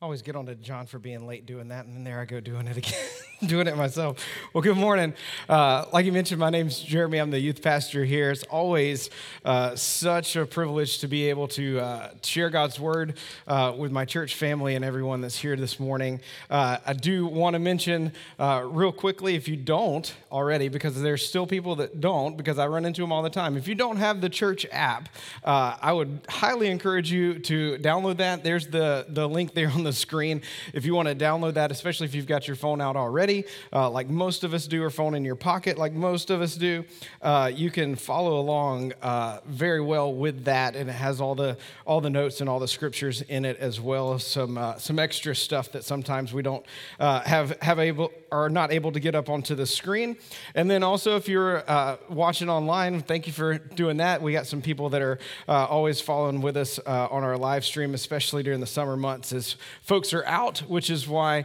Always 0.00 0.22
get 0.22 0.36
on 0.36 0.46
to 0.46 0.54
John 0.54 0.86
for 0.86 1.00
being 1.00 1.26
late 1.26 1.44
doing 1.44 1.68
that, 1.68 1.86
and 1.86 1.96
then 1.96 2.04
there 2.04 2.20
I 2.20 2.24
go 2.24 2.38
doing 2.38 2.68
it 2.68 2.76
again, 2.76 2.94
doing 3.46 3.66
it 3.66 3.76
myself. 3.76 4.24
Well, 4.52 4.62
good 4.62 4.76
morning. 4.76 5.14
Uh, 5.48 5.86
like 5.92 6.06
you 6.06 6.12
mentioned, 6.12 6.38
my 6.38 6.50
name's 6.50 6.78
Jeremy. 6.78 7.18
I'm 7.18 7.30
the 7.30 7.40
youth 7.40 7.60
pastor 7.60 8.04
here. 8.04 8.30
It's 8.30 8.44
always 8.44 9.10
uh, 9.44 9.74
such 9.74 10.36
a 10.36 10.46
privilege 10.46 11.00
to 11.00 11.08
be 11.08 11.28
able 11.28 11.48
to 11.48 11.80
uh, 11.80 12.10
share 12.22 12.48
God's 12.48 12.78
word 12.78 13.14
uh, 13.48 13.74
with 13.76 13.90
my 13.90 14.04
church 14.04 14.36
family 14.36 14.76
and 14.76 14.84
everyone 14.84 15.20
that's 15.20 15.38
here 15.38 15.56
this 15.56 15.80
morning. 15.80 16.20
Uh, 16.48 16.78
I 16.86 16.92
do 16.92 17.26
want 17.26 17.54
to 17.54 17.58
mention 17.58 18.12
uh, 18.38 18.62
real 18.64 18.92
quickly, 18.92 19.34
if 19.34 19.48
you 19.48 19.56
don't 19.56 20.14
already, 20.30 20.68
because 20.68 21.00
there's 21.02 21.26
still 21.26 21.46
people 21.46 21.74
that 21.76 22.00
don't, 22.00 22.36
because 22.36 22.58
I 22.58 22.68
run 22.68 22.84
into 22.84 23.00
them 23.00 23.10
all 23.10 23.22
the 23.22 23.30
time. 23.30 23.56
If 23.56 23.66
you 23.66 23.74
don't 23.74 23.96
have 23.96 24.20
the 24.20 24.28
church 24.28 24.64
app, 24.70 25.08
I 25.44 25.92
would 25.92 26.20
highly 26.28 26.68
encourage 26.68 27.10
you 27.10 27.40
to 27.40 27.78
download 27.78 28.18
that. 28.18 28.44
There's 28.44 28.68
the, 28.68 29.06
the 29.08 29.28
link 29.28 29.54
there 29.54 29.70
on 29.70 29.82
the 29.82 29.88
the 29.88 29.92
screen. 29.92 30.42
If 30.72 30.84
you 30.84 30.94
want 30.94 31.08
to 31.08 31.14
download 31.14 31.54
that, 31.54 31.72
especially 31.72 32.06
if 32.06 32.14
you've 32.14 32.26
got 32.26 32.46
your 32.46 32.56
phone 32.56 32.80
out 32.80 32.96
already, 32.96 33.27
uh, 33.72 33.90
like 33.90 34.08
most 34.08 34.44
of 34.44 34.54
us 34.54 34.66
do, 34.66 34.82
or 34.82 34.90
phone 34.90 35.14
in 35.14 35.24
your 35.24 35.36
pocket, 35.36 35.78
like 35.78 35.92
most 35.92 36.30
of 36.30 36.40
us 36.40 36.56
do, 36.56 36.84
uh, 37.22 37.50
you 37.54 37.70
can 37.70 37.96
follow 37.96 38.38
along 38.38 38.92
uh, 39.02 39.40
very 39.46 39.80
well 39.80 40.12
with 40.12 40.44
that, 40.44 40.76
and 40.76 40.88
it 40.88 40.94
has 40.94 41.20
all 41.20 41.34
the 41.34 41.56
all 41.86 42.00
the 42.00 42.10
notes 42.10 42.40
and 42.40 42.48
all 42.48 42.58
the 42.58 42.68
scriptures 42.68 43.22
in 43.22 43.44
it 43.44 43.56
as 43.58 43.80
well 43.80 44.14
as 44.14 44.24
some 44.24 44.56
uh, 44.56 44.76
some 44.78 44.98
extra 44.98 45.34
stuff 45.34 45.72
that 45.72 45.84
sometimes 45.84 46.32
we 46.32 46.42
don't 46.42 46.64
uh, 46.98 47.20
have 47.20 47.56
have 47.62 47.78
able 47.78 48.10
are 48.30 48.50
not 48.50 48.72
able 48.72 48.92
to 48.92 49.00
get 49.00 49.14
up 49.14 49.28
onto 49.28 49.54
the 49.54 49.66
screen. 49.66 50.16
And 50.54 50.70
then 50.70 50.82
also, 50.82 51.16
if 51.16 51.28
you're 51.28 51.68
uh, 51.70 51.96
watching 52.10 52.50
online, 52.50 53.00
thank 53.00 53.26
you 53.26 53.32
for 53.32 53.58
doing 53.58 53.98
that. 53.98 54.20
We 54.20 54.32
got 54.32 54.46
some 54.46 54.60
people 54.60 54.90
that 54.90 55.02
are 55.02 55.18
always 55.48 56.00
following 56.00 56.42
with 56.42 56.56
us 56.56 56.78
on 56.78 57.24
our 57.24 57.38
live 57.38 57.64
stream, 57.64 57.94
especially 57.94 58.42
during 58.42 58.60
the 58.60 58.66
summer 58.66 58.96
months, 58.96 59.32
as 59.32 59.56
folks 59.82 60.12
are 60.12 60.24
out, 60.26 60.58
which 60.60 60.90
is 60.90 61.08
why 61.08 61.44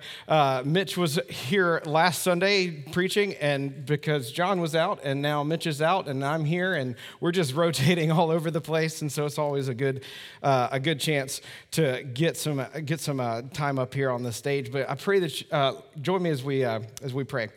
Mitch 0.66 0.97
was 0.97 1.20
here 1.30 1.72
last 1.85 2.23
Sunday 2.23 2.69
preaching, 2.91 3.33
and 3.35 3.85
because 3.85 4.31
John 4.31 4.59
was 4.61 4.75
out, 4.75 4.99
and 5.03 5.21
now 5.21 5.43
Mitch 5.43 5.67
is 5.67 5.81
out, 5.81 6.07
and 6.07 6.23
I'm 6.23 6.45
here, 6.45 6.73
and 6.73 6.95
we're 7.19 7.31
just 7.31 7.53
rotating 7.55 8.11
all 8.11 8.31
over 8.31 8.52
the 8.52 8.61
place, 8.61 9.02
and 9.02 9.11
so 9.11 9.25
it's 9.25 9.38
always 9.38 9.67
a 9.67 9.73
good, 9.73 10.03
uh, 10.41 10.69
a 10.71 10.79
good 10.79 10.99
chance 10.99 11.41
to 11.71 12.03
get 12.03 12.38
some 12.38 12.66
get 12.85 12.99
some 12.99 13.19
uh, 13.19 13.41
time 13.53 13.79
up 13.79 13.94
here 13.94 14.09
on 14.09 14.23
the 14.23 14.31
stage. 14.31 14.71
But 14.71 14.89
I 14.89 14.95
pray 14.95 15.19
that 15.19 15.53
uh, 15.53 15.73
join 16.01 16.23
me 16.23 16.29
as 16.29 16.44
we 16.44 16.63
uh, 16.63 16.81
as 17.01 17.13
we 17.13 17.23
pray. 17.23 17.49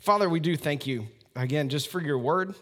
Father, 0.00 0.28
we 0.28 0.40
do 0.40 0.56
thank 0.56 0.86
you 0.86 1.06
again 1.36 1.68
just 1.68 1.88
for 1.88 2.00
your 2.00 2.18
word 2.18 2.54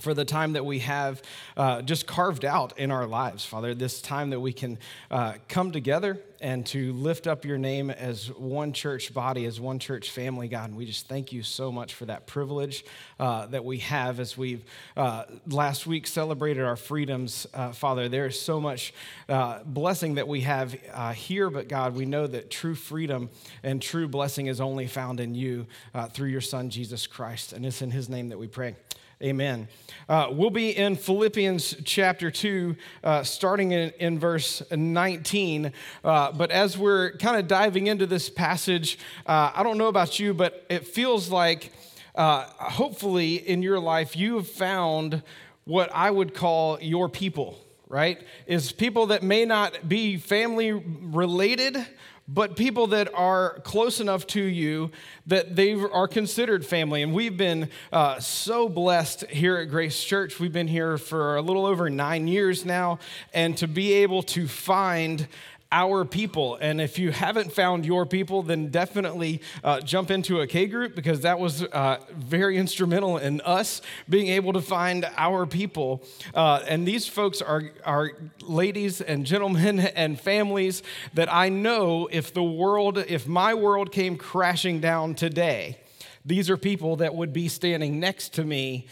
for 0.00 0.12
the 0.12 0.26
time 0.26 0.52
that 0.52 0.64
we 0.64 0.80
have 0.80 1.22
uh, 1.56 1.80
just 1.80 2.06
carved 2.06 2.44
out 2.44 2.78
in 2.78 2.90
our 2.90 3.06
lives, 3.06 3.46
Father, 3.46 3.74
this 3.74 4.02
time 4.02 4.28
that 4.30 4.40
we 4.40 4.52
can 4.52 4.78
uh, 5.10 5.34
come 5.48 5.72
together 5.72 6.20
and 6.38 6.66
to 6.66 6.92
lift 6.92 7.26
up 7.26 7.46
your 7.46 7.56
name 7.56 7.90
as 7.90 8.30
one 8.30 8.74
church 8.74 9.14
body, 9.14 9.46
as 9.46 9.58
one 9.58 9.78
church 9.78 10.10
family, 10.10 10.48
God. 10.48 10.68
And 10.68 10.76
we 10.76 10.84
just 10.84 11.08
thank 11.08 11.32
you 11.32 11.42
so 11.42 11.72
much 11.72 11.94
for 11.94 12.04
that 12.04 12.26
privilege 12.26 12.84
uh, 13.18 13.46
that 13.46 13.64
we 13.64 13.78
have 13.78 14.20
as 14.20 14.36
we've 14.36 14.62
uh, 14.98 15.24
last 15.46 15.86
week 15.86 16.06
celebrated 16.06 16.62
our 16.62 16.76
freedoms, 16.76 17.46
uh, 17.54 17.72
Father. 17.72 18.10
There 18.10 18.26
is 18.26 18.38
so 18.38 18.60
much 18.60 18.92
uh, 19.30 19.60
blessing 19.64 20.16
that 20.16 20.28
we 20.28 20.42
have 20.42 20.76
here, 21.14 21.48
but 21.48 21.68
God, 21.68 21.96
we 21.96 22.04
know 22.04 22.26
that 22.26 22.50
true 22.50 22.74
freedom 22.74 23.30
and 23.62 23.80
true 23.80 24.08
blessing 24.08 24.48
is 24.48 24.60
only 24.60 24.88
found 24.88 25.20
in 25.20 25.34
you 25.34 25.66
through 26.12 26.28
your 26.28 26.42
Son, 26.42 26.68
Jesus 26.68 27.06
Christ. 27.06 27.54
And 27.54 27.64
it's 27.64 27.80
in 27.80 27.90
his 27.90 28.10
name 28.10 28.28
that 28.28 28.38
we 28.38 28.46
pray. 28.46 28.76
Amen. 29.22 29.68
Uh, 30.10 30.28
we'll 30.30 30.50
be 30.50 30.76
in 30.76 30.94
Philippians 30.94 31.76
chapter 31.84 32.30
2, 32.30 32.76
uh, 33.02 33.22
starting 33.22 33.72
in, 33.72 33.90
in, 33.98 34.18
verse 34.18 34.62
19. 34.70 35.72
Uh, 36.04 36.32
but 36.32 36.50
as 36.50 36.76
we're 36.76 37.12
kind 37.12 37.38
of 37.40 37.48
diving 37.48 37.86
into 37.86 38.04
this 38.04 38.28
passage, 38.28 38.98
uh, 39.24 39.52
I 39.54 39.62
don't 39.62 39.78
know 39.78 39.88
about 39.88 40.18
you, 40.18 40.34
but 40.34 40.66
it 40.68 40.86
feels 40.86 41.30
like 41.30 41.72
uh, 42.14 42.44
hopefully 42.58 43.36
in 43.36 43.62
your 43.62 43.80
life 43.80 44.16
you 44.16 44.36
have 44.36 44.48
found 44.48 45.22
what 45.64 45.88
I 45.94 46.10
would 46.10 46.34
call 46.34 46.78
your 46.82 47.08
people, 47.08 47.58
right? 47.88 48.20
Is 48.46 48.70
people 48.70 49.06
that 49.06 49.22
may 49.22 49.46
not 49.46 49.88
be 49.88 50.18
family 50.18 50.72
related 50.72 51.86
but 52.28 52.56
people 52.56 52.88
that 52.88 53.12
are 53.14 53.60
close 53.60 54.00
enough 54.00 54.26
to 54.26 54.42
you 54.42 54.90
that 55.26 55.54
they 55.54 55.74
are 55.74 56.08
considered 56.08 56.66
family. 56.66 57.02
And 57.02 57.14
we've 57.14 57.36
been 57.36 57.68
uh, 57.92 58.18
so 58.18 58.68
blessed 58.68 59.26
here 59.26 59.56
at 59.58 59.70
Grace 59.70 60.02
Church. 60.02 60.40
We've 60.40 60.52
been 60.52 60.68
here 60.68 60.98
for 60.98 61.36
a 61.36 61.42
little 61.42 61.66
over 61.66 61.88
nine 61.88 62.26
years 62.26 62.64
now, 62.64 62.98
and 63.32 63.56
to 63.58 63.68
be 63.68 63.92
able 63.94 64.22
to 64.24 64.48
find 64.48 65.28
our 65.72 66.04
people. 66.04 66.56
And 66.60 66.80
if 66.80 66.98
you 66.98 67.10
haven't 67.10 67.52
found 67.52 67.84
your 67.84 68.06
people, 68.06 68.42
then 68.42 68.68
definitely 68.68 69.42
uh, 69.64 69.80
jump 69.80 70.10
into 70.10 70.40
a 70.40 70.46
K 70.46 70.66
group 70.66 70.94
because 70.94 71.22
that 71.22 71.38
was 71.38 71.62
uh, 71.64 71.98
very 72.14 72.56
instrumental 72.56 73.18
in 73.18 73.40
us 73.40 73.82
being 74.08 74.28
able 74.28 74.52
to 74.52 74.60
find 74.60 75.08
our 75.16 75.44
people. 75.44 76.02
Uh, 76.34 76.62
and 76.68 76.86
these 76.86 77.08
folks 77.08 77.42
are, 77.42 77.64
are 77.84 78.12
ladies 78.42 79.00
and 79.00 79.26
gentlemen 79.26 79.80
and 79.96 80.20
families 80.20 80.82
that 81.14 81.32
I 81.32 81.48
know 81.48 82.08
if 82.10 82.32
the 82.32 82.44
world, 82.44 82.98
if 82.98 83.26
my 83.26 83.54
world 83.54 83.90
came 83.92 84.16
crashing 84.16 84.80
down 84.80 85.14
today, 85.14 85.80
these 86.24 86.50
are 86.50 86.56
people 86.56 86.96
that 86.96 87.14
would 87.14 87.32
be 87.32 87.48
standing 87.48 88.00
next 88.00 88.34
to 88.34 88.44
me 88.44 88.86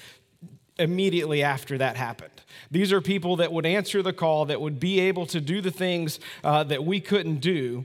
immediately 0.78 1.42
after 1.42 1.78
that 1.78 1.96
happened. 1.96 2.30
These 2.74 2.92
are 2.92 3.00
people 3.00 3.36
that 3.36 3.52
would 3.52 3.66
answer 3.66 4.02
the 4.02 4.12
call, 4.12 4.46
that 4.46 4.60
would 4.60 4.80
be 4.80 4.98
able 4.98 5.26
to 5.26 5.40
do 5.40 5.60
the 5.60 5.70
things 5.70 6.18
uh, 6.42 6.64
that 6.64 6.84
we 6.84 7.00
couldn't 7.00 7.36
do. 7.36 7.84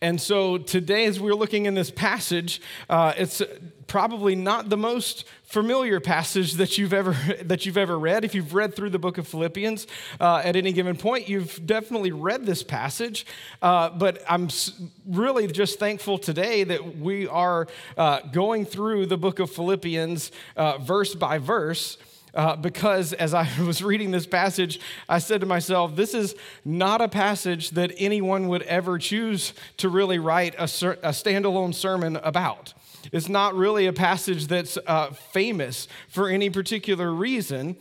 And 0.00 0.18
so 0.18 0.56
today, 0.56 1.04
as 1.04 1.20
we're 1.20 1.34
looking 1.34 1.66
in 1.66 1.74
this 1.74 1.90
passage, 1.90 2.62
uh, 2.88 3.12
it's 3.18 3.42
probably 3.86 4.34
not 4.34 4.70
the 4.70 4.78
most 4.78 5.26
familiar 5.42 6.00
passage 6.00 6.54
that 6.54 6.78
you've 6.78 6.94
ever 6.94 7.12
that 7.42 7.66
you've 7.66 7.76
ever 7.76 7.98
read. 7.98 8.24
If 8.24 8.34
you've 8.34 8.54
read 8.54 8.74
through 8.74 8.88
the 8.88 8.98
book 8.98 9.18
of 9.18 9.28
Philippians 9.28 9.86
uh, 10.18 10.40
at 10.42 10.56
any 10.56 10.72
given 10.72 10.96
point, 10.96 11.28
you've 11.28 11.66
definitely 11.66 12.10
read 12.10 12.46
this 12.46 12.62
passage. 12.62 13.26
Uh, 13.60 13.90
but 13.90 14.22
I'm 14.26 14.48
really 15.06 15.48
just 15.48 15.78
thankful 15.78 16.16
today 16.16 16.64
that 16.64 16.96
we 16.96 17.26
are 17.28 17.66
uh, 17.98 18.20
going 18.32 18.64
through 18.64 19.04
the 19.04 19.18
book 19.18 19.38
of 19.38 19.50
Philippians 19.50 20.32
uh, 20.56 20.78
verse 20.78 21.14
by 21.14 21.36
verse. 21.36 21.98
Uh, 22.34 22.56
because 22.56 23.12
as 23.12 23.34
I 23.34 23.48
was 23.60 23.82
reading 23.82 24.10
this 24.10 24.26
passage, 24.26 24.80
I 25.08 25.18
said 25.18 25.40
to 25.40 25.46
myself, 25.46 25.96
this 25.96 26.14
is 26.14 26.34
not 26.64 27.00
a 27.00 27.08
passage 27.08 27.70
that 27.70 27.92
anyone 27.98 28.48
would 28.48 28.62
ever 28.62 28.98
choose 28.98 29.52
to 29.78 29.88
really 29.88 30.18
write 30.18 30.54
a, 30.58 30.68
ser- 30.68 30.98
a 31.02 31.10
standalone 31.10 31.74
sermon 31.74 32.16
about. 32.16 32.74
It's 33.12 33.28
not 33.28 33.54
really 33.54 33.86
a 33.86 33.92
passage 33.92 34.46
that's 34.46 34.78
uh, 34.86 35.10
famous 35.10 35.88
for 36.08 36.28
any 36.28 36.50
particular 36.50 37.12
reason 37.12 37.76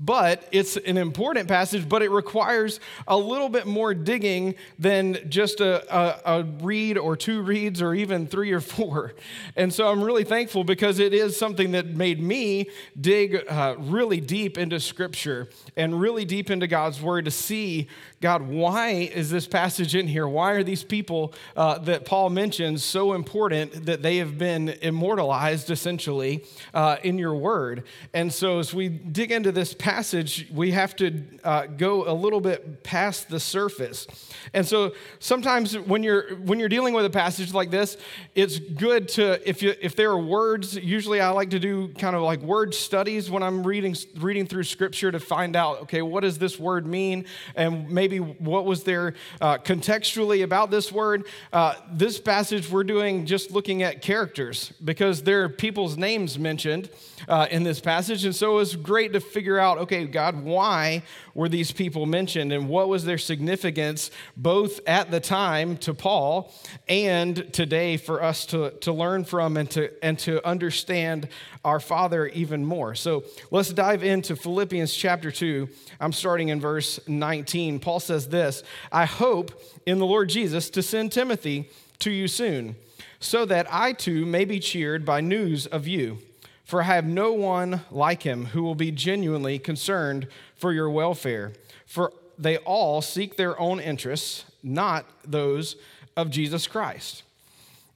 but 0.00 0.48
it's 0.50 0.78
an 0.78 0.96
important 0.96 1.46
passage, 1.46 1.86
but 1.88 2.02
it 2.02 2.10
requires 2.10 2.80
a 3.06 3.16
little 3.16 3.50
bit 3.50 3.66
more 3.66 3.92
digging 3.92 4.54
than 4.78 5.18
just 5.28 5.60
a, 5.60 5.94
a, 5.94 6.38
a, 6.38 6.44
read 6.62 6.96
or 6.96 7.16
two 7.16 7.42
reads 7.42 7.82
or 7.82 7.94
even 7.94 8.26
three 8.26 8.50
or 8.50 8.60
four. 8.60 9.12
And 9.56 9.72
so 9.72 9.88
I'm 9.88 10.02
really 10.02 10.24
thankful 10.24 10.64
because 10.64 10.98
it 10.98 11.12
is 11.12 11.36
something 11.36 11.72
that 11.72 11.86
made 11.86 12.20
me 12.20 12.70
dig 12.98 13.44
uh, 13.48 13.76
really 13.78 14.20
deep 14.20 14.56
into 14.56 14.80
Scripture 14.80 15.48
and 15.76 16.00
really 16.00 16.24
deep 16.24 16.50
into 16.50 16.66
God's 16.66 17.02
Word 17.02 17.26
to 17.26 17.30
see 17.30 17.88
God, 18.22 18.42
why 18.42 18.90
is 18.90 19.30
this 19.30 19.46
passage 19.46 19.94
in 19.94 20.06
here? 20.06 20.28
Why 20.28 20.50
are 20.52 20.62
these 20.62 20.84
people 20.84 21.32
uh, 21.56 21.78
that 21.78 22.04
Paul 22.04 22.28
mentions 22.28 22.84
so 22.84 23.14
important 23.14 23.86
that 23.86 24.02
they 24.02 24.18
have 24.18 24.36
been 24.36 24.68
immortalized 24.82 25.70
essentially 25.70 26.44
uh, 26.74 26.98
in 27.02 27.16
your 27.16 27.34
word? 27.34 27.84
And 28.12 28.30
so, 28.30 28.58
as 28.58 28.74
we 28.74 28.90
dig 28.90 29.32
into 29.32 29.52
this 29.52 29.72
passage, 29.72 30.48
we 30.52 30.72
have 30.72 30.94
to 30.96 31.24
uh, 31.44 31.64
go 31.64 32.06
a 32.06 32.12
little 32.12 32.42
bit 32.42 32.82
past 32.82 33.30
the 33.30 33.40
surface. 33.40 34.06
And 34.52 34.68
so, 34.68 34.92
sometimes 35.18 35.78
when 35.78 36.02
you're 36.02 36.36
when 36.36 36.60
you're 36.60 36.68
dealing 36.68 36.92
with 36.92 37.06
a 37.06 37.10
passage 37.10 37.54
like 37.54 37.70
this, 37.70 37.96
it's 38.34 38.58
good 38.58 39.08
to 39.10 39.48
if 39.48 39.62
you 39.62 39.74
if 39.80 39.96
there 39.96 40.10
are 40.10 40.20
words. 40.20 40.74
Usually, 40.74 41.22
I 41.22 41.30
like 41.30 41.48
to 41.50 41.58
do 41.58 41.88
kind 41.94 42.14
of 42.14 42.20
like 42.20 42.42
word 42.42 42.74
studies 42.74 43.30
when 43.30 43.42
I'm 43.42 43.66
reading 43.66 43.96
reading 44.18 44.46
through 44.46 44.64
Scripture 44.64 45.10
to 45.10 45.20
find 45.20 45.56
out, 45.56 45.80
okay, 45.84 46.02
what 46.02 46.20
does 46.20 46.36
this 46.36 46.58
word 46.58 46.86
mean, 46.86 47.24
and 47.56 47.88
maybe 47.88 48.09
maybe 48.10 48.34
what 48.38 48.64
was 48.64 48.82
there 48.84 49.14
uh, 49.40 49.58
contextually 49.58 50.42
about 50.42 50.70
this 50.70 50.90
word. 50.90 51.26
Uh, 51.52 51.74
this 51.92 52.18
passage, 52.18 52.68
we're 52.68 52.84
doing 52.84 53.24
just 53.24 53.50
looking 53.52 53.82
at 53.82 54.02
characters 54.02 54.72
because 54.84 55.22
there 55.22 55.44
are 55.44 55.48
people's 55.48 55.96
names 55.96 56.38
mentioned 56.38 56.90
uh, 57.28 57.46
in 57.50 57.62
this 57.62 57.80
passage. 57.80 58.24
And 58.24 58.34
so 58.34 58.58
it's 58.58 58.74
great 58.74 59.12
to 59.12 59.20
figure 59.20 59.58
out 59.58 59.78
okay, 59.78 60.06
God, 60.06 60.42
why 60.42 61.02
were 61.34 61.48
these 61.48 61.72
people 61.72 62.06
mentioned 62.06 62.52
and 62.52 62.68
what 62.68 62.88
was 62.88 63.04
their 63.04 63.18
significance 63.18 64.10
both 64.36 64.80
at 64.86 65.10
the 65.10 65.20
time 65.20 65.76
to 65.78 65.94
Paul 65.94 66.52
and 66.88 67.52
today 67.52 67.96
for 67.96 68.22
us 68.22 68.46
to, 68.46 68.70
to 68.80 68.92
learn 68.92 69.24
from 69.24 69.56
and 69.56 69.70
to, 69.70 69.90
and 70.04 70.18
to 70.20 70.46
understand 70.46 71.28
our 71.64 71.78
Father 71.80 72.26
even 72.28 72.64
more. 72.64 72.94
So 72.94 73.24
let's 73.50 73.72
dive 73.72 74.02
into 74.02 74.34
Philippians 74.34 74.94
chapter 74.94 75.30
2. 75.30 75.68
I'm 76.00 76.12
starting 76.12 76.48
in 76.48 76.60
verse 76.60 76.98
19. 77.06 77.80
Paul 77.80 77.99
says 78.00 78.28
this 78.28 78.62
I 78.90 79.04
hope 79.04 79.52
in 79.86 79.98
the 79.98 80.06
Lord 80.06 80.28
Jesus 80.28 80.70
to 80.70 80.82
send 80.82 81.12
Timothy 81.12 81.70
to 82.00 82.10
you 82.10 82.28
soon, 82.28 82.76
so 83.18 83.44
that 83.44 83.66
I 83.72 83.92
too 83.92 84.26
may 84.26 84.44
be 84.44 84.58
cheered 84.60 85.04
by 85.04 85.20
news 85.20 85.66
of 85.66 85.86
you. 85.86 86.18
For 86.64 86.82
I 86.82 86.86
have 86.86 87.04
no 87.04 87.32
one 87.32 87.80
like 87.90 88.22
him 88.22 88.46
who 88.46 88.62
will 88.62 88.76
be 88.76 88.92
genuinely 88.92 89.58
concerned 89.58 90.28
for 90.54 90.72
your 90.72 90.88
welfare. 90.88 91.52
For 91.84 92.12
they 92.38 92.58
all 92.58 93.02
seek 93.02 93.36
their 93.36 93.58
own 93.60 93.80
interests, 93.80 94.44
not 94.62 95.04
those 95.24 95.74
of 96.16 96.30
Jesus 96.30 96.68
Christ. 96.68 97.24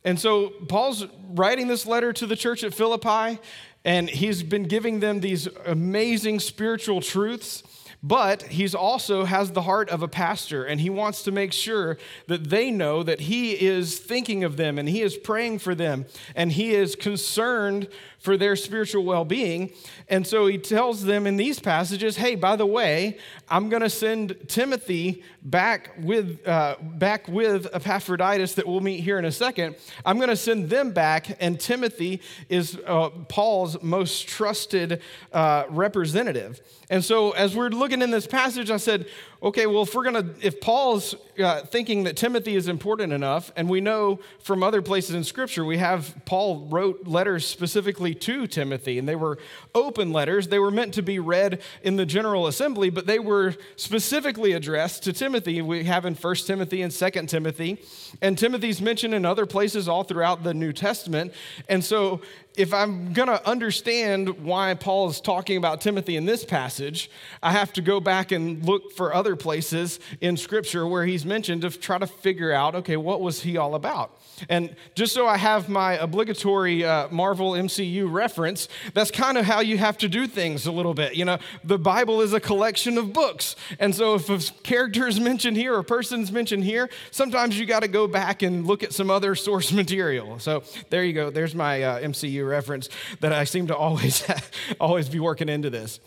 And 0.05 0.21
so 0.21 0.49
Paul's 0.69 1.07
writing 1.31 1.69
this 1.69 1.87
letter 1.87 2.13
to 2.15 2.27
the 2.27 2.37
church 2.37 2.65
at 2.65 2.75
Philippi, 2.75 3.39
and 3.85 4.11
he's 4.11 4.43
been 4.43 4.65
giving 4.65 5.01
them 5.01 5.21
these 5.21 5.47
amazing 5.67 6.41
spiritual 6.41 7.01
truths 7.01 7.63
but 8.07 8.43
he's 8.43 8.75
also 8.75 9.25
has 9.25 9.53
the 9.53 9.63
heart 9.63 9.89
of 9.89 10.03
a 10.03 10.09
pastor 10.09 10.63
and 10.63 10.79
he 10.79 10.91
wants 10.91 11.23
to 11.23 11.33
make 11.33 11.55
sure 11.55 11.97
that 12.27 12.51
they 12.51 12.71
know 12.71 13.03
that 13.03 13.19
he 13.19 13.53
is 13.53 13.99
thinking 13.99 14.45
of 14.45 14.59
them 14.59 14.79
and 14.79 14.91
he 14.91 15.01
is 15.01 15.17
praying 15.17 15.59
for 15.59 15.75
them 15.75 16.05
and 16.37 16.53
he 16.53 16.75
is 16.75 16.95
concerned 16.95 17.89
for 18.25 18.39
their 18.39 18.57
spiritual 18.57 19.05
well 19.05 19.27
being. 19.27 19.71
And 20.09 20.27
so 20.27 20.47
he 20.47 20.57
tells 20.57 21.05
them 21.05 21.27
in 21.27 21.37
these 21.37 21.61
passages, 21.61 22.17
hey, 22.17 22.37
by 22.37 22.57
the 22.57 22.65
way, 22.65 23.19
I'm 23.51 23.69
going 23.69 23.83
to 23.83 23.91
send 23.91 24.49
Timothy 24.49 25.23
back 25.43 25.91
with, 25.99 26.41
uh, 26.49 26.77
back 26.81 27.29
with 27.29 27.67
Epaphroditus 27.75 28.55
that 28.55 28.67
we'll 28.67 28.81
meet 28.81 29.01
here 29.01 29.19
in 29.19 29.27
a 29.27 29.31
second. 29.31 29.77
I'm 30.07 30.17
going 30.17 30.31
to 30.31 30.37
send 30.37 30.71
them 30.71 30.93
back, 30.93 31.37
and 31.39 31.61
Timothy 31.61 32.23
is 32.49 32.79
uh, 32.87 33.11
Paul's 33.29 33.83
most 33.83 34.27
trusted 34.27 35.03
uh, 35.31 35.65
representative. 35.69 36.63
And 36.89 37.05
so 37.05 37.33
as 37.33 37.55
we're 37.55 37.69
looking 37.69 38.01
in 38.01 38.11
this 38.11 38.27
passage, 38.27 38.71
I 38.71 38.79
said, 38.79 39.05
okay, 39.45 39.67
well, 39.67 39.83
if 39.83 39.95
we're 39.95 40.11
going 40.11 40.15
to, 40.15 40.47
if 40.47 40.59
Paul's 40.61 41.15
uh, 41.39 41.61
thinking 41.61 42.05
that 42.05 42.17
Timothy 42.17 42.57
is 42.57 42.67
important 42.67 43.13
enough, 43.13 43.53
and 43.57 43.69
we 43.69 43.81
know 43.83 44.19
from 44.41 44.63
other 44.63 44.81
places 44.81 45.15
in 45.15 45.23
Scripture, 45.23 45.65
we 45.67 45.77
have 45.77 46.15
Paul 46.25 46.67
wrote 46.71 47.07
letters 47.07 47.47
specifically 47.47 48.15
to 48.15 48.47
Timothy, 48.47 48.99
and 48.99 49.07
they 49.07 49.17
were 49.17 49.39
open 49.75 50.13
letters. 50.13 50.49
They 50.49 50.59
were 50.59 50.71
meant 50.71 50.95
to 50.95 51.03
be 51.03 51.19
read 51.19 51.61
in 51.83 51.97
the 51.97 52.07
general 52.07 52.47
assembly, 52.47 52.89
but 52.89 53.07
they 53.07 53.19
were 53.19 53.55
specifically 53.77 54.53
addressed 54.53 55.03
to 55.05 55.13
Timothy. 55.13 55.61
We 55.61 55.85
have 55.85 56.07
in 56.07 56.15
1 56.15 56.35
Timothy 56.37 56.81
and 56.81 56.91
2 56.91 57.11
Timothy, 57.27 57.83
and 58.23 58.39
Timothy's 58.39 58.81
mentioned 58.81 59.13
in 59.13 59.27
other 59.27 59.45
places 59.45 59.89
all 59.89 60.05
throughout 60.05 60.43
the 60.43 60.55
New 60.55 60.73
Testament. 60.73 61.35
And 61.69 61.85
so 61.85 62.23
if 62.57 62.73
I'm 62.73 63.13
going 63.13 63.29
to 63.29 63.45
understand 63.49 64.45
why 64.45 64.75
Paul 64.75 65.09
is 65.09 65.21
talking 65.21 65.57
about 65.57 65.81
Timothy 65.81 66.17
in 66.17 66.25
this 66.25 66.45
passage, 66.45 67.11
I 67.43 67.51
have 67.51 67.73
to 67.73 67.83
go 67.83 67.99
back 67.99 68.31
and 68.31 68.65
look 68.65 68.93
for 68.93 69.13
other 69.13 69.35
places 69.35 69.99
in 70.21 70.37
Scripture 70.37 70.87
where 70.87 71.05
he's 71.05 71.25
mentioned 71.25 71.63
to 71.63 71.71
try 71.71 71.99
to 71.99 72.07
figure 72.07 72.53
out, 72.53 72.77
okay, 72.77 72.97
what 72.97 73.21
was 73.21 73.43
he 73.43 73.57
all 73.57 73.75
about? 73.75 74.21
And 74.49 74.75
just 74.95 75.13
so 75.13 75.27
I 75.27 75.37
have 75.37 75.69
my 75.69 75.95
obligatory 75.95 76.85
uh, 76.85 77.09
Marvel 77.09 77.53
MCU 77.53 78.11
reference, 78.11 78.69
that's 78.93 79.11
kind 79.11 79.37
of 79.37 79.45
how 79.45 79.61
you 79.61 79.79
have 79.79 79.99
to 79.99 80.09
do 80.09 80.27
things 80.27 80.67
a 80.67 80.73
little 80.73 80.95
bit. 80.95 81.17
You 81.17 81.25
know, 81.25 81.39
the 81.65 81.79
Bible 81.79 82.21
is 82.21 82.33
a 82.33 82.41
collection 82.41 82.99
of 82.99 83.13
books. 83.13 83.57
And 83.81 83.95
so 83.95 84.15
if 84.15 84.31
a 84.31 84.39
character 84.63 85.09
is 85.09 85.19
mentioned 85.19 85.57
here 85.57 85.75
or 85.75 85.81
a 85.81 85.85
person's 85.85 86.31
mentioned 86.31 86.65
here, 86.65 86.89
sometimes 87.11 87.59
you 87.59 87.67
got 87.67 87.81
to 87.81 87.89
go 87.89 88.07
back 88.07 88.43
and 88.43 88.65
look 88.65 88.83
at 88.85 88.93
some 88.93 89.11
other 89.11 89.35
source 89.35 89.73
material. 89.85 90.39
So 90.39 90.63
there 90.91 91.05
you 91.05 91.13
go. 91.13 91.31
There's 91.31 91.55
my 91.55 91.83
uh, 91.83 92.01
MCU 92.01 92.44
reference 92.45 92.89
that 93.21 93.33
I 93.33 93.45
seem 93.45 93.67
to 93.69 93.77
always, 93.77 94.25
always 94.81 95.09
be 95.09 95.21
working 95.21 95.49
into 95.49 95.71
this. 95.71 96.01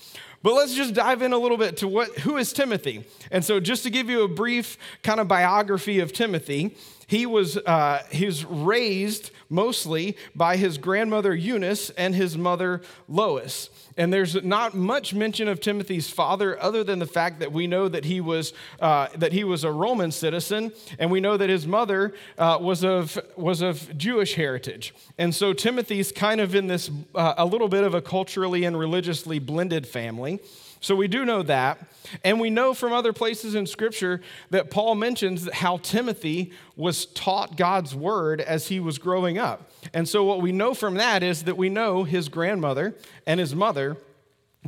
But 0.43 0.53
let's 0.53 0.75
just 0.75 0.93
dive 0.93 1.21
in 1.21 1.33
a 1.33 1.37
little 1.37 1.57
bit 1.57 1.77
to 1.77 1.87
what 1.87 2.19
who 2.19 2.37
is 2.37 2.53
Timothy. 2.53 3.03
And 3.31 3.43
so 3.43 3.59
just 3.59 3.83
to 3.83 3.89
give 3.89 4.09
you 4.09 4.21
a 4.21 4.27
brief 4.27 4.77
kind 5.03 5.19
of 5.19 5.27
biography 5.27 5.99
of 5.99 6.13
Timothy, 6.13 6.75
he 7.07 7.25
was, 7.25 7.57
uh, 7.57 8.03
he 8.11 8.25
was 8.25 8.45
raised 8.45 9.31
mostly 9.49 10.15
by 10.35 10.57
his 10.57 10.77
grandmother 10.77 11.33
Eunice 11.33 11.89
and 11.91 12.13
his 12.13 12.37
mother 12.37 12.81
Lois. 13.07 13.69
And 13.97 14.13
there's 14.13 14.41
not 14.43 14.75
much 14.75 15.13
mention 15.13 15.47
of 15.47 15.59
Timothy's 15.59 16.09
father 16.09 16.61
other 16.61 16.83
than 16.83 16.99
the 16.99 17.07
fact 17.07 17.39
that 17.39 17.51
we 17.51 17.65
know 17.65 17.87
that 17.87 18.05
he 18.05 18.21
was, 18.21 18.53
uh, 18.79 19.07
that 19.17 19.33
he 19.33 19.43
was 19.43 19.63
a 19.63 19.71
Roman 19.71 20.11
citizen, 20.11 20.71
and 20.99 21.09
we 21.11 21.19
know 21.19 21.35
that 21.35 21.49
his 21.49 21.65
mother 21.65 22.13
uh, 22.37 22.59
was, 22.61 22.83
of, 22.83 23.19
was 23.35 23.61
of 23.61 23.97
Jewish 23.97 24.35
heritage. 24.35 24.93
And 25.17 25.33
so 25.33 25.51
Timothy's 25.51 26.11
kind 26.11 26.39
of 26.39 26.53
in 26.53 26.67
this, 26.67 26.91
uh, 27.15 27.33
a 27.37 27.45
little 27.45 27.67
bit 27.67 27.83
of 27.83 27.95
a 27.95 28.01
culturally 28.01 28.65
and 28.65 28.77
religiously 28.77 29.39
blended 29.39 29.87
family. 29.87 30.39
So 30.79 30.95
we 30.95 31.07
do 31.07 31.25
know 31.25 31.41
that. 31.43 31.79
And 32.23 32.39
we 32.39 32.49
know 32.49 32.73
from 32.73 32.93
other 32.93 33.13
places 33.13 33.55
in 33.55 33.65
Scripture 33.65 34.21
that 34.49 34.69
Paul 34.69 34.95
mentions 34.95 35.51
how 35.51 35.77
Timothy 35.77 36.51
was 36.75 37.05
taught 37.07 37.57
God's 37.57 37.95
word 37.95 38.41
as 38.41 38.67
he 38.67 38.79
was 38.79 38.97
growing 38.97 39.37
up. 39.37 39.71
And 39.93 40.07
so 40.07 40.23
what 40.23 40.41
we 40.41 40.51
know 40.51 40.73
from 40.73 40.95
that 40.95 41.23
is 41.23 41.43
that 41.43 41.57
we 41.57 41.69
know 41.69 42.03
his 42.03 42.29
grandmother 42.29 42.95
and 43.25 43.39
his 43.39 43.55
mother 43.55 43.97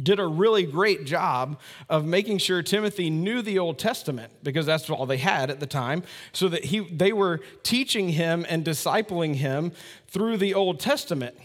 did 0.02 0.20
a 0.20 0.28
really 0.28 0.64
great 0.64 1.06
job 1.06 1.60
of 1.90 2.06
making 2.06 2.38
sure 2.38 2.62
Timothy 2.62 3.10
knew 3.10 3.42
the 3.42 3.60
Old 3.60 3.78
Testament 3.78 4.32
because 4.44 4.66
that's 4.66 4.90
all 4.90 5.06
they 5.06 5.18
had 5.18 5.50
at 5.50 5.60
the 5.60 5.66
time 5.66 6.04
so 6.32 6.48
that 6.50 6.66
he 6.66 6.80
they 6.80 7.12
were 7.12 7.42
teaching 7.64 8.10
him 8.10 8.46
and 8.50 8.64
discipling 8.64 9.36
him 9.36 9.72
through 10.08 10.38
the 10.38 10.54
Old 10.54 10.80
Testament. 10.80 11.36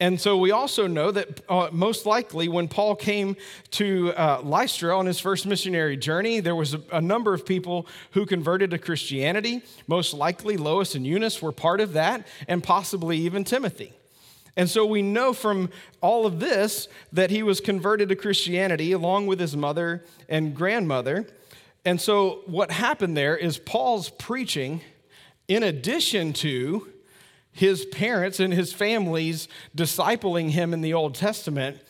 And 0.00 0.20
so 0.20 0.36
we 0.36 0.52
also 0.52 0.86
know 0.86 1.10
that 1.10 1.40
uh, 1.48 1.70
most 1.72 2.06
likely 2.06 2.48
when 2.48 2.68
Paul 2.68 2.94
came 2.94 3.36
to 3.72 4.12
uh, 4.12 4.40
Lystra 4.44 4.96
on 4.96 5.06
his 5.06 5.18
first 5.18 5.44
missionary 5.44 5.96
journey, 5.96 6.38
there 6.38 6.54
was 6.54 6.74
a, 6.74 6.82
a, 6.92 7.00
number 7.00 7.34
of 7.34 7.44
people 7.44 7.86
who 8.12 8.24
converted 8.24 8.70
to 8.70 8.78
Christianity. 8.78 9.62
Most 9.88 10.14
likely 10.14 10.56
Lois 10.56 10.94
and 10.94 11.04
Eunice 11.04 11.42
were 11.42 11.50
part 11.50 11.80
of 11.80 11.94
that, 11.94 12.26
and 12.46 12.62
possibly 12.62 13.18
even 13.18 13.42
Timothy. 13.42 13.92
And 14.56 14.70
so 14.70 14.86
we 14.86 15.02
know 15.02 15.32
from 15.32 15.70
all 16.00 16.26
of 16.26 16.38
this 16.38 16.88
that 17.12 17.30
he 17.30 17.42
was 17.42 17.60
converted 17.60 18.08
to 18.10 18.16
Christianity 18.16 18.92
along 18.92 19.26
with 19.26 19.40
his 19.40 19.56
mother 19.56 20.04
and 20.28 20.54
grandmother. 20.54 21.26
And 21.84 22.00
so 22.00 22.42
what 22.46 22.70
happened 22.70 23.16
there 23.16 23.36
is 23.36 23.58
Paul's 23.58 24.10
preaching, 24.10 24.80
in 25.48 25.64
addition 25.64 26.32
to 26.34 26.88
his 27.58 27.84
parents 27.86 28.38
and 28.38 28.54
his 28.54 28.72
families 28.72 29.48
discipling 29.76 30.50
him 30.50 30.72
in 30.72 30.80
the 30.80 30.94
Old 30.94 31.16
Testament 31.16 31.80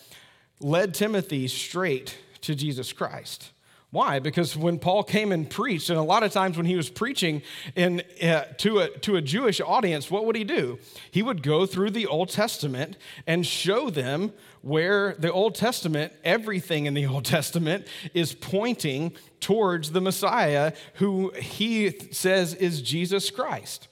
led 0.60 0.94
Timothy 0.94 1.46
straight 1.46 2.16
to 2.40 2.54
Jesus 2.54 2.90
Christ. 2.94 3.50
Why? 3.90 4.18
Because 4.18 4.56
when 4.56 4.78
Paul 4.78 5.02
came 5.02 5.30
and 5.30 5.48
preached, 5.48 5.90
and 5.90 5.98
a 5.98 6.02
lot 6.02 6.22
of 6.22 6.32
times 6.32 6.56
when 6.56 6.64
he 6.64 6.74
was 6.74 6.88
preaching 6.88 7.42
in, 7.76 8.02
uh, 8.22 8.44
to, 8.58 8.78
a, 8.78 8.88
to 9.00 9.16
a 9.16 9.22
Jewish 9.22 9.60
audience, 9.60 10.10
what 10.10 10.24
would 10.24 10.36
he 10.36 10.44
do? 10.44 10.78
He 11.10 11.22
would 11.22 11.42
go 11.42 11.66
through 11.66 11.90
the 11.90 12.06
Old 12.06 12.30
Testament 12.30 12.96
and 13.26 13.46
show 13.46 13.90
them 13.90 14.32
where 14.62 15.16
the 15.18 15.30
Old 15.30 15.54
Testament, 15.54 16.14
everything 16.24 16.86
in 16.86 16.94
the 16.94 17.06
Old 17.06 17.26
Testament, 17.26 17.86
is 18.14 18.32
pointing 18.32 19.14
towards 19.40 19.92
the 19.92 20.00
Messiah 20.00 20.72
who 20.94 21.30
he 21.32 21.90
says 22.10 22.54
is 22.54 22.80
Jesus 22.80 23.30
Christ. 23.30 23.88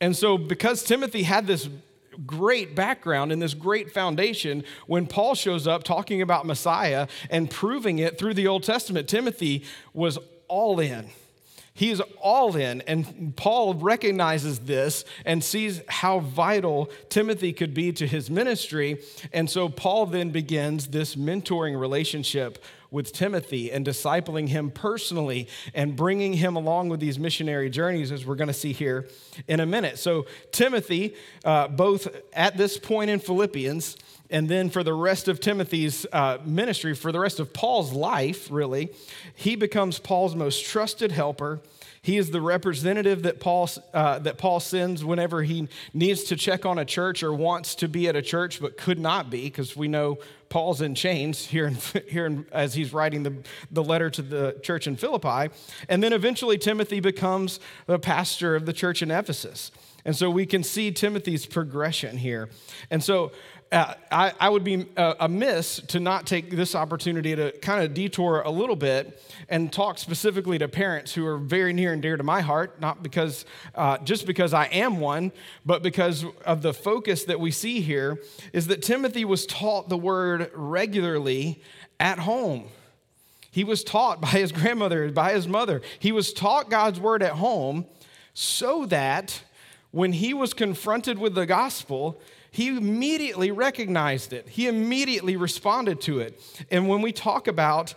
And 0.00 0.16
so, 0.16 0.38
because 0.38 0.82
Timothy 0.82 1.24
had 1.24 1.46
this 1.46 1.68
great 2.26 2.74
background 2.74 3.32
and 3.32 3.40
this 3.40 3.54
great 3.54 3.90
foundation, 3.92 4.64
when 4.86 5.06
Paul 5.06 5.34
shows 5.34 5.66
up 5.66 5.84
talking 5.84 6.22
about 6.22 6.46
Messiah 6.46 7.08
and 7.30 7.50
proving 7.50 7.98
it 7.98 8.18
through 8.18 8.34
the 8.34 8.46
Old 8.46 8.62
Testament, 8.62 9.08
Timothy 9.08 9.64
was 9.92 10.18
all 10.48 10.80
in. 10.80 11.10
He 11.78 11.90
is 11.90 12.02
all 12.20 12.56
in, 12.56 12.80
and 12.88 13.36
Paul 13.36 13.74
recognizes 13.74 14.58
this 14.58 15.04
and 15.24 15.44
sees 15.44 15.80
how 15.86 16.18
vital 16.18 16.90
Timothy 17.08 17.52
could 17.52 17.72
be 17.72 17.92
to 17.92 18.04
his 18.04 18.28
ministry. 18.28 19.00
And 19.32 19.48
so 19.48 19.68
Paul 19.68 20.06
then 20.06 20.30
begins 20.30 20.88
this 20.88 21.14
mentoring 21.14 21.78
relationship 21.78 22.64
with 22.90 23.12
Timothy 23.12 23.70
and 23.70 23.86
discipling 23.86 24.48
him 24.48 24.72
personally 24.72 25.46
and 25.72 25.94
bringing 25.94 26.32
him 26.32 26.56
along 26.56 26.88
with 26.88 26.98
these 26.98 27.16
missionary 27.16 27.70
journeys, 27.70 28.10
as 28.10 28.26
we're 28.26 28.34
going 28.34 28.48
to 28.48 28.52
see 28.54 28.72
here 28.72 29.06
in 29.46 29.60
a 29.60 29.66
minute. 29.66 30.00
So, 30.00 30.26
Timothy, 30.50 31.14
uh, 31.44 31.68
both 31.68 32.08
at 32.32 32.56
this 32.56 32.76
point 32.76 33.08
in 33.08 33.20
Philippians, 33.20 33.96
and 34.30 34.48
then 34.48 34.68
for 34.68 34.82
the 34.82 34.94
rest 34.94 35.28
of 35.28 35.40
Timothy's 35.40 36.06
uh, 36.12 36.38
ministry, 36.44 36.94
for 36.94 37.12
the 37.12 37.20
rest 37.20 37.40
of 37.40 37.52
Paul's 37.52 37.92
life, 37.92 38.50
really, 38.50 38.90
he 39.34 39.56
becomes 39.56 39.98
Paul's 39.98 40.34
most 40.34 40.64
trusted 40.64 41.12
helper. 41.12 41.60
He 42.02 42.16
is 42.16 42.30
the 42.30 42.40
representative 42.40 43.22
that 43.22 43.40
Paul, 43.40 43.68
uh, 43.92 44.18
that 44.20 44.38
Paul 44.38 44.60
sends 44.60 45.04
whenever 45.04 45.42
he 45.42 45.68
needs 45.92 46.24
to 46.24 46.36
check 46.36 46.64
on 46.64 46.78
a 46.78 46.84
church 46.84 47.22
or 47.22 47.32
wants 47.32 47.74
to 47.76 47.88
be 47.88 48.08
at 48.08 48.16
a 48.16 48.22
church 48.22 48.60
but 48.60 48.76
could 48.76 48.98
not 48.98 49.30
be, 49.30 49.44
because 49.44 49.76
we 49.76 49.88
know 49.88 50.18
Paul's 50.48 50.80
in 50.80 50.94
chains 50.94 51.46
here, 51.46 51.66
in, 51.66 51.74
here 52.08 52.26
in, 52.26 52.46
as 52.52 52.74
he's 52.74 52.92
writing 52.92 53.22
the, 53.22 53.34
the 53.70 53.82
letter 53.82 54.10
to 54.10 54.22
the 54.22 54.56
church 54.62 54.86
in 54.86 54.96
Philippi. 54.96 55.52
And 55.88 56.02
then 56.02 56.12
eventually 56.12 56.58
Timothy 56.58 57.00
becomes 57.00 57.60
the 57.86 57.98
pastor 57.98 58.54
of 58.54 58.66
the 58.66 58.72
church 58.72 59.02
in 59.02 59.10
Ephesus. 59.10 59.70
And 60.04 60.16
so 60.16 60.30
we 60.30 60.46
can 60.46 60.62
see 60.62 60.90
Timothy's 60.90 61.44
progression 61.44 62.16
here. 62.16 62.48
And 62.90 63.04
so 63.04 63.32
uh, 63.70 63.94
I, 64.10 64.32
I, 64.40 64.48
would 64.48 64.64
be 64.64 64.86
uh, 64.96 65.14
amiss 65.20 65.80
to 65.88 66.00
not 66.00 66.26
take 66.26 66.50
this 66.50 66.74
opportunity 66.74 67.36
to 67.36 67.52
kind 67.58 67.84
of 67.84 67.92
detour 67.92 68.40
a 68.40 68.50
little 68.50 68.76
bit 68.76 69.22
and 69.48 69.70
talk 69.70 69.98
specifically 69.98 70.58
to 70.58 70.68
parents 70.68 71.12
who 71.12 71.26
are 71.26 71.36
very 71.36 71.74
near 71.74 71.92
and 71.92 72.00
dear 72.00 72.16
to 72.16 72.22
my 72.22 72.40
heart, 72.40 72.80
not 72.80 73.02
because 73.02 73.44
uh, 73.74 73.98
just 73.98 74.26
because 74.26 74.54
I 74.54 74.66
am 74.66 75.00
one, 75.00 75.32
but 75.66 75.82
because 75.82 76.24
of 76.46 76.62
the 76.62 76.72
focus 76.72 77.24
that 77.24 77.40
we 77.40 77.50
see 77.50 77.80
here 77.80 78.22
is 78.54 78.68
that 78.68 78.82
Timothy 78.82 79.26
was 79.26 79.44
taught 79.44 79.90
the 79.90 79.98
word 79.98 80.50
regularly 80.54 81.62
at 82.00 82.20
home. 82.20 82.68
He 83.50 83.64
was 83.64 83.84
taught 83.84 84.20
by 84.20 84.28
his 84.28 84.52
grandmother, 84.52 85.10
by 85.10 85.32
his 85.32 85.46
mother. 85.46 85.82
He 85.98 86.12
was 86.12 86.32
taught 86.32 86.70
God's 86.70 87.00
word 87.00 87.22
at 87.22 87.32
home 87.32 87.86
so 88.32 88.86
that 88.86 89.42
when 89.90 90.12
he 90.12 90.32
was 90.32 90.54
confronted 90.54 91.18
with 91.18 91.34
the 91.34 91.46
gospel, 91.46 92.20
he 92.50 92.68
immediately 92.68 93.50
recognized 93.50 94.32
it. 94.32 94.48
He 94.48 94.66
immediately 94.66 95.36
responded 95.36 96.00
to 96.02 96.20
it. 96.20 96.40
And 96.70 96.88
when 96.88 97.02
we 97.02 97.12
talk 97.12 97.46
about 97.46 97.94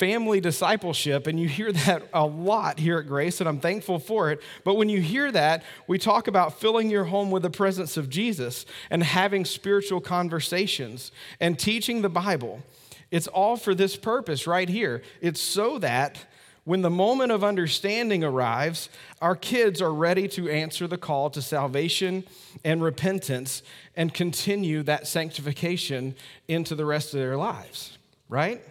family 0.00 0.40
discipleship, 0.40 1.26
and 1.26 1.38
you 1.38 1.46
hear 1.46 1.70
that 1.86 2.02
a 2.14 2.24
lot 2.24 2.78
here 2.78 2.98
at 2.98 3.06
Grace, 3.06 3.40
and 3.40 3.48
I'm 3.48 3.60
thankful 3.60 3.98
for 3.98 4.30
it. 4.30 4.40
But 4.64 4.74
when 4.74 4.88
you 4.88 5.00
hear 5.00 5.30
that, 5.30 5.62
we 5.86 5.98
talk 5.98 6.26
about 6.26 6.58
filling 6.58 6.90
your 6.90 7.04
home 7.04 7.30
with 7.30 7.42
the 7.42 7.50
presence 7.50 7.96
of 7.96 8.08
Jesus 8.08 8.64
and 8.88 9.02
having 9.02 9.44
spiritual 9.44 10.00
conversations 10.00 11.12
and 11.38 11.58
teaching 11.58 12.00
the 12.00 12.08
Bible. 12.08 12.62
It's 13.10 13.26
all 13.26 13.56
for 13.56 13.74
this 13.74 13.96
purpose 13.96 14.46
right 14.46 14.68
here. 14.68 15.02
It's 15.20 15.40
so 15.40 15.78
that 15.80 16.24
when 16.64 16.82
the 16.82 16.90
moment 16.90 17.32
of 17.32 17.42
understanding 17.42 18.22
arrives, 18.22 18.88
our 19.20 19.34
kids 19.34 19.80
are 19.80 19.92
ready 19.92 20.28
to 20.28 20.48
answer 20.48 20.86
the 20.86 20.98
call 20.98 21.30
to 21.30 21.42
salvation 21.42 22.24
and 22.64 22.82
repentance 22.82 23.62
and 23.96 24.12
continue 24.12 24.82
that 24.82 25.06
sanctification 25.06 26.14
into 26.48 26.74
the 26.74 26.84
rest 26.84 27.14
of 27.14 27.20
their 27.20 27.36
lives, 27.36 27.98
right? 28.28 28.62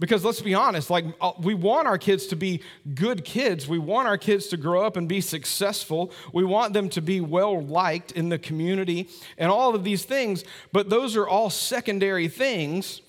Because 0.00 0.24
let's 0.24 0.40
be 0.40 0.54
honest, 0.54 0.88
like 0.88 1.04
uh, 1.20 1.32
we 1.38 1.52
want 1.52 1.86
our 1.86 1.98
kids 1.98 2.26
to 2.28 2.36
be 2.36 2.62
good 2.94 3.22
kids. 3.22 3.68
We 3.68 3.78
want 3.78 4.08
our 4.08 4.16
kids 4.16 4.46
to 4.48 4.56
grow 4.56 4.82
up 4.82 4.96
and 4.96 5.06
be 5.06 5.20
successful. 5.20 6.10
We 6.32 6.42
want 6.42 6.72
them 6.72 6.88
to 6.90 7.02
be 7.02 7.20
well 7.20 7.62
liked 7.62 8.12
in 8.12 8.30
the 8.30 8.38
community 8.38 9.10
and 9.36 9.52
all 9.52 9.74
of 9.74 9.84
these 9.84 10.06
things. 10.06 10.42
But 10.72 10.88
those 10.88 11.16
are 11.16 11.28
all 11.28 11.50
secondary 11.50 12.28
things 12.28 13.02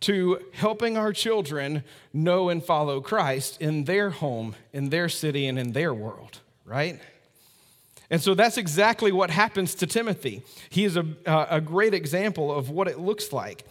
to 0.00 0.38
helping 0.52 0.96
our 0.96 1.12
children 1.12 1.82
know 2.12 2.48
and 2.48 2.62
follow 2.62 3.00
Christ 3.00 3.60
in 3.60 3.84
their 3.84 4.10
home, 4.10 4.54
in 4.72 4.90
their 4.90 5.08
city, 5.08 5.46
and 5.46 5.58
in 5.58 5.72
their 5.72 5.94
world, 5.94 6.40
right? 6.64 7.00
And 8.10 8.20
so 8.20 8.34
that's 8.34 8.56
exactly 8.56 9.10
what 9.10 9.30
happens 9.30 9.74
to 9.76 9.86
Timothy. 9.86 10.42
He 10.70 10.84
is 10.84 10.96
a, 10.96 11.06
a 11.26 11.60
great 11.60 11.94
example 11.94 12.56
of 12.56 12.70
what 12.70 12.88
it 12.88 12.98
looks 12.98 13.32
like. 13.32 13.64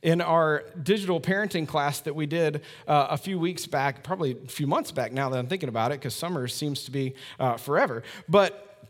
In 0.00 0.20
our 0.20 0.62
digital 0.80 1.20
parenting 1.20 1.66
class 1.66 2.00
that 2.02 2.14
we 2.14 2.24
did 2.26 2.62
uh, 2.86 3.08
a 3.10 3.16
few 3.16 3.36
weeks 3.36 3.66
back, 3.66 4.04
probably 4.04 4.30
a 4.32 4.48
few 4.48 4.68
months 4.68 4.92
back 4.92 5.12
now 5.12 5.28
that 5.28 5.38
I'm 5.38 5.48
thinking 5.48 5.68
about 5.68 5.90
it, 5.90 5.98
because 5.98 6.14
summer 6.14 6.46
seems 6.46 6.84
to 6.84 6.92
be 6.92 7.14
uh, 7.40 7.56
forever. 7.56 8.04
But 8.28 8.86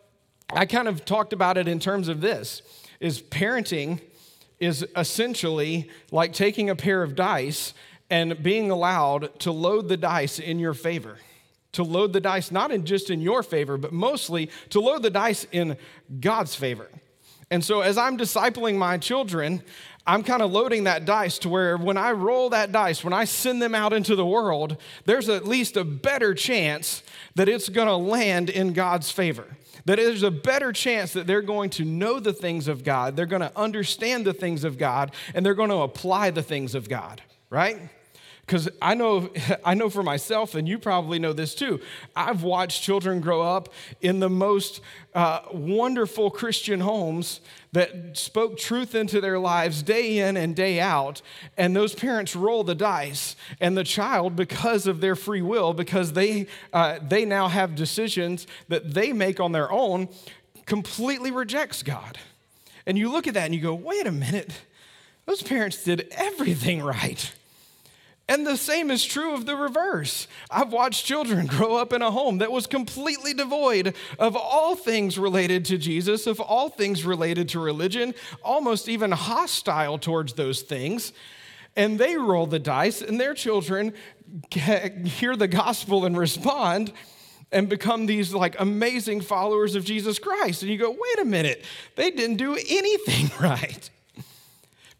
I 0.53 0.67
kind 0.67 0.87
of 0.87 1.07
talked 1.07 1.33
about 1.33 1.57
it 1.57 1.67
in 1.67 1.81
terms 1.81 2.09
of 2.09 2.21
this 2.21 2.61
is 3.01 3.23
parenting 3.23 4.01
is 4.61 4.87
essentially 4.97 5.89
like 6.11 6.33
taking 6.33 6.71
a 6.71 6.77
pair 6.77 7.03
of 7.03 7.15
dice 7.15 7.75
and 8.11 8.43
being 8.43 8.71
allowed 8.71 9.39
to 9.41 9.53
load 9.53 9.89
the 9.89 9.97
dice 9.97 10.39
in 10.39 10.59
your 10.59 10.75
favor. 10.75 11.19
To 11.73 11.83
load 11.83 12.13
the 12.13 12.21
dice 12.21 12.51
not 12.51 12.71
in 12.71 12.85
just 12.87 13.11
in 13.11 13.21
your 13.21 13.43
favor, 13.43 13.77
but 13.77 13.93
mostly 13.93 14.51
to 14.71 14.81
load 14.81 15.03
the 15.03 15.11
dice 15.11 15.47
in 15.53 15.77
God's 16.21 16.55
favor. 16.55 16.89
And 17.51 17.65
so 17.65 17.81
as 17.81 17.97
I'm 17.97 18.19
discipling 18.19 18.77
my 18.77 18.99
children, 18.99 19.63
I'm 20.07 20.23
kind 20.23 20.43
of 20.43 20.51
loading 20.51 20.85
that 20.85 21.05
dice 21.05 21.39
to 21.41 21.49
where 21.49 21.77
when 21.77 21.99
I 21.99 22.13
roll 22.13 22.51
that 22.51 22.73
dice, 22.73 23.05
when 23.05 23.13
I 23.13 23.25
send 23.25 23.61
them 23.61 23.75
out 23.75 23.93
into 23.93 24.17
the 24.17 24.25
world, 24.25 24.79
there's 25.05 25.29
at 25.29 25.47
least 25.47 25.77
a 25.77 25.85
better 25.85 26.35
chance 26.35 27.03
that 27.35 27.49
it's 27.49 27.69
going 27.69 27.89
to 27.89 27.97
land 27.97 28.49
in 28.49 28.73
God's 28.73 29.11
favor 29.11 29.47
that 29.89 29.97
there's 29.97 30.23
a 30.23 30.31
better 30.31 30.71
chance 30.71 31.15
that 31.15 31.27
they're 31.27 31.41
going 31.41 31.71
to 31.71 31.85
know 31.85 32.21
the 32.21 32.35
things 32.35 32.69
of 32.69 32.85
God, 32.85 33.17
they're 33.17 33.27
going 33.27 33.41
to 33.41 33.53
understand 33.57 34.27
the 34.27 34.35
things 34.35 34.63
of 34.63 34.77
God, 34.77 35.15
and 35.35 35.45
they're 35.45 35.55
going 35.55 35.71
to 35.71 35.77
apply 35.77 36.31
the 36.31 36.43
things 36.43 36.75
of 36.75 36.89
God, 36.89 37.23
right? 37.49 37.79
because 38.49 38.67
I 38.81 38.95
know, 38.95 39.31
I 39.65 39.75
know 39.75 39.91
for 39.91 40.03
myself, 40.03 40.55
and 40.55 40.67
you 40.67 40.79
probably 40.79 41.19
know 41.19 41.33
this 41.33 41.55
too. 41.55 41.81
I've 42.17 42.43
watched 42.43 42.83
children 42.83 43.21
grow 43.21 43.43
up 43.43 43.69
in 44.01 44.21
the 44.21 44.31
most 44.31 44.81
uh, 45.15 45.41
wonderful 45.53 46.31
Christian 46.31 46.81
homes 46.81 47.41
that 47.73 48.17
spoke 48.17 48.59
truth 48.59 48.95
into 48.95 49.21
their 49.21 49.39
lives 49.39 49.83
day 49.83 50.19
in 50.19 50.37
and 50.37 50.57
day 50.57 50.81
out, 50.81 51.21
and 51.57 51.77
those 51.77 51.95
parents 51.95 52.35
roll 52.35 52.65
the 52.65 52.75
dice, 52.75 53.37
and 53.61 53.77
the 53.77 53.85
child, 53.85 54.37
because 54.37 54.87
of 54.87 55.01
their 55.01 55.15
free 55.15 55.43
will, 55.43 55.75
because 55.75 56.13
they 56.13 56.47
uh, 56.73 56.99
they 57.03 57.25
now 57.25 57.49
have 57.49 57.75
decisions 57.75 58.47
that 58.69 58.95
they 58.95 59.13
make 59.13 59.39
on 59.39 59.53
their 59.53 59.71
own, 59.71 60.09
completely 60.67 61.31
rejects 61.31 61.83
God. 61.83 62.19
And 62.87 62.97
you 62.97 63.11
look 63.13 63.27
at 63.27 63.35
that 63.35 63.45
and 63.45 63.55
you 63.55 63.61
go, 63.61 63.75
wait 63.75 64.07
a 64.07 64.13
minute, 64.13 64.53
those 65.27 65.43
parents 65.43 65.85
did 65.85 66.09
everything 66.13 66.83
right. 66.83 67.35
And 68.29 68.47
the 68.47 68.59
same 68.59 68.91
is 68.91 69.05
true 69.05 69.33
of 69.33 69.47
the 69.47 69.57
reverse. 69.57 70.29
I've 70.51 70.71
watched 70.71 71.07
children 71.07 71.47
grow 71.49 71.77
up 71.77 71.93
in 71.93 72.03
a 72.03 72.11
home 72.11 72.39
that 72.39 72.53
was 72.53 72.67
completely 72.67 73.33
devoid 73.33 73.95
of 74.19 74.37
all 74.37 74.77
things 74.77 75.19
related 75.19 75.65
to 75.67 75.79
Jesus, 75.79 76.27
of 76.27 76.39
all 76.39 76.69
things 76.69 77.05
related 77.05 77.49
to 77.51 77.61
religion, 77.61 78.15
almost 78.43 78.89
even 78.89 79.13
hostile 79.13 79.99
towards 79.99 80.35
those 80.35 80.61
things. 80.61 81.13
And 81.75 81.99
they 81.99 82.17
roll 82.17 82.47
the 82.47 82.59
dice, 82.59 83.01
and 83.01 83.21
their 83.21 83.35
children 83.35 83.95
hear 84.51 85.37
the 85.37 85.49
gospel 85.49 86.05
and 86.05 86.17
respond 86.19 86.93
and 87.51 87.69
become 87.69 88.07
these 88.07 88.35
like 88.35 88.57
amazing 88.59 89.23
followers 89.23 89.75
of 89.75 89.85
Jesus 89.85 90.19
Christ. 90.19 90.63
And 90.63 90.71
you 90.71 90.77
go, 90.77 90.91
wait 90.91 91.19
a 91.21 91.25
minute, 91.25 91.65
they 91.97 92.11
didn't 92.11 92.37
do 92.37 92.55
anything 92.69 93.31
right. 93.41 93.89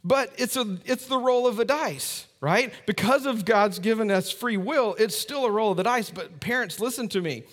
But 0.05 0.33
it's, 0.37 0.57
a, 0.57 0.79
it's 0.85 1.07
the 1.07 1.19
roll 1.19 1.47
of 1.47 1.57
the 1.57 1.65
dice 1.65 2.29
right? 2.41 2.73
Because 2.87 3.27
of 3.27 3.45
God's 3.45 3.79
given 3.79 4.11
us 4.11 4.31
free 4.31 4.57
will, 4.57 4.95
it's 4.99 5.17
still 5.17 5.45
a 5.45 5.51
roll 5.51 5.73
of 5.73 5.77
the 5.77 5.83
dice. 5.83 6.11
But 6.11 6.41
parents, 6.41 6.81
listen 6.81 7.09
to 7.09 7.21
me. 7.21 7.45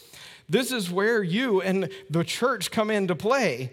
This 0.48 0.72
is 0.72 0.92
where 0.92 1.24
you 1.24 1.62
and 1.62 1.90
the 2.10 2.24
church 2.24 2.72
come 2.72 2.92
into 2.92 3.16
play. 3.16 3.72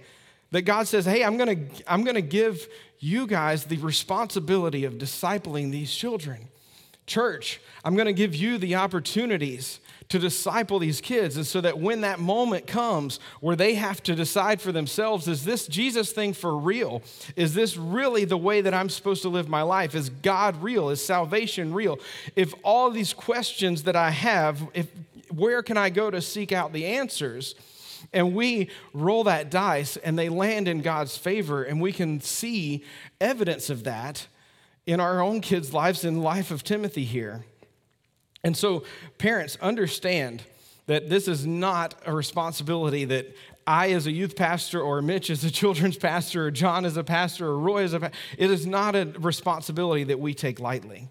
That 0.52 0.62
God 0.62 0.86
says, 0.86 1.06
hey, 1.06 1.24
I'm 1.24 1.38
gonna, 1.38 1.56
I'm 1.86 2.04
gonna 2.04 2.20
give 2.20 2.68
you 2.98 3.26
guys 3.26 3.64
the 3.64 3.78
responsibility 3.78 4.84
of 4.84 4.94
discipling 4.94 5.70
these 5.70 5.92
children. 5.92 6.48
Church, 7.06 7.60
I'm 7.84 7.96
gonna 7.96 8.12
give 8.12 8.34
you 8.34 8.58
the 8.58 8.74
opportunities 8.74 9.80
to 10.12 10.18
disciple 10.18 10.78
these 10.78 11.00
kids. 11.00 11.38
And 11.38 11.46
so 11.46 11.62
that 11.62 11.78
when 11.78 12.02
that 12.02 12.20
moment 12.20 12.66
comes 12.66 13.18
where 13.40 13.56
they 13.56 13.76
have 13.76 14.02
to 14.02 14.14
decide 14.14 14.60
for 14.60 14.70
themselves, 14.70 15.26
is 15.26 15.46
this 15.46 15.66
Jesus 15.66 16.12
thing 16.12 16.34
for 16.34 16.54
real? 16.54 17.00
Is 17.34 17.54
this 17.54 17.78
really 17.78 18.26
the 18.26 18.36
way 18.36 18.60
that 18.60 18.74
I'm 18.74 18.90
supposed 18.90 19.22
to 19.22 19.30
live 19.30 19.48
my 19.48 19.62
life? 19.62 19.94
Is 19.94 20.10
God 20.10 20.62
real? 20.62 20.90
Is 20.90 21.02
salvation 21.02 21.72
real? 21.72 21.98
If 22.36 22.52
all 22.62 22.90
these 22.90 23.14
questions 23.14 23.84
that 23.84 23.96
I 23.96 24.10
have, 24.10 24.68
if 24.74 24.86
where 25.30 25.62
can 25.62 25.78
I 25.78 25.88
go 25.88 26.10
to 26.10 26.20
seek 26.20 26.52
out 26.52 26.74
the 26.74 26.84
answers? 26.84 27.54
And 28.12 28.34
we 28.34 28.68
roll 28.92 29.24
that 29.24 29.50
dice 29.50 29.96
and 29.96 30.18
they 30.18 30.28
land 30.28 30.68
in 30.68 30.82
God's 30.82 31.16
favor, 31.16 31.62
and 31.62 31.80
we 31.80 31.90
can 31.90 32.20
see 32.20 32.84
evidence 33.18 33.70
of 33.70 33.84
that 33.84 34.26
in 34.84 35.00
our 35.00 35.22
own 35.22 35.40
kids' 35.40 35.72
lives, 35.72 36.04
in 36.04 36.20
life 36.20 36.50
of 36.50 36.64
Timothy 36.64 37.04
here. 37.04 37.46
And 38.44 38.56
so, 38.56 38.84
parents, 39.18 39.56
understand 39.60 40.42
that 40.86 41.08
this 41.08 41.28
is 41.28 41.46
not 41.46 41.94
a 42.04 42.14
responsibility 42.14 43.04
that 43.04 43.36
I, 43.66 43.92
as 43.92 44.06
a 44.06 44.12
youth 44.12 44.34
pastor, 44.34 44.80
or 44.80 45.00
Mitch, 45.00 45.30
as 45.30 45.44
a 45.44 45.50
children's 45.60 45.96
pastor, 45.96 46.46
or 46.46 46.50
John, 46.50 46.84
as 46.84 46.96
a 46.96 47.04
pastor, 47.04 47.46
or 47.46 47.58
Roy, 47.58 47.84
as 47.84 47.92
a 47.92 48.00
pastor, 48.00 48.16
it 48.36 48.50
is 48.50 48.66
not 48.66 48.96
a 48.96 49.06
responsibility 49.18 50.04
that 50.04 50.18
we 50.18 50.34
take 50.34 50.58
lightly. 50.58 51.08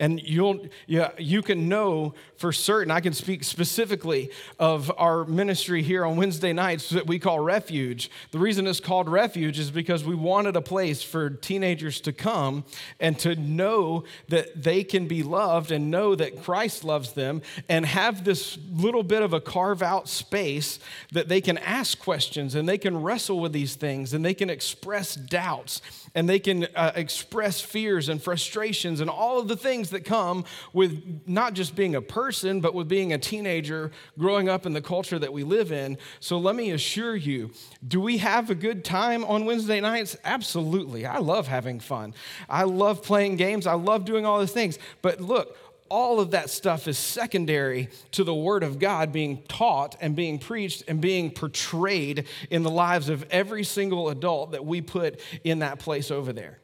And 0.00 0.22
you'll, 0.22 0.66
yeah, 0.86 1.10
you 1.18 1.42
can 1.42 1.68
know 1.68 2.14
for 2.36 2.52
certain, 2.52 2.92
I 2.92 3.00
can 3.00 3.12
speak 3.12 3.42
specifically 3.42 4.30
of 4.58 4.92
our 4.96 5.24
ministry 5.24 5.82
here 5.82 6.04
on 6.04 6.16
Wednesday 6.16 6.52
nights 6.52 6.90
that 6.90 7.08
we 7.08 7.18
call 7.18 7.40
Refuge. 7.40 8.08
The 8.30 8.38
reason 8.38 8.68
it's 8.68 8.78
called 8.78 9.08
Refuge 9.08 9.58
is 9.58 9.72
because 9.72 10.04
we 10.04 10.14
wanted 10.14 10.54
a 10.54 10.62
place 10.62 11.02
for 11.02 11.30
teenagers 11.30 12.00
to 12.02 12.12
come 12.12 12.64
and 13.00 13.18
to 13.18 13.34
know 13.34 14.04
that 14.28 14.62
they 14.62 14.84
can 14.84 15.08
be 15.08 15.24
loved 15.24 15.72
and 15.72 15.90
know 15.90 16.14
that 16.14 16.44
Christ 16.44 16.84
loves 16.84 17.14
them 17.14 17.42
and 17.68 17.84
have 17.84 18.22
this 18.22 18.56
little 18.70 19.02
bit 19.02 19.22
of 19.22 19.32
a 19.32 19.40
carve 19.40 19.82
out 19.82 20.08
space 20.08 20.78
that 21.10 21.28
they 21.28 21.40
can 21.40 21.58
ask 21.58 21.98
questions 21.98 22.54
and 22.54 22.68
they 22.68 22.78
can 22.78 23.02
wrestle 23.02 23.40
with 23.40 23.52
these 23.52 23.74
things 23.74 24.14
and 24.14 24.24
they 24.24 24.34
can 24.34 24.48
express 24.48 25.16
doubts 25.16 25.82
and 26.14 26.28
they 26.28 26.38
can 26.38 26.68
uh, 26.76 26.92
express 26.94 27.60
fears 27.60 28.08
and 28.08 28.22
frustrations 28.22 29.00
and 29.00 29.10
all 29.10 29.40
of 29.40 29.48
the 29.48 29.56
things 29.56 29.87
that 29.90 30.04
come 30.04 30.44
with 30.72 31.22
not 31.26 31.54
just 31.54 31.76
being 31.76 31.94
a 31.94 32.02
person, 32.02 32.60
but 32.60 32.74
with 32.74 32.88
being 32.88 33.12
a 33.12 33.18
teenager 33.18 33.90
growing 34.18 34.48
up 34.48 34.66
in 34.66 34.72
the 34.72 34.82
culture 34.82 35.18
that 35.18 35.32
we 35.32 35.44
live 35.44 35.72
in. 35.72 35.98
So 36.20 36.38
let 36.38 36.54
me 36.56 36.70
assure 36.70 37.16
you 37.16 37.50
do 37.86 38.00
we 38.00 38.18
have 38.18 38.50
a 38.50 38.54
good 38.54 38.84
time 38.84 39.24
on 39.24 39.44
Wednesday 39.44 39.80
nights? 39.80 40.16
Absolutely. 40.24 41.06
I 41.06 41.18
love 41.18 41.46
having 41.46 41.80
fun. 41.80 42.14
I 42.48 42.64
love 42.64 43.02
playing 43.02 43.36
games. 43.36 43.66
I 43.66 43.74
love 43.74 44.04
doing 44.04 44.26
all 44.26 44.38
those 44.38 44.52
things. 44.52 44.78
But 45.02 45.20
look, 45.20 45.56
all 45.88 46.20
of 46.20 46.32
that 46.32 46.50
stuff 46.50 46.86
is 46.88 46.98
secondary 46.98 47.88
to 48.12 48.24
the 48.24 48.34
Word 48.34 48.62
of 48.62 48.78
God 48.78 49.12
being 49.12 49.42
taught 49.48 49.96
and 50.00 50.14
being 50.14 50.38
preached 50.38 50.84
and 50.88 51.00
being 51.00 51.30
portrayed 51.30 52.26
in 52.50 52.62
the 52.62 52.70
lives 52.70 53.08
of 53.08 53.24
every 53.30 53.64
single 53.64 54.08
adult 54.08 54.52
that 54.52 54.64
we 54.64 54.80
put 54.80 55.20
in 55.44 55.60
that 55.60 55.78
place 55.78 56.10
over 56.10 56.32
there. 56.32 56.58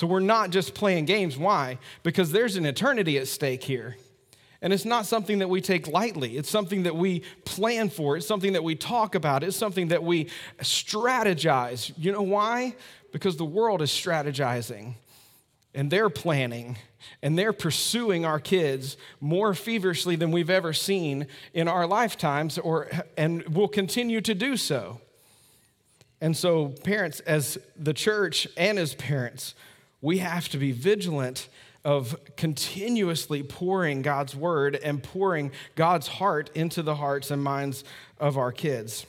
So 0.00 0.06
we're 0.06 0.20
not 0.20 0.48
just 0.48 0.72
playing 0.72 1.04
games. 1.04 1.36
Why? 1.36 1.76
Because 2.02 2.32
there's 2.32 2.56
an 2.56 2.64
eternity 2.64 3.18
at 3.18 3.28
stake 3.28 3.62
here. 3.62 3.98
And 4.62 4.72
it's 4.72 4.86
not 4.86 5.04
something 5.04 5.40
that 5.40 5.48
we 5.48 5.60
take 5.60 5.88
lightly. 5.88 6.38
It's 6.38 6.48
something 6.48 6.84
that 6.84 6.96
we 6.96 7.20
plan 7.44 7.90
for. 7.90 8.16
It's 8.16 8.26
something 8.26 8.54
that 8.54 8.64
we 8.64 8.76
talk 8.76 9.14
about. 9.14 9.44
It's 9.44 9.58
something 9.58 9.88
that 9.88 10.02
we 10.02 10.30
strategize. 10.60 11.92
You 11.98 12.12
know 12.12 12.22
why? 12.22 12.76
Because 13.12 13.36
the 13.36 13.44
world 13.44 13.82
is 13.82 13.90
strategizing 13.90 14.94
and 15.74 15.90
they're 15.90 16.08
planning 16.08 16.78
and 17.22 17.38
they're 17.38 17.52
pursuing 17.52 18.24
our 18.24 18.40
kids 18.40 18.96
more 19.20 19.52
feverishly 19.52 20.16
than 20.16 20.30
we've 20.30 20.48
ever 20.48 20.72
seen 20.72 21.26
in 21.52 21.68
our 21.68 21.86
lifetimes 21.86 22.56
or 22.56 22.88
and 23.18 23.46
will 23.54 23.68
continue 23.68 24.22
to 24.22 24.34
do 24.34 24.56
so. 24.56 24.98
And 26.22 26.34
so 26.34 26.68
parents 26.68 27.20
as 27.20 27.58
the 27.76 27.92
church 27.92 28.48
and 28.56 28.78
as 28.78 28.94
parents, 28.94 29.54
we 30.00 30.18
have 30.18 30.48
to 30.50 30.58
be 30.58 30.72
vigilant 30.72 31.48
of 31.84 32.16
continuously 32.36 33.42
pouring 33.42 34.02
God's 34.02 34.34
word 34.36 34.76
and 34.76 35.02
pouring 35.02 35.50
God's 35.76 36.06
heart 36.06 36.50
into 36.54 36.82
the 36.82 36.96
hearts 36.96 37.30
and 37.30 37.42
minds 37.42 37.84
of 38.18 38.36
our 38.36 38.52
kids. 38.52 39.06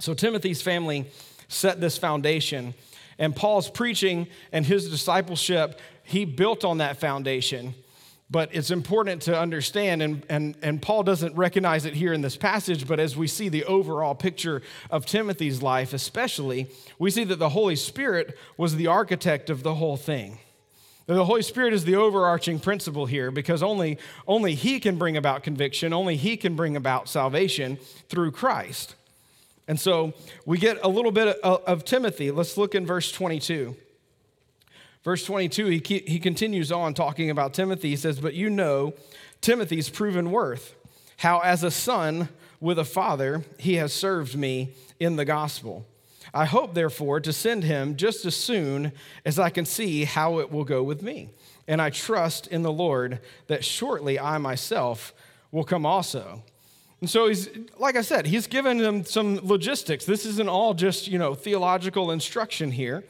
So 0.00 0.14
Timothy's 0.14 0.62
family 0.62 1.06
set 1.48 1.80
this 1.80 1.98
foundation 1.98 2.74
and 3.18 3.34
Paul's 3.34 3.70
preaching 3.70 4.26
and 4.52 4.66
his 4.66 4.90
discipleship, 4.90 5.80
he 6.02 6.24
built 6.24 6.64
on 6.64 6.78
that 6.78 6.98
foundation. 6.98 7.74
But 8.34 8.52
it's 8.52 8.72
important 8.72 9.22
to 9.22 9.38
understand, 9.38 10.02
and, 10.02 10.26
and, 10.28 10.56
and 10.60 10.82
Paul 10.82 11.04
doesn't 11.04 11.36
recognize 11.36 11.84
it 11.84 11.94
here 11.94 12.12
in 12.12 12.20
this 12.20 12.36
passage, 12.36 12.84
but 12.84 12.98
as 12.98 13.16
we 13.16 13.28
see 13.28 13.48
the 13.48 13.62
overall 13.62 14.16
picture 14.16 14.60
of 14.90 15.06
Timothy's 15.06 15.62
life, 15.62 15.92
especially, 15.92 16.66
we 16.98 17.12
see 17.12 17.22
that 17.22 17.38
the 17.38 17.50
Holy 17.50 17.76
Spirit 17.76 18.36
was 18.56 18.74
the 18.74 18.88
architect 18.88 19.50
of 19.50 19.62
the 19.62 19.76
whole 19.76 19.96
thing. 19.96 20.38
The 21.06 21.24
Holy 21.24 21.42
Spirit 21.42 21.74
is 21.74 21.84
the 21.84 21.94
overarching 21.94 22.58
principle 22.58 23.06
here 23.06 23.30
because 23.30 23.62
only, 23.62 23.98
only 24.26 24.56
He 24.56 24.80
can 24.80 24.98
bring 24.98 25.16
about 25.16 25.44
conviction, 25.44 25.92
only 25.92 26.16
He 26.16 26.36
can 26.36 26.56
bring 26.56 26.74
about 26.74 27.08
salvation 27.08 27.78
through 28.08 28.32
Christ. 28.32 28.96
And 29.68 29.78
so 29.78 30.12
we 30.44 30.58
get 30.58 30.80
a 30.82 30.88
little 30.88 31.12
bit 31.12 31.38
of, 31.38 31.62
of 31.68 31.84
Timothy. 31.84 32.32
Let's 32.32 32.56
look 32.56 32.74
in 32.74 32.84
verse 32.84 33.12
22. 33.12 33.76
Verse 35.04 35.24
22, 35.24 35.66
he, 35.66 35.82
he 36.06 36.18
continues 36.18 36.72
on 36.72 36.94
talking 36.94 37.28
about 37.28 37.52
Timothy. 37.52 37.90
He 37.90 37.96
says, 37.96 38.18
But 38.18 38.34
you 38.34 38.48
know 38.48 38.94
Timothy's 39.42 39.90
proven 39.90 40.30
worth, 40.30 40.74
how 41.18 41.40
as 41.40 41.62
a 41.62 41.70
son 41.70 42.30
with 42.58 42.78
a 42.78 42.84
father 42.84 43.44
he 43.58 43.74
has 43.74 43.92
served 43.92 44.34
me 44.34 44.72
in 44.98 45.16
the 45.16 45.26
gospel. 45.26 45.86
I 46.32 46.46
hope, 46.46 46.74
therefore, 46.74 47.20
to 47.20 47.32
send 47.32 47.64
him 47.64 47.96
just 47.96 48.24
as 48.24 48.34
soon 48.34 48.92
as 49.26 49.38
I 49.38 49.50
can 49.50 49.66
see 49.66 50.04
how 50.04 50.38
it 50.38 50.50
will 50.50 50.64
go 50.64 50.82
with 50.82 51.02
me. 51.02 51.28
And 51.68 51.80
I 51.80 51.90
trust 51.90 52.46
in 52.46 52.62
the 52.62 52.72
Lord 52.72 53.20
that 53.46 53.64
shortly 53.64 54.18
I 54.18 54.38
myself 54.38 55.12
will 55.52 55.64
come 55.64 55.84
also. 55.84 56.42
And 57.00 57.10
so 57.10 57.28
he's, 57.28 57.50
like 57.78 57.96
I 57.96 58.00
said, 58.00 58.26
he's 58.26 58.46
given 58.46 58.78
them 58.78 59.04
some 59.04 59.38
logistics. 59.42 60.06
This 60.06 60.24
isn't 60.24 60.48
all 60.48 60.72
just, 60.72 61.06
you 61.06 61.18
know, 61.18 61.34
theological 61.34 62.10
instruction 62.10 62.70
here. 62.70 63.04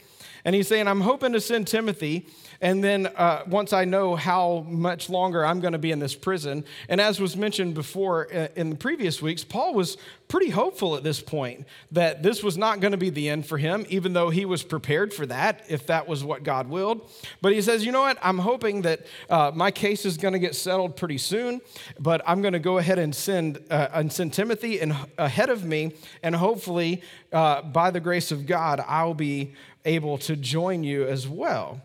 And 0.45 0.55
he's 0.55 0.69
saying, 0.69 0.89
I'm 0.89 1.01
hoping 1.01 1.33
to 1.33 1.41
send 1.41 1.67
Timothy 1.67 2.27
and 2.65 2.83
then 2.83 3.09
uh, 3.09 3.43
once 3.47 3.75
I 3.75 3.85
know 3.85 4.17
how 4.17 4.65
much 4.69 5.11
longer 5.11 5.45
I'm 5.45 5.61
going 5.61 5.73
to 5.73 5.79
be 5.79 5.93
in 5.93 5.99
this 5.99 6.15
prison, 6.15 6.65
and 6.89 6.99
as 6.99 7.21
was 7.21 7.37
mentioned 7.37 7.75
before 7.75 8.29
uh, 8.33 8.49
in 8.57 8.71
the 8.71 8.77
previous 8.77 9.21
weeks, 9.21 9.45
Paul 9.45 9.75
was 9.75 9.99
pretty 10.29 10.49
hopeful 10.49 10.97
at 10.97 11.03
this 11.03 11.21
point 11.21 11.67
that 11.93 12.23
this 12.23 12.43
was 12.43 12.57
not 12.57 12.81
going 12.81 12.93
to 12.93 12.97
be 12.99 13.11
the 13.11 13.29
end 13.29 13.47
for 13.47 13.59
him, 13.59 13.85
even 13.91 14.15
though 14.15 14.31
he 14.31 14.47
was 14.47 14.63
prepared 14.63 15.13
for 15.13 15.27
that, 15.27 15.63
if 15.69 15.87
that 15.89 16.09
was 16.09 16.25
what 16.25 16.43
God 16.43 16.69
willed. 16.69 17.11
But 17.43 17.53
he 17.53 17.61
says, 17.61 17.85
you 17.85 17.93
know 17.93 18.01
what? 18.01 18.19
I'm 18.23 18.39
hoping 18.39 18.83
that 18.83 19.07
uh, 19.29 19.53
my 19.55 19.71
case 19.71 20.07
is 20.07 20.17
going 20.17 20.33
to 20.33 20.39
get 20.39 20.55
settled 20.55 20.97
pretty 20.97 21.19
soon, 21.19 21.61
but 22.01 22.23
I'm 22.27 22.41
going 22.41 22.55
to 22.55 22.59
go 22.59 22.79
ahead 22.79 22.99
and 22.99 23.15
send, 23.15 23.59
uh, 23.71 23.89
and 23.93 24.11
send 24.11 24.33
Timothy 24.33 24.81
in, 24.81 24.97
ahead 25.19 25.51
of 25.51 25.65
me, 25.65 25.93
and 26.23 26.35
hopefully, 26.35 27.03
uh, 27.31 27.61
by 27.61 27.91
the 27.91 28.01
grace 28.01 28.33
of 28.33 28.47
God, 28.47 28.83
I'll 28.87 29.13
be 29.13 29.53
able 29.85 30.19
to 30.19 30.37
join 30.37 30.85
you 30.85 31.07
as 31.07 31.29
well. 31.29 31.81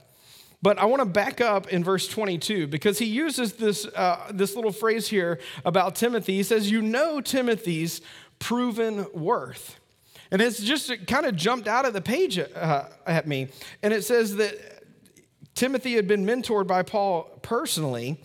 But 0.61 0.77
I 0.77 0.85
want 0.85 1.01
to 1.01 1.05
back 1.05 1.39
up 1.39 1.67
in 1.69 1.83
verse 1.83 2.07
22 2.07 2.67
because 2.67 2.99
he 2.99 3.05
uses 3.05 3.53
this, 3.53 3.85
uh, 3.85 4.29
this 4.33 4.55
little 4.55 4.73
phrase 4.73 5.07
here 5.07 5.39
about 5.63 5.95
Timothy. 5.95 6.35
He 6.35 6.43
says, 6.43 6.69
You 6.69 6.81
know 6.81 7.21
Timothy's 7.21 8.01
proven 8.39 9.05
worth. 9.13 9.79
And 10.31 10.41
it's 10.41 10.59
just 10.59 10.89
it 10.89 11.07
kind 11.07 11.25
of 11.25 11.35
jumped 11.35 11.67
out 11.67 11.85
of 11.85 11.93
the 11.93 12.01
page 12.01 12.37
uh, 12.37 12.89
at 13.07 13.27
me. 13.27 13.47
And 13.81 13.93
it 13.93 14.03
says 14.03 14.35
that 14.35 14.83
Timothy 15.55 15.95
had 15.95 16.07
been 16.07 16.25
mentored 16.25 16.67
by 16.67 16.83
Paul 16.83 17.23
personally 17.41 18.21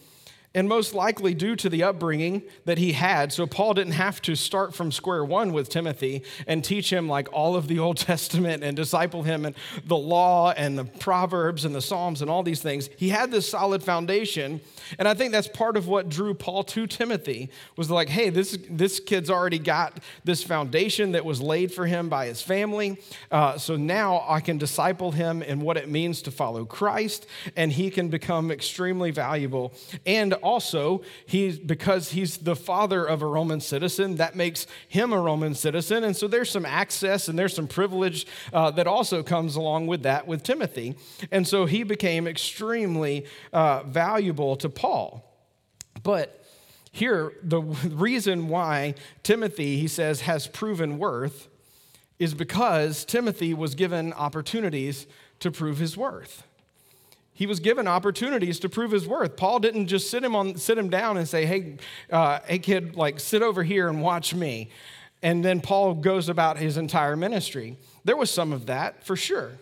and 0.55 0.69
most 0.69 0.95
likely 0.95 1.35
due 1.35 1.57
to 1.57 1.69
the 1.69 1.83
upbringing 1.83 2.43
that 2.65 2.79
he 2.79 2.93
had. 2.93 3.33
So 3.33 3.47
Paul 3.47 3.75
didn't 3.75 3.95
have 3.95 4.23
to 4.23 4.37
start 4.37 4.75
from 4.75 4.93
square 4.93 5.25
one 5.25 5.53
with 5.53 5.69
Timothy 5.69 6.23
and 6.47 6.65
teach 6.65 6.93
him 6.93 7.09
like 7.09 7.33
all 7.33 7.57
of 7.57 7.67
the 7.67 7.79
Old 7.79 7.97
Testament 8.05 8.63
and 8.63 8.77
disciple 8.77 9.23
him 9.23 9.45
and 9.45 9.57
the 9.85 9.97
law 9.97 10.53
and 10.53 10.79
the 10.79 10.85
Proverbs 10.85 11.65
and 11.65 11.75
the 11.75 11.83
Psalms 11.83 12.23
and 12.23 12.31
all 12.31 12.43
these 12.43 12.63
things. 12.63 12.89
He 12.97 13.09
had 13.09 13.31
this 13.31 13.49
solid 13.49 13.83
foundation. 13.83 14.61
And 14.99 15.09
I 15.09 15.15
think 15.15 15.33
that's 15.33 15.49
part 15.49 15.77
of 15.77 15.89
what 15.89 16.09
drew 16.09 16.35
Paul 16.35 16.63
to 16.65 16.87
Timothy 16.87 17.51
was 17.77 17.91
like, 17.91 18.09
hey, 18.09 18.31
this, 18.31 18.57
this 18.71 19.01
kid's 19.01 19.31
already 19.31 19.59
got 19.59 19.99
this 20.25 20.43
foundation 20.43 21.13
that 21.13 21.25
was 21.25 21.41
laid 21.41 21.73
for 21.73 21.87
him 21.87 22.09
by 22.09 22.27
his 22.27 22.43
family. 22.43 23.01
Uh, 23.31 23.59
so 23.59 23.77
now 23.77 24.25
I 24.29 24.41
can 24.41 24.59
disciple 24.59 25.11
him 25.11 25.43
in 25.43 25.61
what 25.61 25.77
it 25.77 25.89
means 25.89 26.23
to 26.23 26.31
follow 26.31 26.65
Christ, 26.65 27.27
and 27.57 27.73
he 27.73 27.91
can 27.91 28.09
become 28.09 28.51
extremely 28.51 29.11
valuable 29.11 29.73
and 30.07 30.35
also, 30.45 31.03
he's, 31.27 31.59
because 31.59 32.11
he's 32.11 32.39
the 32.39 32.55
father 32.55 33.05
of 33.05 33.23
a 33.23 33.27
Roman 33.27 33.61
citizen, 33.61 34.17
that 34.17 34.37
makes 34.37 34.67
him 34.89 35.13
a 35.13 35.21
Roman 35.21 35.55
citizen. 35.55 36.05
And 36.05 36.15
so 36.17 36.29
there's 36.29 36.51
some 36.51 36.67
access 36.67 37.29
and 37.29 37.39
there's 37.39 37.55
some 37.55 37.67
privilege 37.67 38.27
uh, 38.53 38.71
that 38.73 38.87
also 38.87 39.23
comes 39.23 39.57
along 39.57 39.87
with 39.87 40.03
that 40.03 40.27
with 40.27 40.43
Timothy. 40.43 40.97
And 41.33 41.49
so 41.49 41.65
he 41.65 41.83
became 41.83 42.27
extremely 42.27 43.27
uh, 43.53 43.83
valuable 43.85 44.57
to 44.57 44.69
Paul. 44.69 45.25
But 46.03 46.45
here, 46.93 47.33
the 47.43 47.61
reason 47.61 48.49
why 48.49 48.95
Timothy, 49.23 49.79
he 49.79 49.89
says, 49.89 50.21
has 50.21 50.47
proven 50.47 50.99
worth 50.99 51.49
is 52.19 52.35
because 52.35 53.05
Timothy 53.05 53.55
was 53.55 53.75
given 53.75 54.13
opportunities 54.13 55.07
to 55.41 55.51
prove 55.51 55.79
his 55.79 55.97
worth 55.97 56.45
he 57.35 57.47
was 57.47 57.61
given 57.61 57.87
opportunities 57.89 58.61
to 58.61 58.69
prove 58.69 58.93
his 58.93 59.07
worth. 59.07 59.37
Paul 59.37 59.59
didn't 59.59 59.89
just 59.89 60.09
sit 60.09 60.25
him 60.25 60.37
on, 60.37 60.57
sit 60.57 60.79
him 60.79 60.89
down 60.89 61.17
and 61.17 61.29
say, 61.29 61.45
"Hey, 61.45 61.77
uh, 62.11 62.39
hey, 62.47 62.61
kid, 62.61 62.97
like 62.97 63.21
sit 63.21 63.43
over 63.43 63.63
here 63.65 63.89
and 63.89 64.01
watch 64.01 64.35
me," 64.35 64.71
and 65.21 65.45
then 65.45 65.61
Paul 65.61 65.95
goes 65.95 66.29
about 66.29 66.57
his 66.59 66.77
entire 66.77 67.17
ministry. 67.17 67.77
There 68.05 68.17
was 68.17 68.31
some 68.31 68.53
of 68.53 68.67
that 68.67 69.05
for 69.05 69.17
sure, 69.17 69.59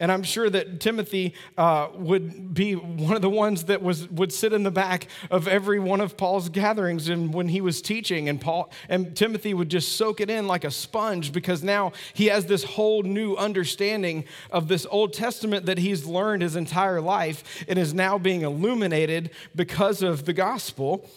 And 0.00 0.10
I'm 0.10 0.22
sure 0.22 0.48
that 0.48 0.80
Timothy 0.80 1.34
uh, 1.58 1.88
would 1.94 2.54
be 2.54 2.74
one 2.74 3.14
of 3.14 3.22
the 3.22 3.30
ones 3.30 3.64
that 3.64 3.82
was, 3.82 4.08
would 4.08 4.32
sit 4.32 4.54
in 4.54 4.62
the 4.62 4.70
back 4.70 5.06
of 5.30 5.46
every 5.46 5.78
one 5.78 6.00
of 6.00 6.16
Paul's 6.16 6.48
gatherings 6.48 7.10
and 7.10 7.34
when 7.34 7.48
he 7.48 7.60
was 7.60 7.82
teaching. 7.82 8.28
And, 8.28 8.40
Paul, 8.40 8.72
and 8.88 9.14
Timothy 9.14 9.52
would 9.52 9.68
just 9.68 9.96
soak 9.96 10.22
it 10.22 10.30
in 10.30 10.46
like 10.46 10.64
a 10.64 10.70
sponge 10.70 11.32
because 11.32 11.62
now 11.62 11.92
he 12.14 12.26
has 12.26 12.46
this 12.46 12.64
whole 12.64 13.02
new 13.02 13.36
understanding 13.36 14.24
of 14.50 14.68
this 14.68 14.86
Old 14.90 15.12
Testament 15.12 15.66
that 15.66 15.76
he's 15.76 16.06
learned 16.06 16.42
his 16.42 16.56
entire 16.56 17.02
life 17.02 17.64
and 17.68 17.78
is 17.78 17.92
now 17.92 18.16
being 18.16 18.40
illuminated 18.40 19.30
because 19.54 20.02
of 20.02 20.24
the 20.24 20.32
gospel. 20.32 21.08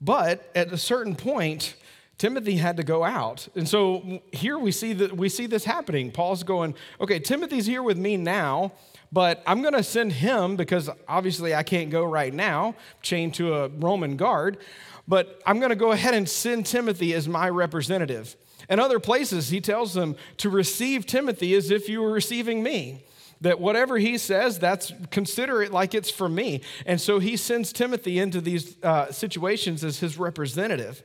But 0.00 0.50
at 0.54 0.72
a 0.72 0.76
certain 0.76 1.14
point, 1.14 1.76
Timothy 2.18 2.56
had 2.56 2.76
to 2.76 2.84
go 2.84 3.04
out. 3.04 3.48
And 3.54 3.68
so 3.68 4.20
here 4.32 4.58
we 4.58 4.70
see 4.70 4.92
that 4.94 5.16
we 5.16 5.28
see 5.28 5.46
this 5.46 5.64
happening. 5.64 6.12
Paul's 6.12 6.44
going, 6.44 6.74
okay, 7.00 7.18
Timothy's 7.18 7.66
here 7.66 7.82
with 7.82 7.98
me 7.98 8.16
now, 8.16 8.72
but 9.10 9.42
I'm 9.46 9.62
going 9.62 9.74
to 9.74 9.82
send 9.82 10.12
him 10.12 10.56
because 10.56 10.88
obviously 11.08 11.54
I 11.54 11.62
can't 11.62 11.90
go 11.90 12.04
right 12.04 12.32
now, 12.32 12.76
chained 13.02 13.34
to 13.34 13.54
a 13.54 13.68
Roman 13.68 14.16
guard, 14.16 14.58
but 15.08 15.42
I'm 15.44 15.58
going 15.58 15.70
to 15.70 15.76
go 15.76 15.92
ahead 15.92 16.14
and 16.14 16.28
send 16.28 16.66
Timothy 16.66 17.14
as 17.14 17.28
my 17.28 17.48
representative. 17.48 18.36
In 18.68 18.78
other 18.78 19.00
places, 19.00 19.50
he 19.50 19.60
tells 19.60 19.92
them 19.94 20.16
to 20.38 20.48
receive 20.48 21.06
Timothy 21.06 21.54
as 21.54 21.70
if 21.70 21.88
you 21.88 22.00
were 22.00 22.12
receiving 22.12 22.62
me 22.62 23.04
that 23.40 23.60
whatever 23.60 23.98
he 23.98 24.16
says 24.16 24.58
that's 24.58 24.92
consider 25.10 25.60
it 25.60 25.72
like 25.72 25.92
it's 25.92 26.08
for 26.08 26.28
me 26.28 26.62
and 26.86 27.00
so 27.00 27.18
he 27.18 27.36
sends 27.36 27.72
timothy 27.72 28.18
into 28.18 28.40
these 28.40 28.76
uh, 28.82 29.10
situations 29.10 29.82
as 29.82 29.98
his 29.98 30.16
representative 30.16 31.02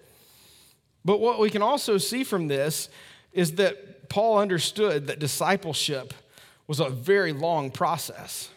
but 1.10 1.22
what 1.22 1.40
we 1.40 1.50
can 1.50 1.64
also 1.64 1.98
see 1.98 2.24
from 2.24 2.50
this 2.50 2.88
is 3.34 3.56
that 3.56 4.10
Paul 4.10 4.38
understood 4.38 5.08
that 5.08 5.18
discipleship 5.18 6.14
was 6.68 6.80
a 6.80 6.88
very 6.88 7.34
long 7.34 7.72
process. 7.72 8.52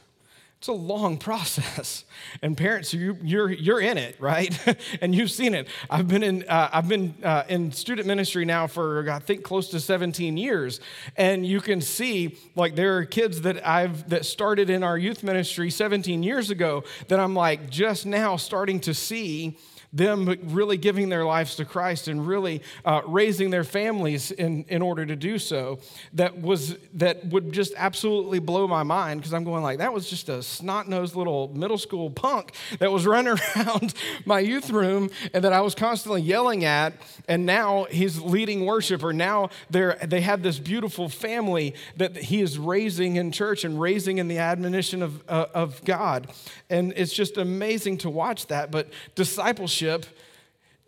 It's 0.59 0.69
a 0.69 0.73
long 0.73 1.17
process, 1.29 2.05
and 2.43 2.55
parents, 2.55 2.93
you, 2.93 3.17
you're 3.23 3.51
you're 3.51 3.81
in 3.81 3.97
it, 3.97 4.17
right? 4.21 4.55
and 5.01 5.15
you've 5.15 5.31
seen 5.31 5.55
it. 5.55 5.67
I've 5.89 6.09
been 6.09 6.23
in 6.23 6.47
uh, 6.47 6.69
I've 6.71 6.89
been 6.89 7.15
uh, 7.25 7.45
in 7.49 7.73
student 7.73 8.07
ministry 8.07 8.45
now 8.45 8.67
for 8.67 9.09
I 9.09 9.19
think 9.19 9.45
close 9.45 9.71
to 9.71 9.81
17 9.81 10.37
years, 10.37 10.79
and 11.17 11.47
you 11.47 11.63
can 11.63 11.81
see 11.81 12.37
like 12.55 12.75
there 12.75 12.99
are 12.99 13.07
kids 13.07 13.41
that 13.41 13.67
I've 13.67 14.11
that 14.11 14.27
started 14.27 14.69
in 14.69 14.83
our 14.83 14.99
youth 14.99 15.23
ministry 15.23 15.71
17 15.71 16.23
years 16.23 16.51
ago 16.51 16.85
that 17.09 17.19
I'm 17.19 17.35
like 17.35 17.71
just 17.71 18.05
now 18.05 18.37
starting 18.37 18.79
to 18.81 18.93
see 18.93 19.57
them 19.93 20.35
really 20.45 20.79
giving 20.79 21.11
their 21.11 21.25
lives 21.25 21.57
to 21.57 21.65
Christ 21.65 22.09
and 22.09 22.27
really 22.27 22.63
uh, 22.85 23.03
raising 23.07 23.51
their 23.51 23.65
families 23.65 24.31
in, 24.31 24.65
in 24.69 24.81
order 24.81 25.05
to 25.05 25.15
do 25.15 25.39
so 25.39 25.81
that 26.15 26.41
was 26.41 26.77
that 26.95 27.27
would 27.27 27.53
just 27.53 27.75
absolutely 27.77 28.39
blow 28.39 28.67
my 28.67 28.83
mind 28.83 29.21
because 29.21 29.35
I'm 29.35 29.45
going 29.45 29.63
like 29.63 29.79
that 29.79 29.93
was 29.93 30.09
just 30.09 30.31
a 30.31 30.43
snot-nosed 30.43 31.15
little 31.15 31.49
middle 31.55 31.77
school 31.77 32.11
punk 32.11 32.53
that 32.79 32.91
was 32.91 33.07
running 33.13 33.39
around 33.57 33.93
my 34.25 34.41
youth 34.41 34.71
room 34.71 35.11
and 35.35 35.45
that 35.45 35.53
I 35.53 35.61
was 35.61 35.75
constantly 35.75 36.23
yelling 36.23 36.65
at 36.65 36.95
and 37.29 37.45
now 37.45 37.85
he's 37.91 38.19
leading 38.21 38.65
worship 38.65 39.05
or 39.05 39.13
now 39.13 39.51
they're 39.69 39.99
they 40.03 40.23
have 40.23 40.43
this 40.43 40.59
beautiful 40.59 41.11
family 41.11 41.75
that 41.99 42.17
he 42.17 42.41
is 42.41 42.59
raising 42.59 43.17
in 43.17 43.31
church 43.31 43.63
and 43.65 43.79
raising 43.79 44.17
in 44.19 44.29
the 44.29 44.39
admonition 44.39 45.03
of, 45.03 45.23
uh, 45.29 45.47
of 45.53 45.85
God. 45.85 46.33
And 46.71 46.95
it's 46.97 47.13
just 47.13 47.37
amazing 47.37 47.99
to 47.99 48.11
watch 48.11 48.47
that 48.47 48.71
but 48.71 48.89
discipleship 49.15 49.82
discipleship, 49.83 50.19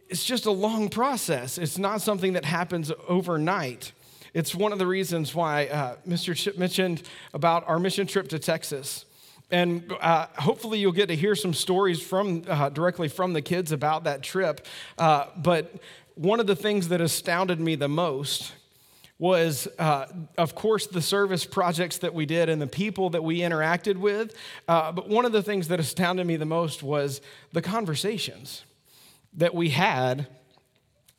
it's 0.09 0.25
just 0.25 0.47
a 0.47 0.51
long 0.51 0.89
process. 0.89 1.59
It's 1.59 1.79
not 1.79 2.01
something 2.01 2.35
that 2.35 2.45
happens 2.45 2.93
overnight. 3.09 3.93
It's 4.33 4.55
one 4.55 4.73
of 4.73 4.79
the 4.79 4.87
reasons 4.87 5.35
why 5.35 5.67
uh, 5.67 5.97
Mr. 6.07 6.37
Chip 6.37 6.59
mentioned 6.59 7.03
about 7.33 7.67
our 7.69 7.79
mission 7.79 8.07
trip 8.07 8.29
to 8.29 8.39
Texas. 8.39 9.07
And 9.51 9.93
uh, 10.01 10.27
hopefully, 10.37 10.79
you'll 10.79 10.93
get 10.93 11.09
to 11.09 11.17
hear 11.17 11.35
some 11.35 11.55
stories 11.55 12.01
from 12.03 12.43
uh, 12.49 12.71
directly 12.71 13.09
from 13.09 13.33
the 13.33 13.43
kids 13.43 13.73
about 13.73 14.05
that 14.05 14.23
trip. 14.23 14.67
Uh, 14.99 15.27
but 15.37 15.75
one 16.15 16.41
of 16.41 16.47
the 16.47 16.57
things 16.57 16.89
that 16.89 17.01
astounded 17.01 17.61
me 17.61 17.75
the 17.75 17.89
most 17.89 18.53
was, 19.19 19.69
uh, 19.79 20.07
of 20.37 20.55
course, 20.55 20.87
the 20.87 21.01
service 21.01 21.45
projects 21.45 21.99
that 21.99 22.15
we 22.15 22.27
did 22.27 22.49
and 22.49 22.61
the 22.61 22.67
people 22.67 23.11
that 23.11 23.23
we 23.23 23.41
interacted 23.41 23.97
with. 23.97 24.35
Uh, 24.67 24.91
but 24.93 25.09
one 25.09 25.25
of 25.25 25.33
the 25.33 25.43
things 25.43 25.69
that 25.69 25.79
astounded 25.79 26.27
me 26.27 26.37
the 26.37 26.45
most 26.45 26.83
was 26.83 27.21
the 27.53 27.63
conversations 27.63 28.65
that 29.37 29.55
we 29.55 29.71
had 29.71 30.27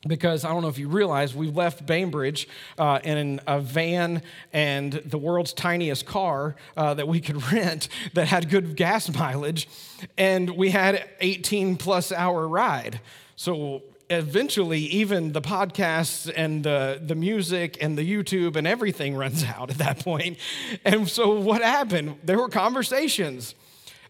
because 0.06 0.44
I 0.44 0.50
don't 0.50 0.62
know 0.62 0.68
if 0.68 0.78
you 0.78 0.88
realize 0.88 1.34
we 1.34 1.50
left 1.50 1.86
Bainbridge 1.86 2.48
uh, 2.78 3.00
in 3.02 3.40
a 3.46 3.60
van 3.60 4.22
and 4.52 4.92
the 4.92 5.18
world's 5.18 5.52
tiniest 5.52 6.06
car 6.06 6.56
uh, 6.76 6.94
that 6.94 7.08
we 7.08 7.20
could 7.20 7.42
rent 7.52 7.88
that 8.14 8.28
had 8.28 8.48
good 8.48 8.76
gas 8.76 9.12
mileage, 9.12 9.68
and 10.16 10.50
we 10.50 10.70
had 10.70 11.08
18 11.20 11.76
plus 11.76 12.12
hour 12.12 12.46
ride. 12.46 13.00
So 13.36 13.82
eventually, 14.08 14.80
even 14.80 15.32
the 15.32 15.42
podcasts 15.42 16.32
and 16.34 16.62
the, 16.62 17.00
the 17.04 17.14
music 17.14 17.78
and 17.80 17.98
the 17.98 18.08
YouTube 18.08 18.56
and 18.56 18.66
everything 18.66 19.16
runs 19.16 19.44
out 19.56 19.70
at 19.70 19.78
that 19.78 20.00
point. 20.00 20.38
And 20.84 21.08
so 21.08 21.40
what 21.40 21.62
happened? 21.62 22.18
There 22.22 22.38
were 22.38 22.48
conversations 22.48 23.54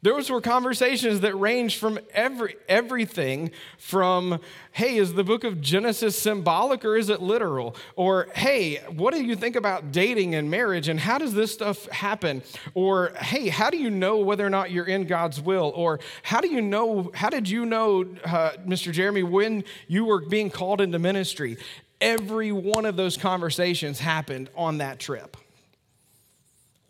those 0.02 0.30
were 0.30 0.40
conversations 0.40 1.20
that 1.20 1.34
ranged 1.34 1.78
from 1.78 1.98
every, 2.12 2.56
everything 2.68 3.50
from, 3.78 4.40
hey, 4.72 4.96
is 4.96 5.14
the 5.14 5.24
book 5.24 5.44
of 5.44 5.60
Genesis 5.60 6.18
symbolic 6.18 6.84
or 6.84 6.96
is 6.96 7.08
it 7.08 7.22
literal? 7.22 7.74
Or, 7.96 8.28
hey, 8.34 8.76
what 8.94 9.14
do 9.14 9.22
you 9.22 9.36
think 9.36 9.56
about 9.56 9.92
dating 9.92 10.34
and 10.34 10.50
marriage 10.50 10.88
and 10.88 11.00
how 11.00 11.18
does 11.18 11.34
this 11.34 11.52
stuff 11.52 11.86
happen? 11.90 12.42
Or, 12.74 13.12
hey, 13.20 13.48
how 13.48 13.70
do 13.70 13.78
you 13.78 13.90
know 13.90 14.18
whether 14.18 14.46
or 14.46 14.50
not 14.50 14.70
you're 14.70 14.86
in 14.86 15.06
God's 15.06 15.40
will? 15.40 15.72
Or, 15.74 16.00
how 16.22 16.40
do 16.40 16.48
you 16.48 16.60
know, 16.60 17.10
how 17.14 17.30
did 17.30 17.48
you 17.48 17.64
know, 17.64 18.02
uh, 18.24 18.52
Mr. 18.66 18.92
Jeremy, 18.92 19.22
when 19.22 19.64
you 19.88 20.04
were 20.04 20.20
being 20.20 20.50
called 20.50 20.80
into 20.80 20.98
ministry? 20.98 21.56
Every 22.00 22.52
one 22.52 22.84
of 22.84 22.96
those 22.96 23.16
conversations 23.16 24.00
happened 24.00 24.50
on 24.54 24.78
that 24.78 24.98
trip. 24.98 25.36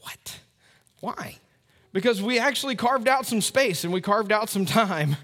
What? 0.00 0.40
Why? 1.00 1.38
Because 1.96 2.20
we 2.20 2.38
actually 2.38 2.76
carved 2.76 3.08
out 3.08 3.24
some 3.24 3.40
space 3.40 3.82
and 3.82 3.90
we 3.90 4.02
carved 4.02 4.30
out 4.30 4.50
some 4.50 4.66
time 4.84 5.16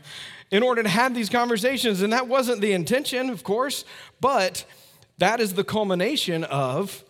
in 0.51 0.63
order 0.63 0.83
to 0.83 0.89
have 0.89 1.15
these 1.15 1.29
conversations. 1.29 2.01
And 2.01 2.15
that 2.15 2.29
wasn't 2.29 2.63
the 2.63 2.73
intention, 2.73 3.29
of 3.29 3.45
course, 3.45 3.85
but 4.23 4.65
that 5.19 5.39
is 5.39 5.53
the 5.53 5.65
culmination 5.65 6.45
of 6.45 7.05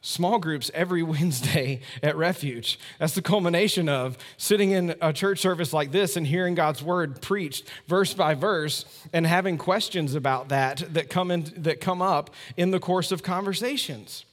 small 0.00 0.38
groups 0.38 0.70
every 0.72 1.02
Wednesday 1.02 1.82
at 2.02 2.16
Refuge. 2.16 2.78
That's 2.98 3.14
the 3.14 3.20
culmination 3.20 3.90
of 3.90 4.16
sitting 4.38 4.70
in 4.70 4.94
a 5.02 5.12
church 5.12 5.40
service 5.40 5.74
like 5.74 5.92
this 5.92 6.16
and 6.16 6.26
hearing 6.26 6.54
God's 6.54 6.82
word 6.82 7.20
preached 7.20 7.68
verse 7.86 8.14
by 8.14 8.32
verse 8.32 8.86
and 9.12 9.26
having 9.26 9.58
questions 9.58 10.14
about 10.14 10.48
that 10.48 10.82
that 10.94 11.10
come 11.10 11.30
in, 11.30 11.52
that 11.58 11.82
come 11.82 12.00
up 12.00 12.30
in 12.56 12.70
the 12.70 12.80
course 12.80 13.12
of 13.12 13.22
conversations. 13.22 14.24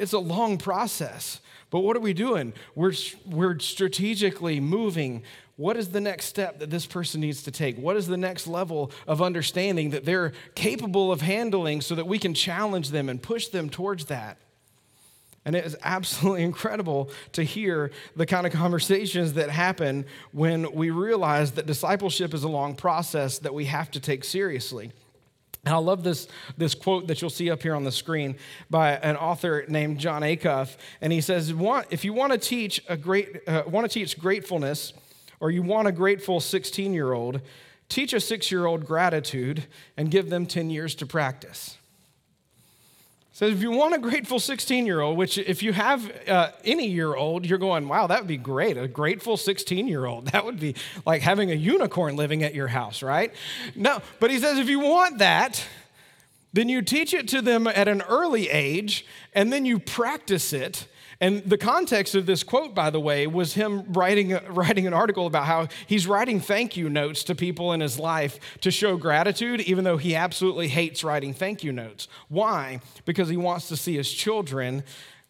It's 0.00 0.12
a 0.12 0.18
long 0.18 0.58
process. 0.58 1.40
But 1.70 1.80
what 1.80 1.96
are 1.96 2.00
we 2.00 2.12
doing? 2.12 2.52
We're, 2.74 2.94
we're 3.26 3.58
strategically 3.60 4.58
moving. 4.58 5.22
What 5.56 5.76
is 5.76 5.90
the 5.90 6.00
next 6.00 6.24
step 6.24 6.58
that 6.58 6.70
this 6.70 6.86
person 6.86 7.20
needs 7.20 7.42
to 7.44 7.50
take? 7.50 7.78
What 7.78 7.96
is 7.96 8.06
the 8.06 8.16
next 8.16 8.46
level 8.46 8.90
of 9.06 9.22
understanding 9.22 9.90
that 9.90 10.04
they're 10.04 10.32
capable 10.54 11.12
of 11.12 11.20
handling 11.20 11.80
so 11.80 11.94
that 11.94 12.06
we 12.06 12.18
can 12.18 12.34
challenge 12.34 12.90
them 12.90 13.08
and 13.08 13.22
push 13.22 13.48
them 13.48 13.70
towards 13.70 14.06
that? 14.06 14.38
And 15.44 15.54
it 15.54 15.64
is 15.64 15.76
absolutely 15.82 16.42
incredible 16.44 17.10
to 17.32 17.42
hear 17.42 17.92
the 18.16 18.26
kind 18.26 18.46
of 18.46 18.52
conversations 18.52 19.34
that 19.34 19.50
happen 19.50 20.06
when 20.32 20.72
we 20.72 20.90
realize 20.90 21.52
that 21.52 21.66
discipleship 21.66 22.34
is 22.34 22.42
a 22.42 22.48
long 22.48 22.74
process 22.74 23.38
that 23.38 23.54
we 23.54 23.66
have 23.66 23.90
to 23.92 24.00
take 24.00 24.24
seriously. 24.24 24.92
And 25.64 25.74
I 25.74 25.78
love 25.78 26.02
this, 26.02 26.26
this 26.56 26.74
quote 26.74 27.06
that 27.08 27.20
you'll 27.20 27.30
see 27.30 27.50
up 27.50 27.62
here 27.62 27.74
on 27.74 27.84
the 27.84 27.92
screen 27.92 28.36
by 28.70 28.92
an 28.92 29.16
author 29.16 29.64
named 29.68 29.98
Jon 29.98 30.22
Acuff. 30.22 30.76
And 31.00 31.12
he 31.12 31.20
says, 31.20 31.52
if 31.90 32.04
you 32.04 32.12
want 32.12 32.32
to 32.32 32.38
teach 32.38 32.82
a 32.88 32.96
great, 32.96 33.46
uh, 33.46 33.64
want 33.66 33.90
to 33.90 33.92
teach 33.92 34.18
gratefulness, 34.18 34.94
or 35.38 35.50
you 35.50 35.62
want 35.62 35.88
a 35.88 35.92
grateful 35.92 36.40
16 36.40 36.94
year 36.94 37.12
old, 37.12 37.40
teach 37.88 38.12
a 38.14 38.20
six 38.20 38.50
year 38.50 38.64
old 38.64 38.86
gratitude 38.86 39.64
and 39.96 40.10
give 40.10 40.30
them 40.30 40.46
10 40.46 40.70
years 40.70 40.94
to 40.94 41.06
practice. 41.06 41.76
So 43.40 43.46
if 43.46 43.62
you 43.62 43.70
want 43.70 43.94
a 43.94 43.98
grateful 43.98 44.38
16 44.38 44.84
year 44.84 45.00
old, 45.00 45.16
which 45.16 45.38
if 45.38 45.62
you 45.62 45.72
have 45.72 46.12
uh, 46.28 46.50
any 46.62 46.86
year 46.88 47.14
old, 47.14 47.46
you're 47.46 47.56
going, 47.56 47.88
wow, 47.88 48.06
that 48.06 48.20
would 48.20 48.28
be 48.28 48.36
great. 48.36 48.76
A 48.76 48.86
grateful 48.86 49.38
16 49.38 49.88
year 49.88 50.04
old. 50.04 50.26
That 50.32 50.44
would 50.44 50.60
be 50.60 50.74
like 51.06 51.22
having 51.22 51.50
a 51.50 51.54
unicorn 51.54 52.16
living 52.16 52.42
at 52.42 52.54
your 52.54 52.68
house, 52.68 53.02
right? 53.02 53.32
No, 53.74 54.02
but 54.18 54.30
he 54.30 54.38
says 54.38 54.58
if 54.58 54.68
you 54.68 54.80
want 54.80 55.20
that, 55.20 55.66
then 56.52 56.68
you 56.68 56.82
teach 56.82 57.14
it 57.14 57.28
to 57.28 57.40
them 57.40 57.66
at 57.66 57.88
an 57.88 58.02
early 58.02 58.50
age 58.50 59.06
and 59.32 59.50
then 59.50 59.64
you 59.64 59.78
practice 59.78 60.52
it 60.52 60.86
and 61.20 61.42
the 61.44 61.58
context 61.58 62.14
of 62.14 62.24
this 62.24 62.42
quote, 62.42 62.74
by 62.74 62.88
the 62.88 63.00
way, 63.00 63.26
was 63.26 63.52
him 63.52 63.92
writing, 63.92 64.38
writing 64.48 64.86
an 64.86 64.94
article 64.94 65.26
about 65.26 65.44
how 65.44 65.68
he's 65.86 66.06
writing 66.06 66.40
thank 66.40 66.78
you 66.78 66.88
notes 66.88 67.24
to 67.24 67.34
people 67.34 67.74
in 67.74 67.80
his 67.80 67.98
life 67.98 68.40
to 68.62 68.70
show 68.70 68.96
gratitude, 68.96 69.60
even 69.60 69.84
though 69.84 69.98
he 69.98 70.16
absolutely 70.16 70.68
hates 70.68 71.04
writing 71.04 71.34
thank 71.34 71.62
you 71.62 71.72
notes. 71.72 72.08
Why? 72.28 72.80
Because 73.04 73.28
he 73.28 73.36
wants 73.36 73.68
to 73.68 73.76
see 73.76 73.96
his 73.96 74.10
children 74.10 74.82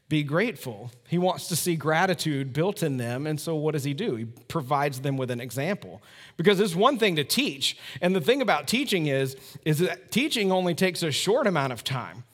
be 0.09 0.23
grateful. 0.23 0.91
He 1.09 1.19
wants 1.19 1.49
to 1.49 1.57
see 1.57 1.77
gratitude 1.77 2.53
built 2.53 2.83
in 2.83 2.97
them. 2.97 3.27
And 3.27 3.41
so, 3.41 3.55
what 3.55 3.73
does 3.73 3.85
he 3.85 3.95
do? 3.95 4.17
He 4.17 4.25
provides 4.25 5.01
them 5.01 5.17
with 5.17 5.31
an 5.31 5.41
example. 5.41 6.03
Because 6.37 6.61
it's 6.61 6.75
one 6.75 6.99
thing 6.99 7.17
to 7.17 7.25
teach. 7.25 7.77
And 8.01 8.15
the 8.15 8.21
thing 8.21 8.43
about 8.43 8.67
teaching 8.67 9.07
is, 9.07 9.37
is 9.65 9.79
that 9.79 10.11
teaching 10.11 10.51
only 10.51 10.75
takes 10.75 11.03
a 11.03 11.13
short 11.13 11.47
amount 11.47 11.73
of 11.73 11.85
time. 11.85 12.25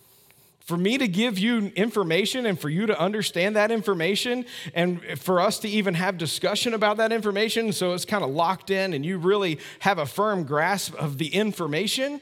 For 0.66 0.76
me 0.76 0.98
to 0.98 1.06
give 1.06 1.38
you 1.38 1.68
information 1.76 2.44
and 2.44 2.58
for 2.58 2.68
you 2.68 2.86
to 2.86 3.00
understand 3.00 3.54
that 3.54 3.70
information 3.70 4.44
and 4.74 5.00
for 5.16 5.40
us 5.40 5.60
to 5.60 5.68
even 5.68 5.94
have 5.94 6.18
discussion 6.18 6.74
about 6.74 6.96
that 6.96 7.12
information 7.12 7.72
so 7.72 7.92
it's 7.92 8.04
kind 8.04 8.24
of 8.24 8.30
locked 8.30 8.70
in 8.70 8.92
and 8.92 9.06
you 9.06 9.18
really 9.18 9.60
have 9.78 9.98
a 9.98 10.06
firm 10.06 10.42
grasp 10.42 10.92
of 10.96 11.18
the 11.18 11.28
information, 11.28 12.20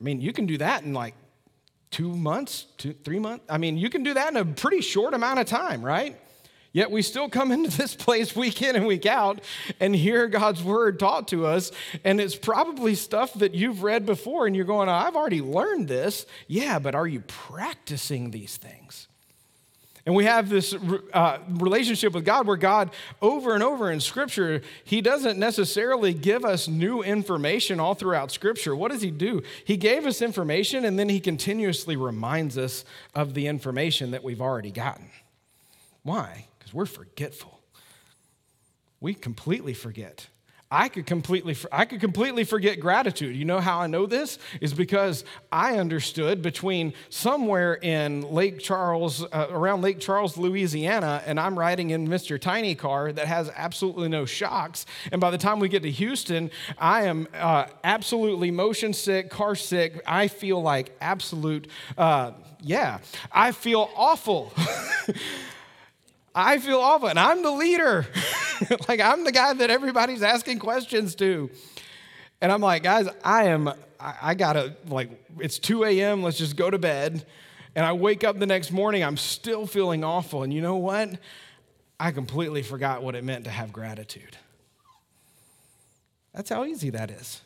I 0.00 0.04
mean, 0.04 0.22
you 0.22 0.32
can 0.32 0.46
do 0.46 0.56
that 0.58 0.84
in 0.84 0.94
like 0.94 1.14
two 1.90 2.16
months, 2.16 2.68
two, 2.78 2.94
three 2.94 3.18
months. 3.18 3.44
I 3.50 3.58
mean, 3.58 3.76
you 3.76 3.90
can 3.90 4.02
do 4.02 4.14
that 4.14 4.30
in 4.30 4.38
a 4.38 4.46
pretty 4.46 4.80
short 4.80 5.12
amount 5.12 5.38
of 5.38 5.46
time, 5.46 5.84
right? 5.84 6.18
Yet 6.72 6.90
we 6.90 7.02
still 7.02 7.28
come 7.28 7.52
into 7.52 7.76
this 7.76 7.94
place 7.94 8.34
week 8.34 8.62
in 8.62 8.76
and 8.76 8.86
week 8.86 9.06
out 9.06 9.40
and 9.78 9.94
hear 9.94 10.26
God's 10.26 10.62
word 10.62 10.98
taught 10.98 11.28
to 11.28 11.46
us. 11.46 11.70
And 12.04 12.20
it's 12.20 12.36
probably 12.36 12.94
stuff 12.94 13.34
that 13.34 13.54
you've 13.54 13.82
read 13.82 14.06
before 14.06 14.46
and 14.46 14.56
you're 14.56 14.64
going, 14.64 14.88
I've 14.88 15.16
already 15.16 15.42
learned 15.42 15.88
this. 15.88 16.26
Yeah, 16.48 16.78
but 16.78 16.94
are 16.94 17.06
you 17.06 17.20
practicing 17.20 18.30
these 18.30 18.56
things? 18.56 19.08
And 20.04 20.16
we 20.16 20.24
have 20.24 20.48
this 20.48 20.74
uh, 21.12 21.38
relationship 21.48 22.12
with 22.12 22.24
God 22.24 22.48
where 22.48 22.56
God, 22.56 22.90
over 23.20 23.54
and 23.54 23.62
over 23.62 23.92
in 23.92 24.00
Scripture, 24.00 24.62
He 24.82 25.00
doesn't 25.00 25.38
necessarily 25.38 26.12
give 26.12 26.44
us 26.44 26.66
new 26.66 27.02
information 27.02 27.78
all 27.78 27.94
throughout 27.94 28.32
Scripture. 28.32 28.74
What 28.74 28.90
does 28.90 29.02
He 29.02 29.12
do? 29.12 29.42
He 29.64 29.76
gave 29.76 30.04
us 30.04 30.20
information 30.20 30.84
and 30.84 30.98
then 30.98 31.08
He 31.08 31.20
continuously 31.20 31.94
reminds 31.94 32.58
us 32.58 32.84
of 33.14 33.34
the 33.34 33.46
information 33.46 34.10
that 34.10 34.24
we've 34.24 34.40
already 34.40 34.72
gotten. 34.72 35.08
Why? 36.02 36.46
We're 36.72 36.86
forgetful. 36.86 37.60
We 39.00 39.14
completely 39.14 39.74
forget. 39.74 40.28
I 40.72 40.88
could 40.88 41.04
completely 41.04 41.54
I 41.70 41.84
could 41.84 42.00
completely 42.00 42.44
forget 42.44 42.80
gratitude. 42.80 43.36
You 43.36 43.44
know 43.44 43.60
how 43.60 43.80
I 43.80 43.88
know 43.88 44.06
this 44.06 44.38
is 44.62 44.72
because 44.72 45.22
I 45.52 45.76
understood 45.78 46.40
between 46.40 46.94
somewhere 47.10 47.74
in 47.74 48.22
Lake 48.32 48.58
Charles 48.58 49.22
uh, 49.22 49.48
around 49.50 49.82
Lake 49.82 50.00
Charles, 50.00 50.38
Louisiana, 50.38 51.22
and 51.26 51.38
I'm 51.38 51.58
riding 51.58 51.90
in 51.90 52.08
Mr. 52.08 52.40
Tiny 52.40 52.74
car 52.74 53.12
that 53.12 53.26
has 53.26 53.50
absolutely 53.54 54.08
no 54.08 54.24
shocks. 54.24 54.86
And 55.12 55.20
by 55.20 55.30
the 55.30 55.36
time 55.36 55.58
we 55.58 55.68
get 55.68 55.82
to 55.82 55.90
Houston, 55.90 56.50
I 56.78 57.02
am 57.02 57.28
uh, 57.34 57.66
absolutely 57.84 58.50
motion 58.50 58.94
sick, 58.94 59.28
car 59.28 59.54
sick. 59.54 60.00
I 60.06 60.26
feel 60.26 60.62
like 60.62 60.96
absolute 61.02 61.68
uh, 61.98 62.32
yeah. 62.62 63.00
I 63.30 63.52
feel 63.52 63.90
awful. 63.94 64.54
I 66.34 66.58
feel 66.58 66.78
awful, 66.78 67.08
and 67.08 67.18
I'm 67.18 67.42
the 67.42 67.50
leader. 67.50 68.06
like, 68.88 69.00
I'm 69.00 69.24
the 69.24 69.32
guy 69.32 69.52
that 69.52 69.70
everybody's 69.70 70.22
asking 70.22 70.60
questions 70.60 71.14
to. 71.16 71.50
And 72.40 72.50
I'm 72.50 72.60
like, 72.60 72.82
guys, 72.82 73.08
I 73.22 73.44
am, 73.44 73.68
I, 74.00 74.14
I 74.22 74.34
gotta, 74.34 74.76
like, 74.88 75.10
it's 75.38 75.58
2 75.58 75.84
a.m., 75.84 76.22
let's 76.22 76.38
just 76.38 76.56
go 76.56 76.70
to 76.70 76.78
bed. 76.78 77.24
And 77.74 77.84
I 77.84 77.92
wake 77.92 78.24
up 78.24 78.38
the 78.38 78.46
next 78.46 78.72
morning, 78.72 79.04
I'm 79.04 79.16
still 79.16 79.66
feeling 79.66 80.04
awful. 80.04 80.42
And 80.42 80.52
you 80.52 80.60
know 80.60 80.76
what? 80.76 81.18
I 82.00 82.10
completely 82.12 82.62
forgot 82.62 83.02
what 83.02 83.14
it 83.14 83.24
meant 83.24 83.44
to 83.44 83.50
have 83.50 83.72
gratitude. 83.72 84.36
That's 86.34 86.48
how 86.48 86.64
easy 86.64 86.90
that 86.90 87.10
is. 87.10 87.42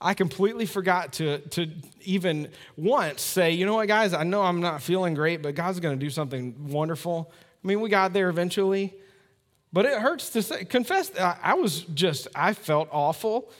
I 0.00 0.14
completely 0.14 0.66
forgot 0.66 1.14
to, 1.14 1.38
to 1.38 1.68
even 2.02 2.50
once 2.76 3.22
say, 3.22 3.52
you 3.52 3.66
know 3.66 3.74
what, 3.74 3.88
guys, 3.88 4.12
I 4.12 4.24
know 4.24 4.42
I'm 4.42 4.60
not 4.60 4.82
feeling 4.82 5.14
great, 5.14 5.42
but 5.42 5.54
God's 5.54 5.80
gonna 5.80 5.96
do 5.96 6.10
something 6.10 6.68
wonderful 6.68 7.32
I 7.62 7.66
mean, 7.66 7.80
we 7.80 7.88
got 7.88 8.12
there 8.12 8.28
eventually, 8.28 8.94
but 9.72 9.84
it 9.84 9.98
hurts 9.98 10.30
to 10.30 10.42
say, 10.42 10.64
confess, 10.64 11.10
I 11.18 11.54
was 11.54 11.82
just, 11.82 12.28
I 12.34 12.54
felt 12.54 12.88
awful 12.92 13.50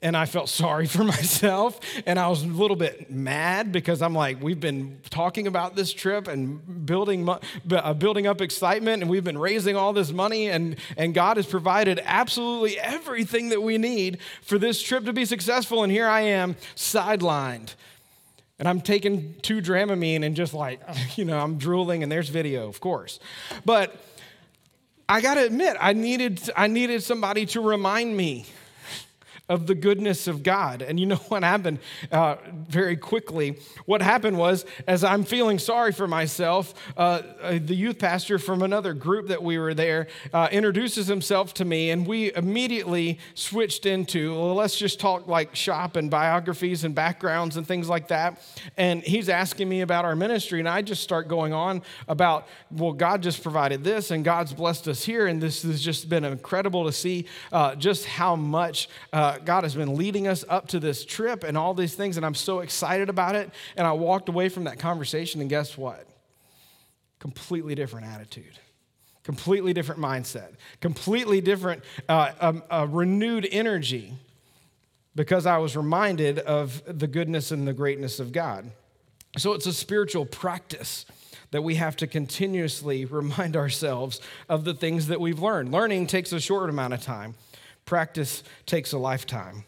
and 0.00 0.16
I 0.16 0.26
felt 0.26 0.48
sorry 0.62 0.86
for 0.86 1.04
myself. 1.04 1.80
And 2.06 2.18
I 2.18 2.28
was 2.28 2.42
a 2.42 2.46
little 2.46 2.76
bit 2.76 3.10
mad 3.10 3.72
because 3.72 4.00
I'm 4.00 4.14
like, 4.14 4.42
we've 4.42 4.60
been 4.60 5.00
talking 5.10 5.46
about 5.46 5.76
this 5.76 5.92
trip 5.92 6.28
and 6.28 6.86
building, 6.86 7.28
uh, 7.28 7.94
building 7.94 8.26
up 8.26 8.40
excitement, 8.40 9.02
and 9.02 9.10
we've 9.10 9.24
been 9.24 9.38
raising 9.38 9.76
all 9.76 9.92
this 9.92 10.12
money, 10.12 10.48
and, 10.48 10.76
and 10.96 11.14
God 11.14 11.36
has 11.36 11.46
provided 11.46 12.00
absolutely 12.04 12.78
everything 12.78 13.48
that 13.50 13.62
we 13.62 13.78
need 13.78 14.18
for 14.42 14.58
this 14.58 14.80
trip 14.80 15.04
to 15.04 15.12
be 15.12 15.24
successful. 15.24 15.82
And 15.82 15.92
here 15.92 16.06
I 16.06 16.20
am, 16.20 16.54
sidelined 16.76 17.74
and 18.58 18.68
I'm 18.68 18.80
taking 18.80 19.34
two 19.42 19.60
Dramamine 19.60 20.24
and 20.24 20.34
just 20.34 20.54
like, 20.54 20.80
you 21.16 21.24
know, 21.24 21.38
I'm 21.38 21.58
drooling 21.58 22.02
and 22.02 22.10
there's 22.10 22.28
video, 22.28 22.68
of 22.68 22.80
course. 22.80 23.20
But 23.64 23.96
I 25.08 25.20
got 25.20 25.34
to 25.34 25.46
admit, 25.46 25.76
I 25.80 25.92
needed, 25.92 26.50
I 26.56 26.66
needed 26.66 27.02
somebody 27.02 27.46
to 27.46 27.60
remind 27.60 28.16
me 28.16 28.46
of 29.48 29.66
the 29.66 29.74
goodness 29.74 30.26
of 30.26 30.42
God. 30.42 30.82
And 30.82 31.00
you 31.00 31.06
know 31.06 31.16
what 31.28 31.42
happened 31.42 31.78
uh, 32.12 32.36
very 32.68 32.96
quickly? 32.96 33.58
What 33.86 34.02
happened 34.02 34.38
was, 34.38 34.64
as 34.86 35.04
I'm 35.04 35.24
feeling 35.24 35.58
sorry 35.58 35.92
for 35.92 36.06
myself, 36.06 36.74
uh, 36.96 37.22
uh, 37.40 37.58
the 37.62 37.74
youth 37.74 37.98
pastor 37.98 38.38
from 38.38 38.62
another 38.62 38.94
group 38.94 39.28
that 39.28 39.42
we 39.42 39.58
were 39.58 39.74
there 39.74 40.08
uh, 40.32 40.48
introduces 40.50 41.06
himself 41.06 41.54
to 41.54 41.64
me, 41.64 41.90
and 41.90 42.06
we 42.06 42.34
immediately 42.34 43.18
switched 43.34 43.86
into, 43.86 44.34
well, 44.34 44.54
let's 44.54 44.76
just 44.76 45.00
talk 45.00 45.26
like 45.26 45.54
shop 45.54 45.96
and 45.96 46.10
biographies 46.10 46.84
and 46.84 46.94
backgrounds 46.94 47.56
and 47.56 47.66
things 47.66 47.88
like 47.88 48.08
that. 48.08 48.42
And 48.76 49.02
he's 49.02 49.28
asking 49.28 49.68
me 49.68 49.80
about 49.80 50.04
our 50.04 50.16
ministry, 50.16 50.58
and 50.58 50.68
I 50.68 50.82
just 50.82 51.02
start 51.02 51.28
going 51.28 51.52
on 51.52 51.82
about, 52.06 52.48
well, 52.70 52.92
God 52.92 53.22
just 53.22 53.42
provided 53.42 53.84
this, 53.84 54.10
and 54.10 54.24
God's 54.24 54.52
blessed 54.52 54.88
us 54.88 55.04
here, 55.04 55.26
and 55.26 55.40
this 55.40 55.62
has 55.62 55.82
just 55.82 56.08
been 56.08 56.24
incredible 56.24 56.84
to 56.84 56.92
see 56.92 57.26
uh, 57.52 57.74
just 57.74 58.04
how 58.04 58.36
much 58.36 58.88
God 59.44 59.64
has 59.64 59.74
been 59.74 59.96
leading 59.96 60.28
us 60.28 60.44
up 60.48 60.68
to 60.68 60.80
this 60.80 61.04
trip 61.04 61.44
and 61.44 61.56
all 61.56 61.74
these 61.74 61.94
things, 61.94 62.16
and 62.16 62.24
I'm 62.24 62.34
so 62.34 62.60
excited 62.60 63.08
about 63.08 63.34
it. 63.34 63.50
And 63.76 63.86
I 63.86 63.92
walked 63.92 64.28
away 64.28 64.48
from 64.48 64.64
that 64.64 64.78
conversation, 64.78 65.40
and 65.40 65.50
guess 65.50 65.76
what? 65.76 66.06
Completely 67.18 67.74
different 67.74 68.06
attitude, 68.06 68.58
completely 69.24 69.72
different 69.72 70.00
mindset, 70.00 70.52
completely 70.80 71.40
different, 71.40 71.82
uh, 72.08 72.32
um, 72.40 72.62
uh, 72.70 72.86
renewed 72.88 73.48
energy 73.50 74.14
because 75.14 75.46
I 75.46 75.58
was 75.58 75.76
reminded 75.76 76.38
of 76.38 76.80
the 76.86 77.08
goodness 77.08 77.50
and 77.50 77.66
the 77.66 77.72
greatness 77.72 78.20
of 78.20 78.30
God. 78.30 78.70
So 79.36 79.52
it's 79.52 79.66
a 79.66 79.72
spiritual 79.72 80.24
practice 80.24 81.06
that 81.50 81.62
we 81.62 81.74
have 81.74 81.96
to 81.96 82.06
continuously 82.06 83.04
remind 83.06 83.56
ourselves 83.56 84.20
of 84.48 84.64
the 84.64 84.74
things 84.74 85.08
that 85.08 85.20
we've 85.20 85.40
learned. 85.40 85.72
Learning 85.72 86.06
takes 86.06 86.32
a 86.32 86.40
short 86.40 86.70
amount 86.70 86.94
of 86.94 87.02
time 87.02 87.34
practice 87.88 88.44
takes 88.66 88.92
a 88.92 88.98
lifetime. 88.98 89.64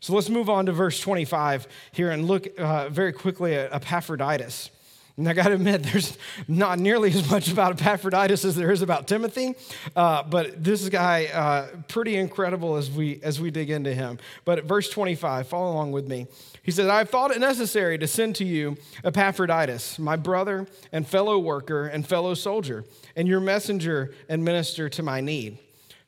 So 0.00 0.14
let's 0.14 0.30
move 0.30 0.48
on 0.48 0.64
to 0.64 0.72
verse 0.72 0.98
25 0.98 1.68
here 1.92 2.10
and 2.10 2.26
look 2.26 2.48
uh, 2.58 2.88
very 2.88 3.12
quickly 3.12 3.54
at 3.54 3.70
Epaphroditus. 3.74 4.70
And 5.18 5.28
I 5.28 5.34
got 5.34 5.48
to 5.48 5.54
admit, 5.56 5.82
there's 5.92 6.16
not 6.48 6.78
nearly 6.78 7.10
as 7.10 7.30
much 7.30 7.52
about 7.52 7.78
Epaphroditus 7.78 8.46
as 8.46 8.56
there 8.56 8.72
is 8.72 8.80
about 8.80 9.06
Timothy, 9.06 9.54
uh, 9.94 10.22
but 10.22 10.64
this 10.64 10.88
guy, 10.88 11.26
uh, 11.26 11.66
pretty 11.86 12.16
incredible 12.16 12.76
as 12.76 12.90
we 12.90 13.20
as 13.22 13.38
we 13.38 13.50
dig 13.50 13.68
into 13.68 13.92
him. 13.92 14.18
But 14.46 14.64
verse 14.64 14.88
25, 14.88 15.46
follow 15.46 15.70
along 15.70 15.92
with 15.92 16.08
me. 16.08 16.28
He 16.62 16.70
says, 16.70 16.88
"I've 16.88 17.10
thought 17.10 17.30
it 17.30 17.40
necessary 17.40 17.98
to 17.98 18.06
send 18.06 18.36
to 18.36 18.44
you 18.46 18.78
Epaphroditus, 19.04 19.98
my 19.98 20.16
brother 20.16 20.66
and 20.92 21.06
fellow 21.06 21.38
worker 21.38 21.86
and 21.86 22.08
fellow 22.08 22.32
soldier, 22.32 22.86
and 23.14 23.28
your 23.28 23.40
messenger 23.40 24.14
and 24.30 24.42
minister 24.42 24.88
to 24.88 25.02
my 25.02 25.20
need." 25.20 25.58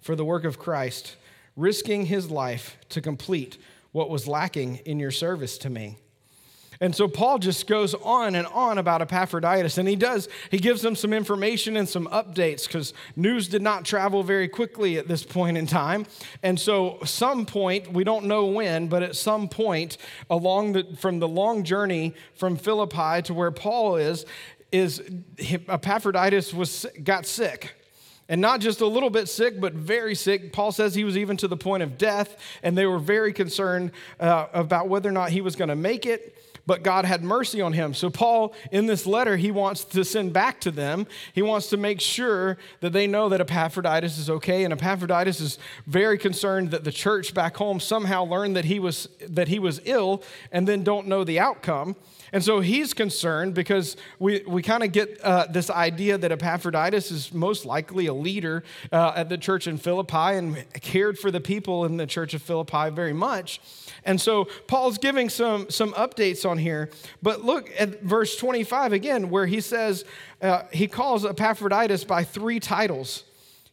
for 0.00 0.16
the 0.16 0.24
work 0.24 0.44
of 0.44 0.58
Christ, 0.58 1.16
risking 1.56 2.06
his 2.06 2.30
life 2.30 2.76
to 2.90 3.00
complete 3.00 3.58
what 3.92 4.10
was 4.10 4.28
lacking 4.28 4.76
in 4.84 5.00
your 5.00 5.10
service 5.10 5.58
to 5.58 5.70
me. 5.70 5.98
And 6.80 6.94
so 6.94 7.08
Paul 7.08 7.38
just 7.38 7.66
goes 7.66 7.94
on 7.94 8.36
and 8.36 8.46
on 8.46 8.78
about 8.78 9.02
Epaphroditus, 9.02 9.78
and 9.78 9.88
he 9.88 9.96
does, 9.96 10.28
he 10.50 10.58
gives 10.58 10.80
them 10.80 10.94
some 10.94 11.12
information 11.12 11.76
and 11.76 11.88
some 11.88 12.06
updates 12.06 12.66
because 12.66 12.94
news 13.16 13.48
did 13.48 13.62
not 13.62 13.84
travel 13.84 14.22
very 14.22 14.46
quickly 14.46 14.96
at 14.96 15.08
this 15.08 15.24
point 15.24 15.56
in 15.56 15.66
time. 15.66 16.06
And 16.42 16.58
so, 16.58 16.98
some 17.04 17.46
point, 17.46 17.92
we 17.92 18.04
don't 18.04 18.26
know 18.26 18.46
when, 18.46 18.86
but 18.86 19.02
at 19.02 19.16
some 19.16 19.48
point 19.48 19.96
along 20.30 20.72
the, 20.72 20.84
from 20.98 21.18
the 21.18 21.28
long 21.28 21.64
journey 21.64 22.14
from 22.34 22.56
Philippi 22.56 23.22
to 23.22 23.34
where 23.34 23.50
Paul 23.50 23.96
is, 23.96 24.24
is 24.70 25.02
Epaphroditus 25.38 26.54
was, 26.54 26.86
got 27.02 27.26
sick. 27.26 27.74
And 28.28 28.40
not 28.40 28.60
just 28.60 28.80
a 28.80 28.86
little 28.86 29.10
bit 29.10 29.28
sick, 29.28 29.60
but 29.60 29.72
very 29.72 30.14
sick. 30.14 30.52
Paul 30.52 30.72
says 30.72 30.94
he 30.94 31.04
was 31.04 31.16
even 31.16 31.36
to 31.38 31.48
the 31.48 31.56
point 31.56 31.82
of 31.82 31.96
death, 31.96 32.36
and 32.62 32.76
they 32.76 32.86
were 32.86 32.98
very 32.98 33.32
concerned 33.32 33.92
uh, 34.20 34.46
about 34.52 34.88
whether 34.88 35.08
or 35.08 35.12
not 35.12 35.30
he 35.30 35.40
was 35.40 35.56
going 35.56 35.70
to 35.70 35.76
make 35.76 36.04
it 36.04 36.36
but 36.68 36.82
God 36.82 37.06
had 37.06 37.24
mercy 37.24 37.62
on 37.62 37.72
him. 37.72 37.94
So, 37.94 38.10
Paul, 38.10 38.52
in 38.70 38.84
this 38.84 39.06
letter, 39.06 39.38
he 39.38 39.50
wants 39.50 39.84
to 39.84 40.04
send 40.04 40.34
back 40.34 40.60
to 40.60 40.70
them. 40.70 41.06
He 41.32 41.40
wants 41.40 41.70
to 41.70 41.78
make 41.78 41.98
sure 41.98 42.58
that 42.80 42.92
they 42.92 43.06
know 43.06 43.30
that 43.30 43.40
Epaphroditus 43.40 44.18
is 44.18 44.28
okay. 44.28 44.64
And 44.64 44.74
Epaphroditus 44.74 45.40
is 45.40 45.58
very 45.86 46.18
concerned 46.18 46.70
that 46.72 46.84
the 46.84 46.92
church 46.92 47.32
back 47.32 47.56
home 47.56 47.80
somehow 47.80 48.24
learned 48.24 48.54
that 48.56 48.66
he 48.66 48.80
was, 48.80 49.08
that 49.30 49.48
he 49.48 49.58
was 49.58 49.80
ill 49.86 50.22
and 50.52 50.68
then 50.68 50.84
don't 50.84 51.06
know 51.06 51.24
the 51.24 51.40
outcome. 51.40 51.96
And 52.32 52.44
so 52.44 52.60
he's 52.60 52.94
concerned 52.94 53.54
because 53.54 53.96
we, 54.18 54.42
we 54.46 54.62
kind 54.62 54.82
of 54.82 54.92
get 54.92 55.20
uh, 55.22 55.46
this 55.50 55.70
idea 55.70 56.18
that 56.18 56.30
Epaphroditus 56.32 57.10
is 57.10 57.32
most 57.32 57.64
likely 57.64 58.06
a 58.06 58.14
leader 58.14 58.64
uh, 58.92 59.12
at 59.16 59.28
the 59.28 59.38
church 59.38 59.66
in 59.66 59.78
Philippi 59.78 60.36
and 60.36 60.64
cared 60.74 61.18
for 61.18 61.30
the 61.30 61.40
people 61.40 61.84
in 61.84 61.96
the 61.96 62.06
church 62.06 62.34
of 62.34 62.42
Philippi 62.42 62.90
very 62.90 63.12
much. 63.12 63.60
And 64.04 64.20
so 64.20 64.46
Paul's 64.66 64.98
giving 64.98 65.28
some, 65.28 65.70
some 65.70 65.92
updates 65.92 66.48
on 66.48 66.58
here. 66.58 66.90
But 67.22 67.44
look 67.44 67.70
at 67.78 68.02
verse 68.02 68.36
25 68.36 68.92
again, 68.92 69.30
where 69.30 69.46
he 69.46 69.60
says, 69.60 70.04
uh, 70.40 70.62
he 70.72 70.86
calls 70.86 71.24
Epaphroditus 71.24 72.04
by 72.04 72.24
three 72.24 72.60
titles. 72.60 73.24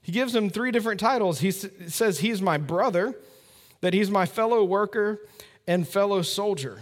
He 0.02 0.12
gives 0.12 0.36
him 0.36 0.50
three 0.50 0.72
different 0.72 1.00
titles. 1.00 1.40
He 1.40 1.52
says 1.52 2.20
he's 2.20 2.42
my 2.42 2.58
brother, 2.58 3.16
that 3.82 3.94
he's 3.94 4.12
my 4.12 4.26
fellow 4.26 4.64
worker 4.64 5.20
and 5.68 5.88
fellow 5.88 6.22
soldier. 6.22 6.82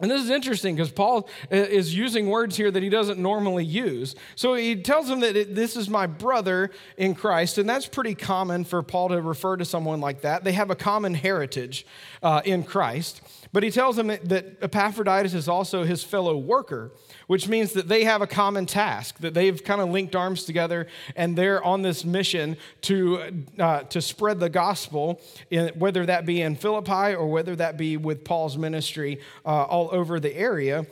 And 0.00 0.10
this 0.10 0.22
is 0.22 0.30
interesting 0.30 0.76
because 0.76 0.90
Paul 0.90 1.28
is 1.50 1.94
using 1.94 2.28
words 2.28 2.56
here 2.56 2.70
that 2.70 2.82
he 2.82 2.88
doesn't 2.88 3.18
normally 3.18 3.64
use. 3.64 4.14
So 4.36 4.54
he 4.54 4.76
tells 4.76 5.10
him 5.10 5.20
that 5.20 5.54
this 5.54 5.76
is 5.76 5.88
my 5.88 6.06
brother 6.06 6.70
in 6.96 7.14
Christ, 7.14 7.58
and 7.58 7.68
that's 7.68 7.86
pretty 7.86 8.14
common 8.14 8.64
for 8.64 8.82
Paul 8.82 9.08
to 9.08 9.20
refer 9.20 9.56
to 9.56 9.64
someone 9.64 10.00
like 10.00 10.20
that. 10.20 10.44
They 10.44 10.52
have 10.52 10.70
a 10.70 10.76
common 10.76 11.14
heritage 11.14 11.84
uh, 12.22 12.42
in 12.44 12.62
Christ. 12.62 13.22
But 13.52 13.62
he 13.62 13.70
tells 13.70 13.98
him 13.98 14.08
that 14.08 14.58
Epaphroditus 14.62 15.34
is 15.34 15.48
also 15.48 15.84
his 15.84 16.04
fellow 16.04 16.36
worker 16.36 16.92
which 17.28 17.46
means 17.46 17.74
that 17.74 17.88
they 17.88 18.04
have 18.04 18.22
a 18.22 18.26
common 18.26 18.66
task, 18.66 19.18
that 19.18 19.34
they've 19.34 19.62
kind 19.62 19.80
of 19.80 19.90
linked 19.90 20.16
arms 20.16 20.44
together 20.44 20.88
and 21.14 21.36
they're 21.36 21.62
on 21.62 21.82
this 21.82 22.04
mission 22.04 22.56
to, 22.80 23.44
uh, 23.58 23.82
to 23.82 24.00
spread 24.00 24.40
the 24.40 24.48
gospel, 24.48 25.20
in, 25.50 25.68
whether 25.78 26.04
that 26.06 26.24
be 26.24 26.40
in 26.40 26.56
Philippi 26.56 27.14
or 27.14 27.28
whether 27.28 27.54
that 27.54 27.76
be 27.76 27.98
with 27.98 28.24
Paul's 28.24 28.56
ministry 28.56 29.20
uh, 29.44 29.64
all 29.64 29.90
over 29.92 30.18
the 30.18 30.34
area. 30.34 30.86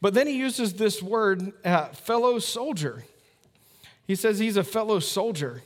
But 0.00 0.14
then 0.14 0.28
he 0.28 0.34
uses 0.34 0.74
this 0.74 1.02
word, 1.02 1.52
uh, 1.64 1.86
fellow 1.88 2.38
soldier. 2.38 3.04
He 4.06 4.14
says 4.14 4.38
he's 4.38 4.56
a 4.56 4.64
fellow 4.64 5.00
soldier. 5.00 5.62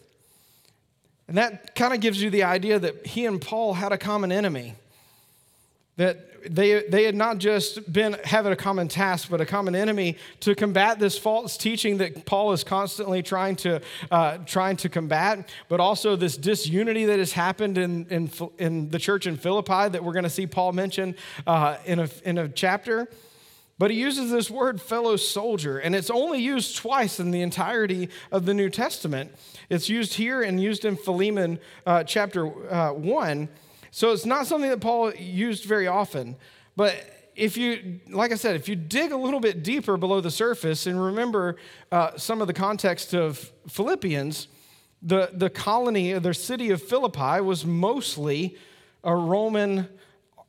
And 1.28 1.36
that 1.36 1.74
kind 1.74 1.92
of 1.92 2.00
gives 2.00 2.22
you 2.22 2.30
the 2.30 2.44
idea 2.44 2.78
that 2.78 3.06
he 3.06 3.26
and 3.26 3.40
Paul 3.40 3.74
had 3.74 3.92
a 3.92 3.98
common 3.98 4.32
enemy. 4.32 4.74
That 5.96 6.34
they, 6.48 6.82
they 6.82 7.04
had 7.04 7.14
not 7.14 7.38
just 7.38 7.90
been 7.92 8.16
having 8.24 8.52
a 8.52 8.56
common 8.56 8.88
task, 8.88 9.28
but 9.30 9.40
a 9.40 9.46
common 9.46 9.74
enemy 9.74 10.16
to 10.40 10.54
combat 10.54 10.98
this 10.98 11.16
false 11.16 11.56
teaching 11.56 11.98
that 11.98 12.26
Paul 12.26 12.52
is 12.52 12.64
constantly 12.64 13.22
trying 13.22 13.56
to, 13.56 13.80
uh, 14.10 14.38
trying 14.38 14.76
to 14.78 14.88
combat, 14.88 15.48
but 15.68 15.80
also 15.80 16.16
this 16.16 16.36
disunity 16.36 17.06
that 17.06 17.18
has 17.18 17.32
happened 17.32 17.78
in, 17.78 18.06
in, 18.06 18.30
in 18.58 18.90
the 18.90 18.98
church 18.98 19.26
in 19.26 19.36
Philippi 19.36 19.88
that 19.88 20.02
we're 20.02 20.12
going 20.12 20.24
to 20.24 20.30
see 20.30 20.46
Paul 20.46 20.72
mention 20.72 21.14
uh, 21.46 21.76
in, 21.84 22.00
a, 22.00 22.08
in 22.24 22.38
a 22.38 22.48
chapter. 22.48 23.08
But 23.76 23.90
he 23.90 23.98
uses 23.98 24.30
this 24.30 24.50
word 24.50 24.80
fellow 24.80 25.16
soldier, 25.16 25.78
and 25.78 25.96
it's 25.96 26.10
only 26.10 26.40
used 26.40 26.76
twice 26.76 27.18
in 27.18 27.32
the 27.32 27.42
entirety 27.42 28.08
of 28.30 28.46
the 28.46 28.54
New 28.54 28.70
Testament. 28.70 29.32
It's 29.68 29.88
used 29.88 30.14
here 30.14 30.42
and 30.42 30.62
used 30.62 30.84
in 30.84 30.96
Philemon 30.96 31.58
uh, 31.84 32.04
chapter 32.04 32.72
uh, 32.72 32.92
1. 32.92 33.48
So 33.94 34.10
it's 34.10 34.26
not 34.26 34.48
something 34.48 34.70
that 34.70 34.80
Paul 34.80 35.14
used 35.14 35.66
very 35.66 35.86
often. 35.86 36.34
But 36.74 37.30
if 37.36 37.56
you, 37.56 38.00
like 38.10 38.32
I 38.32 38.34
said, 38.34 38.56
if 38.56 38.68
you 38.68 38.74
dig 38.74 39.12
a 39.12 39.16
little 39.16 39.38
bit 39.38 39.62
deeper 39.62 39.96
below 39.96 40.20
the 40.20 40.32
surface 40.32 40.88
and 40.88 41.00
remember 41.00 41.54
uh, 41.92 42.16
some 42.16 42.40
of 42.40 42.48
the 42.48 42.52
context 42.54 43.14
of 43.14 43.52
Philippians, 43.68 44.48
the, 45.00 45.30
the 45.32 45.48
colony, 45.48 46.12
the 46.14 46.34
city 46.34 46.70
of 46.70 46.82
Philippi 46.82 47.40
was 47.40 47.64
mostly 47.64 48.56
a 49.04 49.14
Roman, 49.14 49.88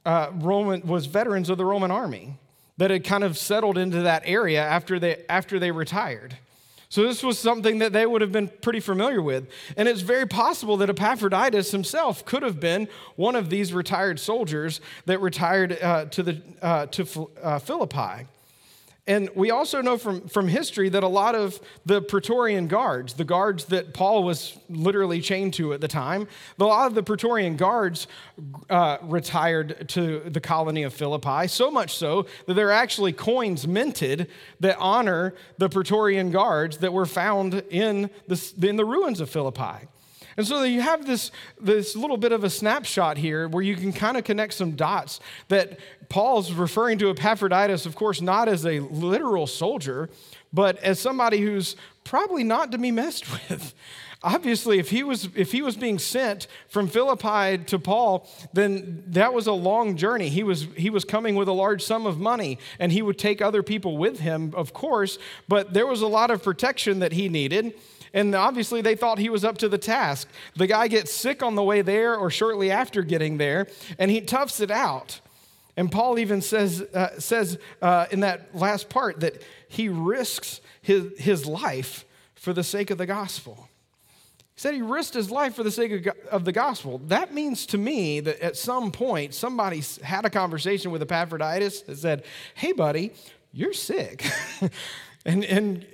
uh, 0.08 0.32
Roman, 0.34 0.82
was 0.82 1.06
veterans 1.06 1.48
of 1.52 1.60
the 1.60 1.66
Roman 1.66 1.92
army 1.92 2.40
that 2.78 2.90
had 2.90 3.04
kind 3.04 3.24
of 3.24 3.38
settled 3.38 3.78
into 3.78 4.02
that 4.02 4.24
area 4.26 4.64
after 4.64 4.98
they, 4.98 5.24
after 5.30 5.60
they 5.60 5.70
retired. 5.70 6.36
So, 6.90 7.04
this 7.04 7.24
was 7.24 7.40
something 7.40 7.80
that 7.80 7.94
they 7.94 8.06
would 8.06 8.22
have 8.22 8.32
been 8.32 8.50
pretty 8.62 8.80
familiar 8.80 9.22
with. 9.22 9.48
And 9.78 9.88
it's 9.88 10.02
very 10.02 10.28
possible 10.28 10.78
that 10.78 10.90
Epaphroditus 10.90 11.72
himself 11.72 12.26
could 12.26 12.44
have 12.44 12.60
been 12.60 12.88
one 13.16 13.36
of 13.36 13.50
these 13.50 13.74
retired 13.74 14.20
soldiers 14.20 14.82
that 15.06 15.20
retired 15.20 15.78
uh, 15.82 16.06
to, 16.06 16.24
the, 16.24 16.42
uh, 16.62 16.86
to 16.88 17.30
uh, 17.42 17.60
Philippi. 17.60 18.28
And 19.08 19.30
we 19.36 19.52
also 19.52 19.82
know 19.82 19.98
from, 19.98 20.28
from 20.28 20.48
history 20.48 20.90
that 20.90 21.04
a 21.04 21.08
lot 21.08 21.36
of 21.36 21.60
the 21.86 22.02
Praetorian 22.02 22.68
guards, 22.68 23.14
the 23.14 23.24
guards 23.24 23.66
that 23.66 23.94
Paul 23.94 24.24
was 24.24 24.58
literally 24.68 25.22
chained 25.22 25.54
to 25.56 25.74
at 25.74 25.82
the 25.82 25.88
time, 25.88 26.28
a 26.60 26.64
lot 26.64 26.88
of 26.88 26.96
the 26.96 27.04
Praetorian 27.04 27.56
guards 27.56 28.08
uh, 28.70 28.98
retired 29.04 29.88
to 29.90 30.22
the 30.22 30.40
colony 30.40 30.82
of 30.82 30.94
Philippi, 30.94 31.48
so 31.48 31.70
much 31.70 31.96
so 31.96 32.26
that 32.48 32.56
there 32.56 32.70
are 32.70 32.72
actually 32.72 33.14
coins 33.14 33.68
minted 33.68 34.28
that 34.60 34.76
honor 34.80 35.36
the 35.60 35.70
Praetorian 35.70 36.32
guards 36.32 36.78
that 36.78 36.92
were 36.92 37.06
found 37.06 37.62
in 37.70 38.10
the, 38.28 38.54
in 38.64 38.76
the 38.76 38.86
ruins 38.86 39.20
of 39.20 39.30
Philippi. 39.30 39.88
And 40.38 40.46
so 40.46 40.64
you 40.64 40.82
have 40.82 41.06
this, 41.06 41.32
this 41.60 41.96
little 41.96 42.18
bit 42.18 42.32
of 42.32 42.44
a 42.44 42.50
snapshot 42.50 43.18
here 43.18 43.48
where 43.48 43.64
you 43.64 43.76
can 43.76 43.94
kind 43.94 44.18
of 44.18 44.24
connect 44.24 44.54
some 44.54 44.72
dots 44.72 45.20
that 45.48 45.80
Paul's 46.10 46.52
referring 46.52 46.98
to 47.00 47.10
Epaphroditus, 47.10 47.86
of 47.86 47.96
course, 47.96 48.22
not 48.22 48.50
as 48.50 48.66
a 48.66 48.80
literal 48.80 49.48
soldier, 49.48 50.10
but 50.52 50.78
as 50.80 51.00
somebody 51.00 51.40
who's 51.40 51.76
probably 52.04 52.44
not 52.44 52.72
to 52.72 52.78
be 52.78 52.92
messed 52.92 53.32
with. 53.50 53.74
Obviously, 54.24 54.80
if 54.80 54.90
he 54.90 55.04
was 55.04 55.30
if 55.36 55.52
he 55.52 55.62
was 55.62 55.78
being 55.78 56.00
sent 56.00 56.48
from 56.68 56.88
Philippi 56.88 57.64
to 57.66 57.78
Paul, 57.78 58.28
then 58.54 59.04
that 59.08 59.36
was 59.36 59.46
a 59.46 59.52
long 59.52 59.98
journey. 59.98 60.30
He 60.30 60.42
was 60.42 60.68
he 60.76 60.90
was 60.90 61.06
coming 61.06 61.36
with 61.36 61.48
a 61.48 61.54
large 61.54 61.84
sum 61.84 62.08
of 62.08 62.20
money, 62.20 62.58
and 62.80 62.92
he 62.92 63.04
would 63.04 63.20
take 63.20 63.40
other 63.40 63.62
people 63.62 63.98
with 63.98 64.22
him, 64.22 64.52
of 64.56 64.74
course. 64.74 65.20
But 65.48 65.74
there 65.74 65.86
was 65.86 66.02
a 66.02 66.08
lot 66.08 66.32
of 66.32 66.42
protection 66.42 67.00
that 67.00 67.12
he 67.12 67.30
needed. 67.30 67.76
And 68.16 68.34
obviously, 68.34 68.82
they 68.82 68.96
thought 68.96 69.20
he 69.20 69.30
was 69.30 69.44
up 69.44 69.58
to 69.60 69.70
the 69.70 69.78
task. 69.78 70.30
The 70.56 70.68
guy 70.68 70.88
gets 70.88 71.14
sick 71.14 71.44
on 71.44 71.56
the 71.56 71.62
way 71.62 71.82
there 71.82 72.16
or 72.16 72.32
shortly 72.32 72.72
after 72.72 73.04
getting 73.04 73.38
there, 73.38 73.68
and 74.00 74.10
he 74.10 74.22
toughs 74.22 74.62
it 74.62 74.72
out. 74.72 75.20
And 75.78 75.92
Paul 75.92 76.18
even 76.18 76.42
says, 76.42 76.82
uh, 76.82 77.20
says 77.20 77.60
uh, 77.82 78.06
in 78.12 78.22
that 78.22 78.56
last 78.56 78.88
part 78.88 79.20
that 79.20 79.44
he 79.68 79.90
risks 79.90 80.62
his, 80.82 81.08
his 81.20 81.46
life 81.46 82.06
for 82.36 82.54
the 82.54 82.64
sake 82.64 82.90
of 82.90 82.98
the 82.98 83.06
gospel. 83.06 83.68
He 84.56 84.62
said 84.62 84.74
he 84.74 84.82
risked 84.82 85.16
his 85.16 85.30
life 85.30 85.56
for 85.56 85.64
the 85.64 85.72
sake 85.72 86.08
of, 86.32 86.46
the 86.46 86.54
gospel. 86.54 87.00
That 87.08 87.34
means 87.34 87.66
to 87.68 87.78
me 87.78 88.22
that 88.22 88.40
at 88.40 88.56
some 88.56 88.94
point 88.94 89.34
somebody 89.34 89.84
had 90.02 90.24
a 90.24 90.30
conversation 90.30 90.92
with 90.92 91.02
Epaphroditus 91.02 91.82
that 91.82 91.98
said, 91.98 92.24
Hey, 92.54 92.72
buddy, 92.72 93.12
you're 93.52 93.74
sick. 93.74 94.26
And, 95.26 95.44
and 95.44 95.86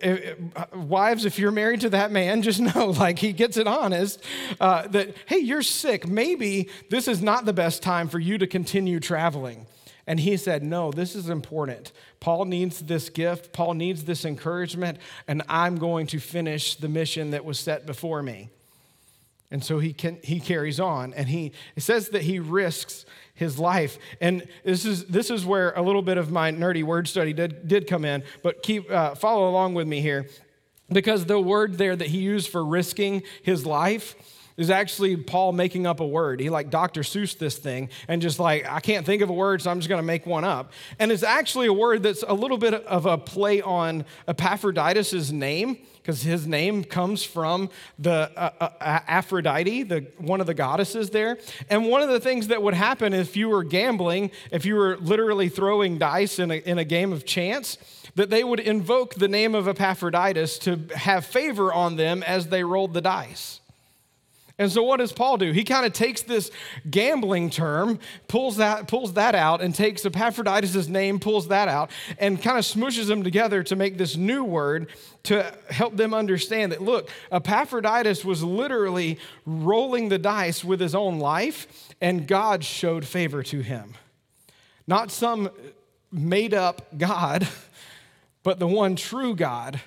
uh, 0.55 0.65
wives, 0.75 1.23
if 1.23 1.39
you're 1.39 1.51
married 1.51 1.81
to 1.81 1.89
that 1.91 2.11
man, 2.11 2.41
just 2.41 2.59
know, 2.75 2.87
like, 2.87 3.19
he 3.19 3.31
gets 3.31 3.57
it 3.57 3.65
honest 3.65 4.21
uh, 4.59 4.87
that, 4.89 5.15
hey, 5.25 5.39
you're 5.39 5.61
sick. 5.61 6.07
Maybe 6.07 6.69
this 6.89 7.07
is 7.07 7.21
not 7.21 7.45
the 7.45 7.53
best 7.53 7.81
time 7.81 8.09
for 8.09 8.19
you 8.19 8.37
to 8.37 8.47
continue 8.47 8.99
traveling. 8.99 9.65
And 10.05 10.19
he 10.19 10.35
said, 10.35 10.63
no, 10.63 10.91
this 10.91 11.15
is 11.15 11.29
important. 11.29 11.91
Paul 12.19 12.45
needs 12.45 12.81
this 12.81 13.09
gift, 13.09 13.53
Paul 13.53 13.75
needs 13.75 14.03
this 14.03 14.25
encouragement, 14.25 14.97
and 15.27 15.41
I'm 15.47 15.77
going 15.77 16.07
to 16.07 16.19
finish 16.19 16.75
the 16.75 16.89
mission 16.89 17.31
that 17.31 17.45
was 17.45 17.59
set 17.59 17.85
before 17.85 18.21
me. 18.21 18.49
And 19.51 19.63
so 19.63 19.79
he, 19.79 19.93
can, 19.93 20.17
he 20.23 20.39
carries 20.39 20.79
on, 20.79 21.13
and 21.13 21.27
he 21.27 21.51
it 21.75 21.81
says 21.81 22.09
that 22.09 22.21
he 22.21 22.39
risks 22.39 23.05
his 23.41 23.59
life. 23.59 23.97
And 24.21 24.47
this 24.63 24.85
is, 24.85 25.05
this 25.05 25.29
is 25.29 25.45
where 25.45 25.71
a 25.71 25.81
little 25.81 26.03
bit 26.03 26.17
of 26.17 26.31
my 26.31 26.51
nerdy 26.51 26.83
word 26.83 27.07
study 27.07 27.33
did, 27.33 27.67
did 27.67 27.87
come 27.87 28.05
in, 28.05 28.23
but 28.43 28.63
keep, 28.63 28.89
uh, 28.89 29.15
follow 29.15 29.49
along 29.49 29.73
with 29.73 29.87
me 29.87 29.99
here. 29.99 30.29
Because 30.89 31.25
the 31.25 31.39
word 31.39 31.77
there 31.77 31.95
that 31.95 32.07
he 32.07 32.19
used 32.19 32.49
for 32.49 32.63
risking 32.63 33.23
his 33.43 33.65
life 33.65 34.15
is 34.61 34.69
actually 34.69 35.17
Paul 35.17 35.51
making 35.51 35.87
up 35.87 35.99
a 35.99 36.07
word. 36.07 36.39
He 36.39 36.49
like 36.49 36.69
Dr. 36.69 37.01
Seuss 37.01 37.37
this 37.37 37.57
thing 37.57 37.89
and 38.07 38.21
just 38.21 38.39
like, 38.39 38.65
I 38.69 38.79
can't 38.79 39.05
think 39.05 39.21
of 39.21 39.29
a 39.29 39.33
word, 39.33 39.61
so 39.61 39.71
I'm 39.71 39.79
just 39.79 39.89
going 39.89 40.01
to 40.01 40.05
make 40.05 40.25
one 40.25 40.43
up. 40.43 40.71
And 40.99 41.11
it's 41.11 41.23
actually 41.23 41.67
a 41.67 41.73
word 41.73 42.03
that's 42.03 42.23
a 42.27 42.33
little 42.33 42.57
bit 42.57 42.73
of 42.73 43.05
a 43.05 43.17
play 43.17 43.61
on 43.61 44.05
Epaphroditus' 44.27 45.31
name 45.31 45.77
because 46.01 46.23
his 46.23 46.47
name 46.47 46.83
comes 46.83 47.23
from 47.23 47.69
the 47.99 48.31
uh, 48.35 48.49
uh, 48.59 48.69
Aphrodite, 48.81 49.83
the, 49.83 50.07
one 50.17 50.41
of 50.41 50.47
the 50.47 50.53
goddesses 50.53 51.11
there. 51.11 51.37
And 51.69 51.87
one 51.87 52.01
of 52.01 52.09
the 52.09 52.19
things 52.19 52.47
that 52.47 52.61
would 52.61 52.73
happen 52.73 53.13
if 53.13 53.37
you 53.37 53.49
were 53.49 53.63
gambling, 53.63 54.31
if 54.51 54.65
you 54.65 54.75
were 54.75 54.97
literally 54.97 55.47
throwing 55.47 55.97
dice 55.97 56.39
in 56.39 56.51
a, 56.51 56.55
in 56.55 56.79
a 56.79 56.85
game 56.85 57.13
of 57.13 57.25
chance, 57.25 57.77
that 58.15 58.29
they 58.29 58.43
would 58.43 58.59
invoke 58.59 59.15
the 59.15 59.27
name 59.27 59.55
of 59.55 59.67
Epaphroditus 59.67 60.57
to 60.59 60.87
have 60.95 61.25
favor 61.25 61.71
on 61.71 61.95
them 61.95 62.23
as 62.23 62.47
they 62.47 62.63
rolled 62.63 62.93
the 62.93 63.01
dice. 63.01 63.60
And 64.57 64.71
so 64.71 64.83
what 64.83 64.97
does 64.97 65.11
Paul 65.11 65.37
do? 65.37 65.51
He 65.51 65.63
kind 65.63 65.85
of 65.85 65.93
takes 65.93 66.21
this 66.21 66.51
gambling 66.89 67.49
term, 67.49 67.99
pulls 68.27 68.57
that, 68.57 68.87
pulls 68.87 69.13
that 69.13 69.33
out, 69.33 69.61
and 69.61 69.73
takes 69.73 70.05
Epaphroditus' 70.05 70.87
name, 70.87 71.19
pulls 71.19 71.47
that 71.47 71.67
out, 71.67 71.89
and 72.19 72.41
kind 72.41 72.57
of 72.57 72.65
smooshes 72.65 73.07
them 73.07 73.23
together 73.23 73.63
to 73.63 73.75
make 73.75 73.97
this 73.97 74.15
new 74.15 74.43
word 74.43 74.89
to 75.23 75.53
help 75.69 75.97
them 75.97 76.13
understand 76.13 76.71
that, 76.71 76.81
look, 76.81 77.09
Epaphroditus 77.31 78.25
was 78.25 78.43
literally 78.43 79.19
rolling 79.45 80.09
the 80.09 80.19
dice 80.19 80.63
with 80.63 80.79
his 80.79 80.95
own 80.95 81.19
life, 81.19 81.89
and 82.01 82.27
God 82.27 82.63
showed 82.63 83.05
favor 83.05 83.43
to 83.43 83.61
him. 83.61 83.95
Not 84.87 85.11
some 85.11 85.49
made 86.11 86.53
up 86.53 86.97
God, 86.97 87.47
but 88.43 88.59
the 88.59 88.67
one 88.67 88.95
true 88.95 89.35
God 89.35 89.79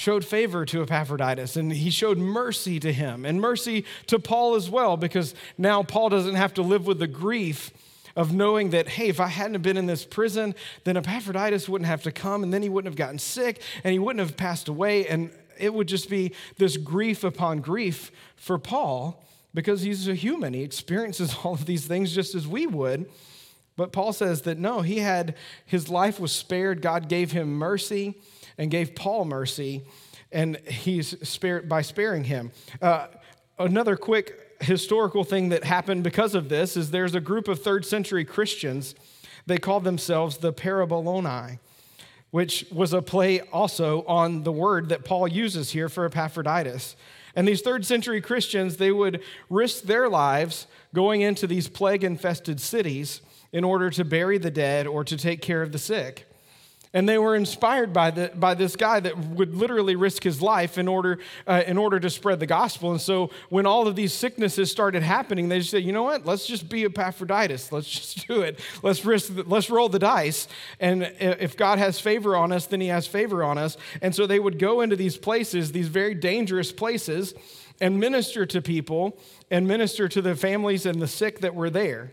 showed 0.00 0.24
favor 0.24 0.64
to 0.64 0.80
Epaphroditus 0.80 1.56
and 1.56 1.70
he 1.70 1.90
showed 1.90 2.16
mercy 2.16 2.80
to 2.80 2.90
him 2.90 3.26
and 3.26 3.38
mercy 3.38 3.84
to 4.06 4.18
Paul 4.18 4.54
as 4.54 4.70
well 4.70 4.96
because 4.96 5.34
now 5.58 5.82
Paul 5.82 6.08
doesn't 6.08 6.36
have 6.36 6.54
to 6.54 6.62
live 6.62 6.86
with 6.86 6.98
the 6.98 7.06
grief 7.06 7.70
of 8.16 8.32
knowing 8.32 8.70
that, 8.70 8.88
hey, 8.88 9.08
if 9.08 9.20
I 9.20 9.26
hadn't 9.26 9.60
been 9.60 9.76
in 9.76 9.84
this 9.84 10.06
prison, 10.06 10.54
then 10.84 10.96
Epaphroditus 10.96 11.68
wouldn't 11.68 11.86
have 11.86 12.02
to 12.04 12.12
come 12.12 12.42
and 12.42 12.50
then 12.50 12.62
he 12.62 12.70
wouldn't 12.70 12.90
have 12.90 12.96
gotten 12.96 13.18
sick 13.18 13.60
and 13.84 13.92
he 13.92 13.98
wouldn't 13.98 14.26
have 14.26 14.38
passed 14.38 14.68
away. 14.68 15.06
And 15.06 15.32
it 15.58 15.74
would 15.74 15.86
just 15.86 16.08
be 16.08 16.32
this 16.56 16.78
grief 16.78 17.22
upon 17.22 17.60
grief 17.60 18.10
for 18.36 18.58
Paul 18.58 19.22
because 19.52 19.82
he's 19.82 20.08
a 20.08 20.14
human. 20.14 20.54
He 20.54 20.62
experiences 20.62 21.36
all 21.44 21.52
of 21.52 21.66
these 21.66 21.86
things 21.86 22.14
just 22.14 22.34
as 22.34 22.48
we 22.48 22.66
would. 22.66 23.04
But 23.76 23.92
Paul 23.92 24.14
says 24.14 24.42
that 24.42 24.56
no, 24.56 24.80
he 24.80 25.00
had, 25.00 25.34
his 25.66 25.90
life 25.90 26.18
was 26.18 26.32
spared. 26.32 26.80
God 26.80 27.10
gave 27.10 27.32
him 27.32 27.52
mercy 27.52 28.14
and 28.60 28.70
gave 28.70 28.94
Paul 28.94 29.24
mercy, 29.24 29.82
and 30.30 30.58
he's 30.68 31.16
spared 31.26 31.66
by 31.66 31.80
sparing 31.80 32.24
him. 32.24 32.52
Uh, 32.82 33.06
another 33.58 33.96
quick 33.96 34.58
historical 34.60 35.24
thing 35.24 35.48
that 35.48 35.64
happened 35.64 36.04
because 36.04 36.34
of 36.34 36.50
this 36.50 36.76
is 36.76 36.90
there's 36.90 37.14
a 37.14 37.20
group 37.20 37.48
of 37.48 37.62
third 37.62 37.86
century 37.86 38.22
Christians. 38.22 38.94
They 39.46 39.56
called 39.56 39.84
themselves 39.84 40.36
the 40.36 40.52
Parabolani, 40.52 41.58
which 42.32 42.66
was 42.70 42.92
a 42.92 43.00
play 43.00 43.40
also 43.40 44.02
on 44.02 44.42
the 44.42 44.52
word 44.52 44.90
that 44.90 45.06
Paul 45.06 45.26
uses 45.26 45.70
here 45.70 45.88
for 45.88 46.04
Epaphroditus. 46.04 46.96
And 47.34 47.48
these 47.48 47.62
third 47.62 47.86
century 47.86 48.20
Christians, 48.20 48.76
they 48.76 48.92
would 48.92 49.22
risk 49.48 49.84
their 49.84 50.06
lives 50.06 50.66
going 50.94 51.22
into 51.22 51.46
these 51.46 51.66
plague 51.66 52.04
infested 52.04 52.60
cities 52.60 53.22
in 53.54 53.64
order 53.64 53.88
to 53.88 54.04
bury 54.04 54.36
the 54.36 54.50
dead 54.50 54.86
or 54.86 55.02
to 55.04 55.16
take 55.16 55.40
care 55.40 55.62
of 55.62 55.72
the 55.72 55.78
sick. 55.78 56.29
And 56.92 57.08
they 57.08 57.18
were 57.18 57.36
inspired 57.36 57.92
by, 57.92 58.10
the, 58.10 58.32
by 58.34 58.54
this 58.54 58.74
guy 58.74 58.98
that 58.98 59.16
would 59.16 59.54
literally 59.54 59.94
risk 59.94 60.24
his 60.24 60.42
life 60.42 60.76
in 60.76 60.88
order, 60.88 61.20
uh, 61.46 61.62
in 61.64 61.78
order 61.78 62.00
to 62.00 62.10
spread 62.10 62.40
the 62.40 62.46
gospel. 62.46 62.90
And 62.90 63.00
so 63.00 63.30
when 63.48 63.64
all 63.64 63.86
of 63.86 63.94
these 63.94 64.12
sicknesses 64.12 64.72
started 64.72 65.04
happening, 65.04 65.48
they 65.48 65.60
just 65.60 65.70
said, 65.70 65.84
you 65.84 65.92
know 65.92 66.02
what? 66.02 66.26
Let's 66.26 66.46
just 66.46 66.68
be 66.68 66.84
Epaphroditus. 66.84 67.70
Let's 67.70 67.88
just 67.88 68.26
do 68.26 68.40
it. 68.40 68.58
Let's, 68.82 69.04
risk, 69.04 69.32
let's 69.46 69.70
roll 69.70 69.88
the 69.88 70.00
dice. 70.00 70.48
And 70.80 71.12
if 71.20 71.56
God 71.56 71.78
has 71.78 72.00
favor 72.00 72.34
on 72.34 72.50
us, 72.50 72.66
then 72.66 72.80
he 72.80 72.88
has 72.88 73.06
favor 73.06 73.44
on 73.44 73.56
us. 73.56 73.76
And 74.02 74.12
so 74.12 74.26
they 74.26 74.40
would 74.40 74.58
go 74.58 74.80
into 74.80 74.96
these 74.96 75.16
places, 75.16 75.70
these 75.70 75.88
very 75.88 76.14
dangerous 76.14 76.72
places, 76.72 77.34
and 77.80 78.00
minister 78.00 78.44
to 78.46 78.60
people 78.60 79.16
and 79.48 79.66
minister 79.68 80.08
to 80.08 80.20
the 80.20 80.34
families 80.34 80.86
and 80.86 81.00
the 81.00 81.08
sick 81.08 81.38
that 81.40 81.54
were 81.54 81.70
there. 81.70 82.12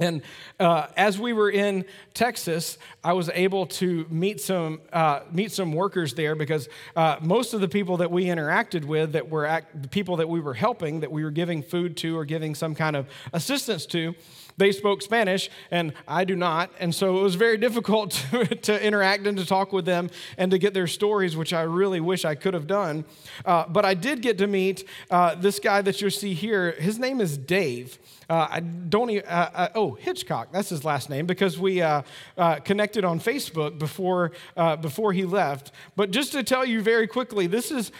And 0.00 0.22
uh, 0.60 0.86
as 0.96 1.18
we 1.18 1.32
were 1.32 1.50
in 1.50 1.84
Texas, 2.14 2.78
I 3.02 3.12
was 3.12 3.30
able 3.34 3.66
to 3.66 4.06
meet 4.10 4.40
some 4.40 4.80
uh, 4.92 5.20
meet 5.30 5.52
some 5.52 5.72
workers 5.72 6.14
there 6.14 6.34
because 6.34 6.68
uh, 6.96 7.16
most 7.20 7.54
of 7.54 7.60
the 7.60 7.68
people 7.68 7.98
that 7.98 8.10
we 8.10 8.26
interacted 8.26 8.84
with, 8.84 9.12
that 9.12 9.28
were 9.28 9.46
act- 9.46 9.82
the 9.82 9.88
people 9.88 10.16
that 10.16 10.28
we 10.28 10.40
were 10.40 10.54
helping, 10.54 11.00
that 11.00 11.10
we 11.10 11.24
were 11.24 11.30
giving 11.30 11.62
food 11.62 11.96
to 11.98 12.16
or 12.16 12.24
giving 12.24 12.54
some 12.54 12.74
kind 12.74 12.96
of 12.96 13.06
assistance 13.32 13.86
to, 13.86 14.14
they 14.58 14.72
spoke 14.72 15.02
Spanish 15.02 15.48
and 15.70 15.92
I 16.06 16.24
do 16.24 16.36
not, 16.36 16.70
and 16.80 16.94
so 16.94 17.18
it 17.18 17.22
was 17.22 17.36
very 17.36 17.56
difficult 17.56 18.10
to, 18.30 18.44
to 18.44 18.84
interact 18.84 19.26
and 19.26 19.38
to 19.38 19.46
talk 19.46 19.72
with 19.72 19.84
them 19.84 20.10
and 20.36 20.50
to 20.50 20.58
get 20.58 20.74
their 20.74 20.88
stories, 20.88 21.36
which 21.36 21.52
I 21.52 21.62
really 21.62 22.00
wish 22.00 22.24
I 22.24 22.34
could 22.34 22.54
have 22.54 22.66
done. 22.66 23.04
Uh, 23.44 23.66
but 23.68 23.84
I 23.84 23.94
did 23.94 24.20
get 24.20 24.38
to 24.38 24.46
meet 24.46 24.84
uh, 25.10 25.36
this 25.36 25.60
guy 25.60 25.80
that 25.82 26.00
you 26.02 26.10
see 26.10 26.34
here. 26.34 26.72
His 26.72 26.98
name 26.98 27.20
is 27.20 27.38
Dave. 27.38 27.98
Uh, 28.28 28.46
I 28.50 28.60
don't 28.60 29.08
even, 29.08 29.26
uh, 29.26 29.50
uh, 29.54 29.68
oh, 29.74 29.92
Hitchcock, 29.92 30.52
that's 30.52 30.68
his 30.68 30.84
last 30.84 31.08
name, 31.08 31.24
because 31.24 31.58
we 31.58 31.80
uh, 31.80 32.02
uh, 32.36 32.56
connected 32.56 33.02
on 33.02 33.20
Facebook 33.20 33.78
before, 33.78 34.32
uh, 34.54 34.76
before 34.76 35.14
he 35.14 35.24
left. 35.24 35.72
But 35.96 36.10
just 36.10 36.32
to 36.32 36.42
tell 36.42 36.66
you 36.66 36.82
very 36.82 37.06
quickly, 37.06 37.46
this 37.46 37.70
is, 37.70 37.90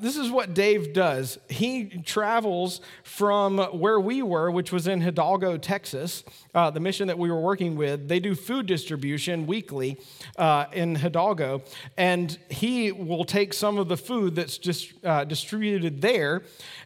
this 0.00 0.16
is 0.16 0.30
what 0.30 0.54
Dave 0.54 0.92
does. 0.92 1.38
He 1.48 1.86
travels 2.04 2.80
from 3.02 3.58
where 3.58 3.98
we 3.98 4.22
were, 4.22 4.52
which 4.52 4.70
was 4.70 4.86
in 4.86 5.00
Hidalgo, 5.00 5.56
Texas, 5.56 6.22
the 6.52 6.78
mission 6.78 7.08
that 7.08 7.18
we 7.18 7.28
were 7.28 7.40
working 7.40 7.74
with. 7.74 8.06
They 8.06 8.20
do 8.20 8.36
food 8.36 8.66
distribution 8.66 9.48
weekly 9.48 9.98
in 10.72 10.94
Hidalgo, 10.94 11.62
and 11.96 12.38
he 12.50 12.92
will 12.92 13.24
take 13.24 13.52
some 13.52 13.78
of 13.78 13.88
the 13.88 13.96
food 13.96 14.36
that's 14.36 14.58
just 14.58 14.94
distributed 15.26 16.02
there 16.02 16.42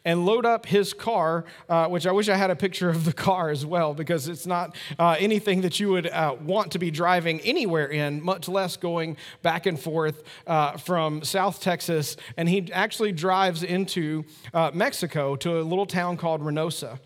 and 0.06 0.24
load 0.24 0.46
up 0.46 0.64
his 0.64 0.94
car, 0.94 1.44
which 1.88 2.06
I 2.06 2.12
wish 2.12 2.30
I 2.30 2.36
had 2.36 2.50
a 2.50 2.56
picture 2.56 2.69
picture 2.70 2.88
of 2.88 3.04
the 3.04 3.12
car 3.12 3.50
as 3.50 3.66
well, 3.66 3.94
because 3.94 4.28
it's 4.28 4.46
not 4.46 4.76
uh, 4.96 5.16
anything 5.18 5.62
that 5.62 5.80
you 5.80 5.88
would 5.88 6.06
uh, 6.06 6.36
want 6.40 6.70
to 6.70 6.78
be 6.78 6.88
driving 6.88 7.40
anywhere 7.40 7.88
in, 7.88 8.22
much 8.22 8.48
less 8.48 8.76
going 8.76 9.16
back 9.42 9.66
and 9.66 9.80
forth 9.80 10.22
uh, 10.46 10.76
from 10.76 11.24
South 11.24 11.60
Texas. 11.60 12.16
And 12.36 12.48
he 12.48 12.70
actually 12.72 13.10
drives 13.10 13.64
into 13.64 14.24
uh, 14.54 14.70
Mexico 14.72 15.34
to 15.34 15.58
a 15.58 15.62
little 15.62 15.84
town 15.84 16.16
called 16.16 16.42
Reynosa. 16.42 17.00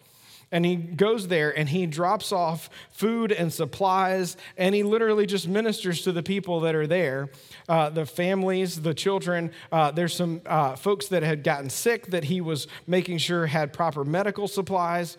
And 0.52 0.66
he 0.66 0.76
goes 0.76 1.28
there 1.28 1.56
and 1.58 1.66
he 1.66 1.86
drops 1.86 2.30
off 2.30 2.68
food 2.92 3.32
and 3.32 3.50
supplies 3.50 4.36
and 4.58 4.74
he 4.74 4.82
literally 4.82 5.26
just 5.26 5.48
ministers 5.48 6.02
to 6.02 6.12
the 6.12 6.22
people 6.22 6.60
that 6.60 6.74
are 6.74 6.86
there 6.86 7.30
uh, 7.68 7.88
the 7.88 8.06
families 8.06 8.82
the 8.82 8.94
children. 8.94 9.50
Uh, 9.72 9.90
there's 9.90 10.14
some 10.14 10.42
folks 10.76 11.08
that 11.08 11.22
had 11.22 11.42
gotten 11.42 11.70
sick 11.70 12.08
that 12.08 12.24
he 12.24 12.40
was 12.42 12.68
making 12.86 13.18
sure 13.18 13.46
had 13.46 13.72
proper 13.72 14.04
medical 14.04 14.46
supplies 14.46 15.16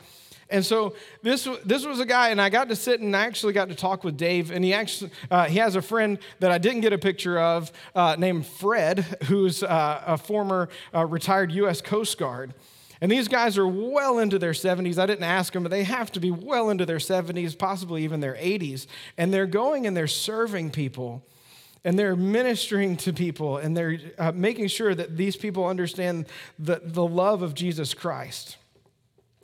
and 0.49 0.63
so 0.63 0.95
this, 1.23 1.47
this 1.65 1.85
was 1.85 1.99
a 1.99 2.05
guy, 2.05 2.29
and 2.29 2.39
I 2.39 2.49
got 2.49 2.69
to 2.69 2.75
sit 2.75 2.99
and 2.99 3.15
I 3.15 3.25
actually 3.25 3.53
got 3.53 3.69
to 3.69 3.75
talk 3.75 4.03
with 4.03 4.15
Dave. 4.15 4.51
And 4.51 4.63
he 4.63 4.73
actually 4.73 5.11
uh, 5.31 5.45
he 5.45 5.57
has 5.57 5.75
a 5.75 5.81
friend 5.81 6.19
that 6.39 6.51
I 6.51 6.57
didn't 6.57 6.81
get 6.81 6.93
a 6.93 6.97
picture 6.97 7.39
of 7.39 7.71
uh, 7.95 8.15
named 8.17 8.45
Fred, 8.45 8.99
who's 9.23 9.63
uh, 9.63 10.03
a 10.05 10.17
former 10.17 10.69
uh, 10.93 11.05
retired 11.05 11.51
U.S. 11.53 11.81
Coast 11.81 12.17
Guard. 12.17 12.53
And 13.01 13.11
these 13.11 13.27
guys 13.27 13.57
are 13.57 13.67
well 13.67 14.19
into 14.19 14.39
their 14.39 14.51
70s. 14.51 14.97
I 14.97 15.05
didn't 15.05 15.25
ask 15.25 15.51
them, 15.51 15.63
but 15.63 15.69
they 15.69 15.83
have 15.83 16.11
to 16.13 16.19
be 16.19 16.31
well 16.31 16.69
into 16.69 16.85
their 16.85 16.97
70s, 16.97 17.57
possibly 17.57 18.03
even 18.03 18.19
their 18.19 18.35
80s. 18.35 18.87
And 19.17 19.33
they're 19.33 19.45
going 19.45 19.85
and 19.85 19.97
they're 19.97 20.07
serving 20.07 20.71
people 20.71 21.25
and 21.83 21.99
they're 21.99 22.15
ministering 22.15 22.95
to 22.97 23.13
people 23.13 23.57
and 23.57 23.75
they're 23.75 23.99
uh, 24.17 24.31
making 24.33 24.67
sure 24.67 24.95
that 24.95 25.17
these 25.17 25.35
people 25.35 25.67
understand 25.67 26.25
the, 26.57 26.81
the 26.83 27.05
love 27.05 27.41
of 27.41 27.53
Jesus 27.53 27.93
Christ. 27.93 28.57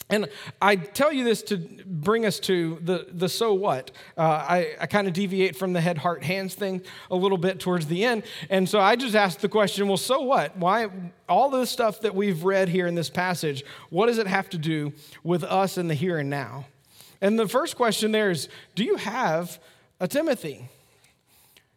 And 0.09 0.27
I 0.61 0.75
tell 0.75 1.13
you 1.13 1.23
this 1.23 1.41
to 1.43 1.57
bring 1.57 2.25
us 2.25 2.39
to 2.41 2.79
the, 2.81 3.07
the 3.11 3.29
so 3.29 3.53
what. 3.53 3.91
Uh, 4.17 4.21
I, 4.21 4.75
I 4.81 4.85
kind 4.87 5.07
of 5.07 5.13
deviate 5.13 5.55
from 5.55 5.73
the 5.73 5.79
head, 5.79 5.97
heart, 5.97 6.23
hands 6.23 6.53
thing 6.53 6.81
a 7.09 7.15
little 7.15 7.37
bit 7.37 7.59
towards 7.59 7.87
the 7.87 8.03
end. 8.03 8.23
And 8.49 8.67
so 8.67 8.79
I 8.79 8.97
just 8.97 9.15
asked 9.15 9.41
the 9.41 9.49
question 9.49 9.87
well, 9.87 9.97
so 9.97 10.21
what? 10.21 10.57
Why 10.57 10.89
all 11.29 11.49
the 11.49 11.65
stuff 11.65 12.01
that 12.01 12.13
we've 12.13 12.43
read 12.43 12.67
here 12.67 12.87
in 12.87 12.95
this 12.95 13.09
passage, 13.09 13.63
what 13.89 14.07
does 14.07 14.17
it 14.17 14.27
have 14.27 14.49
to 14.49 14.57
do 14.57 14.91
with 15.23 15.43
us 15.43 15.77
in 15.77 15.87
the 15.87 15.93
here 15.93 16.17
and 16.17 16.29
now? 16.29 16.65
And 17.21 17.39
the 17.39 17.47
first 17.47 17.77
question 17.77 18.11
there 18.11 18.31
is 18.31 18.49
do 18.75 18.83
you 18.83 18.97
have 18.97 19.59
a 19.99 20.07
Timothy? 20.07 20.69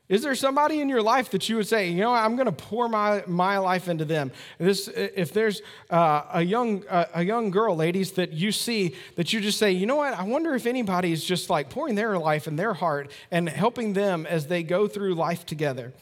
Is 0.07 0.23
there 0.23 0.35
somebody 0.35 0.81
in 0.81 0.91
your 0.91 1.01
life 1.01 1.31
that 1.31 1.49
you 1.49 1.57
would 1.57 1.67
say, 1.67 1.89
you 1.89 2.03
know, 2.03 2.13
I'm 2.13 2.37
going 2.37 2.45
to 2.47 2.53
pour 2.53 2.91
my, 2.91 3.25
my 3.27 3.57
life 3.57 3.89
into 3.89 4.05
them? 4.05 4.33
This, 4.59 4.87
if 4.89 5.33
there's 5.33 5.63
uh, 5.89 6.25
a, 6.35 6.43
young, 6.43 6.87
uh, 6.89 7.07
a 7.15 7.25
young 7.25 7.51
girl, 7.51 7.75
ladies, 7.75 8.13
that 8.13 8.35
you 8.35 8.53
see 8.53 8.95
that 9.17 9.33
you 9.33 9.41
just 9.41 9.59
say, 9.59 9.73
you 9.73 9.87
know 9.87 9.97
what, 9.97 10.13
I 10.13 10.25
wonder 10.25 10.55
if 10.55 10.67
anybody 10.67 11.11
is 11.11 11.25
just 11.25 11.49
like 11.49 11.71
pouring 11.71 11.95
their 11.95 12.19
life 12.19 12.47
and 12.47 12.59
their 12.59 12.75
heart 12.75 13.11
and 13.31 13.49
helping 13.49 13.95
them 13.95 14.27
as 14.27 14.47
they 14.47 14.63
go 14.63 14.87
through 14.87 15.15
life 15.15 15.47
together. 15.47 15.95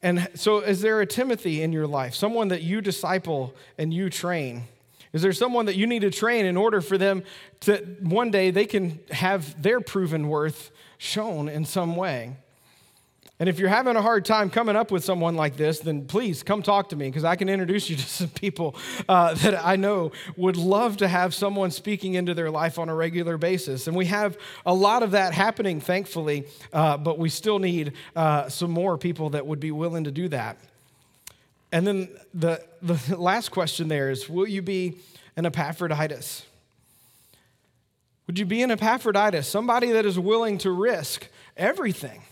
And 0.00 0.30
so, 0.34 0.60
is 0.60 0.80
there 0.80 1.00
a 1.00 1.06
Timothy 1.06 1.62
in 1.62 1.72
your 1.72 1.86
life, 1.86 2.14
someone 2.14 2.48
that 2.48 2.62
you 2.62 2.80
disciple 2.80 3.54
and 3.76 3.92
you 3.92 4.08
train? 4.08 4.64
Is 5.12 5.20
there 5.20 5.32
someone 5.34 5.66
that 5.66 5.76
you 5.76 5.86
need 5.86 6.00
to 6.00 6.10
train 6.10 6.46
in 6.46 6.56
order 6.56 6.80
for 6.80 6.96
them 6.96 7.22
to 7.60 7.76
one 8.00 8.30
day 8.30 8.50
they 8.50 8.64
can 8.64 8.98
have 9.10 9.62
their 9.62 9.80
proven 9.80 10.28
worth 10.28 10.70
shown 10.96 11.48
in 11.50 11.66
some 11.66 11.96
way? 11.96 12.36
And 13.42 13.48
if 13.48 13.58
you're 13.58 13.68
having 13.68 13.96
a 13.96 14.02
hard 14.02 14.24
time 14.24 14.50
coming 14.50 14.76
up 14.76 14.92
with 14.92 15.04
someone 15.04 15.34
like 15.34 15.56
this, 15.56 15.80
then 15.80 16.06
please 16.06 16.44
come 16.44 16.62
talk 16.62 16.90
to 16.90 16.96
me 16.96 17.08
because 17.08 17.24
I 17.24 17.34
can 17.34 17.48
introduce 17.48 17.90
you 17.90 17.96
to 17.96 18.02
some 18.02 18.28
people 18.28 18.76
uh, 19.08 19.34
that 19.34 19.66
I 19.66 19.74
know 19.74 20.12
would 20.36 20.56
love 20.56 20.98
to 20.98 21.08
have 21.08 21.34
someone 21.34 21.72
speaking 21.72 22.14
into 22.14 22.34
their 22.34 22.52
life 22.52 22.78
on 22.78 22.88
a 22.88 22.94
regular 22.94 23.38
basis. 23.38 23.88
And 23.88 23.96
we 23.96 24.06
have 24.06 24.38
a 24.64 24.72
lot 24.72 25.02
of 25.02 25.10
that 25.10 25.34
happening, 25.34 25.80
thankfully, 25.80 26.44
uh, 26.72 26.98
but 26.98 27.18
we 27.18 27.28
still 27.28 27.58
need 27.58 27.94
uh, 28.14 28.48
some 28.48 28.70
more 28.70 28.96
people 28.96 29.30
that 29.30 29.44
would 29.44 29.58
be 29.58 29.72
willing 29.72 30.04
to 30.04 30.12
do 30.12 30.28
that. 30.28 30.56
And 31.72 31.84
then 31.84 32.10
the, 32.32 32.64
the 32.80 33.16
last 33.18 33.48
question 33.48 33.88
there 33.88 34.10
is 34.10 34.28
Will 34.28 34.46
you 34.46 34.62
be 34.62 34.98
an 35.34 35.46
Epaphroditus? 35.46 36.46
Would 38.28 38.38
you 38.38 38.46
be 38.46 38.62
an 38.62 38.70
Epaphroditus, 38.70 39.48
somebody 39.48 39.90
that 39.90 40.06
is 40.06 40.16
willing 40.16 40.58
to 40.58 40.70
risk 40.70 41.26
everything? 41.56 42.22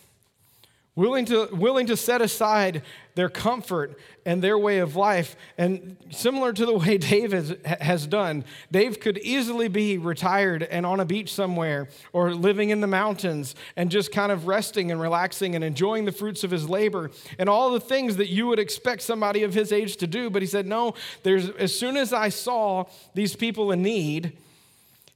Willing 1.00 1.24
to, 1.24 1.48
willing 1.52 1.86
to 1.86 1.96
set 1.96 2.20
aside 2.20 2.82
their 3.14 3.30
comfort 3.30 3.98
and 4.26 4.42
their 4.42 4.58
way 4.58 4.78
of 4.78 4.96
life. 4.96 5.34
And 5.56 5.96
similar 6.10 6.52
to 6.52 6.66
the 6.66 6.74
way 6.74 6.98
Dave 7.12 7.32
has, 7.32 7.56
has 7.64 8.06
done, 8.06 8.44
Dave 8.70 9.00
could 9.00 9.16
easily 9.18 9.68
be 9.68 9.96
retired 9.96 10.62
and 10.62 10.84
on 10.84 11.00
a 11.00 11.06
beach 11.06 11.32
somewhere 11.32 11.88
or 12.12 12.34
living 12.34 12.68
in 12.68 12.82
the 12.82 12.86
mountains 12.86 13.54
and 13.76 13.90
just 13.90 14.12
kind 14.12 14.30
of 14.30 14.46
resting 14.46 14.90
and 14.90 15.00
relaxing 15.00 15.54
and 15.54 15.64
enjoying 15.64 16.04
the 16.04 16.12
fruits 16.12 16.44
of 16.44 16.50
his 16.50 16.68
labor 16.68 17.10
and 17.38 17.48
all 17.48 17.70
the 17.70 17.80
things 17.80 18.16
that 18.16 18.28
you 18.28 18.46
would 18.46 18.58
expect 18.58 19.00
somebody 19.00 19.42
of 19.42 19.54
his 19.54 19.72
age 19.72 19.96
to 19.96 20.06
do. 20.06 20.28
But 20.28 20.42
he 20.42 20.46
said, 20.46 20.66
No, 20.66 20.94
there's, 21.22 21.48
as 21.50 21.76
soon 21.76 21.96
as 21.96 22.12
I 22.12 22.28
saw 22.28 22.84
these 23.14 23.34
people 23.34 23.72
in 23.72 23.82
need, 23.82 24.36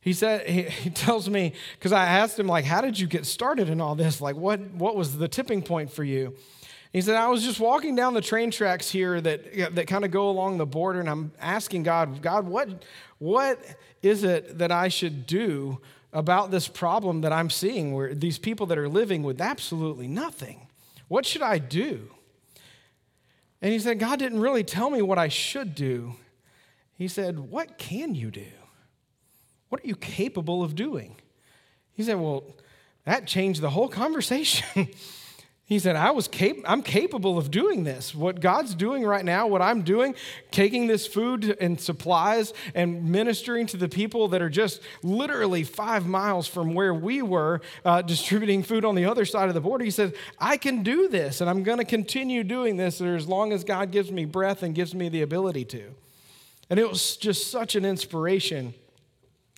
he 0.04 0.12
said 0.12 0.46
he, 0.46 0.62
he 0.62 0.90
tells 0.90 1.30
me 1.30 1.54
because 1.78 1.90
i 1.90 2.04
asked 2.04 2.38
him 2.38 2.46
like 2.46 2.66
how 2.66 2.82
did 2.82 2.98
you 2.98 3.06
get 3.06 3.24
started 3.24 3.70
in 3.70 3.80
all 3.80 3.94
this? 3.94 4.20
Like 4.20 4.36
what 4.36 4.60
what 4.72 4.94
was 4.94 5.16
the 5.16 5.28
tipping 5.28 5.62
point 5.62 5.90
for 5.90 6.04
you? 6.04 6.36
He 6.92 7.00
said 7.00 7.16
i 7.16 7.26
was 7.28 7.42
just 7.42 7.58
walking 7.58 7.96
down 7.96 8.12
the 8.12 8.20
train 8.20 8.50
tracks 8.50 8.90
here 8.90 9.20
that 9.20 9.74
that 9.74 9.86
kind 9.88 10.04
of 10.04 10.10
go 10.10 10.28
along 10.28 10.58
the 10.58 10.66
border 10.66 11.00
and 11.00 11.08
i'm 11.08 11.32
asking 11.40 11.82
god 11.82 12.22
god 12.22 12.46
what 12.46 12.84
what 13.18 13.58
is 14.02 14.22
it 14.22 14.58
that 14.58 14.70
i 14.70 14.88
should 14.88 15.26
do 15.26 15.80
about 16.12 16.50
this 16.52 16.68
problem 16.68 17.22
that 17.22 17.32
i'm 17.32 17.50
seeing 17.50 17.94
where 17.94 18.14
these 18.14 18.38
people 18.38 18.66
that 18.66 18.78
are 18.78 18.88
living 18.88 19.22
with 19.22 19.40
absolutely 19.40 20.06
nothing? 20.06 20.68
What 21.08 21.24
should 21.24 21.42
i 21.42 21.58
do? 21.58 22.10
And 23.62 23.72
he 23.72 23.78
said 23.78 23.98
god 23.98 24.18
didn't 24.18 24.40
really 24.40 24.64
tell 24.64 24.90
me 24.90 25.00
what 25.00 25.18
i 25.18 25.28
should 25.28 25.74
do. 25.74 26.14
He 26.96 27.08
said 27.08 27.38
what 27.38 27.78
can 27.78 28.14
you 28.14 28.30
do 28.30 28.46
what 29.68 29.82
are 29.82 29.86
you 29.86 29.96
capable 29.96 30.62
of 30.62 30.74
doing? 30.74 31.16
He 31.94 32.02
said, 32.02 32.18
Well, 32.20 32.44
that 33.04 33.26
changed 33.26 33.60
the 33.60 33.70
whole 33.70 33.88
conversation. 33.88 34.88
he 35.66 35.78
said, 35.78 35.96
I 35.96 36.10
was 36.10 36.28
cap- 36.28 36.56
I'm 36.64 36.82
capable 36.82 37.38
of 37.38 37.50
doing 37.50 37.84
this. 37.84 38.14
What 38.14 38.40
God's 38.40 38.74
doing 38.74 39.04
right 39.04 39.24
now, 39.24 39.46
what 39.46 39.62
I'm 39.62 39.82
doing, 39.82 40.14
taking 40.50 40.86
this 40.86 41.06
food 41.06 41.56
and 41.60 41.80
supplies 41.80 42.52
and 42.74 43.10
ministering 43.10 43.66
to 43.68 43.76
the 43.76 43.88
people 43.88 44.28
that 44.28 44.40
are 44.40 44.48
just 44.48 44.80
literally 45.02 45.64
five 45.64 46.06
miles 46.06 46.46
from 46.46 46.74
where 46.74 46.94
we 46.94 47.20
were 47.20 47.60
uh, 47.84 48.02
distributing 48.02 48.62
food 48.62 48.84
on 48.84 48.94
the 48.94 49.04
other 49.04 49.24
side 49.24 49.48
of 49.48 49.54
the 49.54 49.60
border. 49.60 49.84
He 49.84 49.90
said, 49.90 50.14
I 50.38 50.56
can 50.56 50.82
do 50.82 51.08
this 51.08 51.40
and 51.40 51.48
I'm 51.48 51.62
going 51.62 51.78
to 51.78 51.84
continue 51.84 52.42
doing 52.42 52.76
this 52.76 53.00
as 53.00 53.26
long 53.26 53.52
as 53.52 53.64
God 53.64 53.90
gives 53.90 54.10
me 54.10 54.24
breath 54.24 54.62
and 54.62 54.74
gives 54.74 54.94
me 54.94 55.08
the 55.08 55.22
ability 55.22 55.64
to. 55.66 55.94
And 56.70 56.80
it 56.80 56.88
was 56.88 57.16
just 57.16 57.50
such 57.50 57.74
an 57.76 57.84
inspiration 57.84 58.72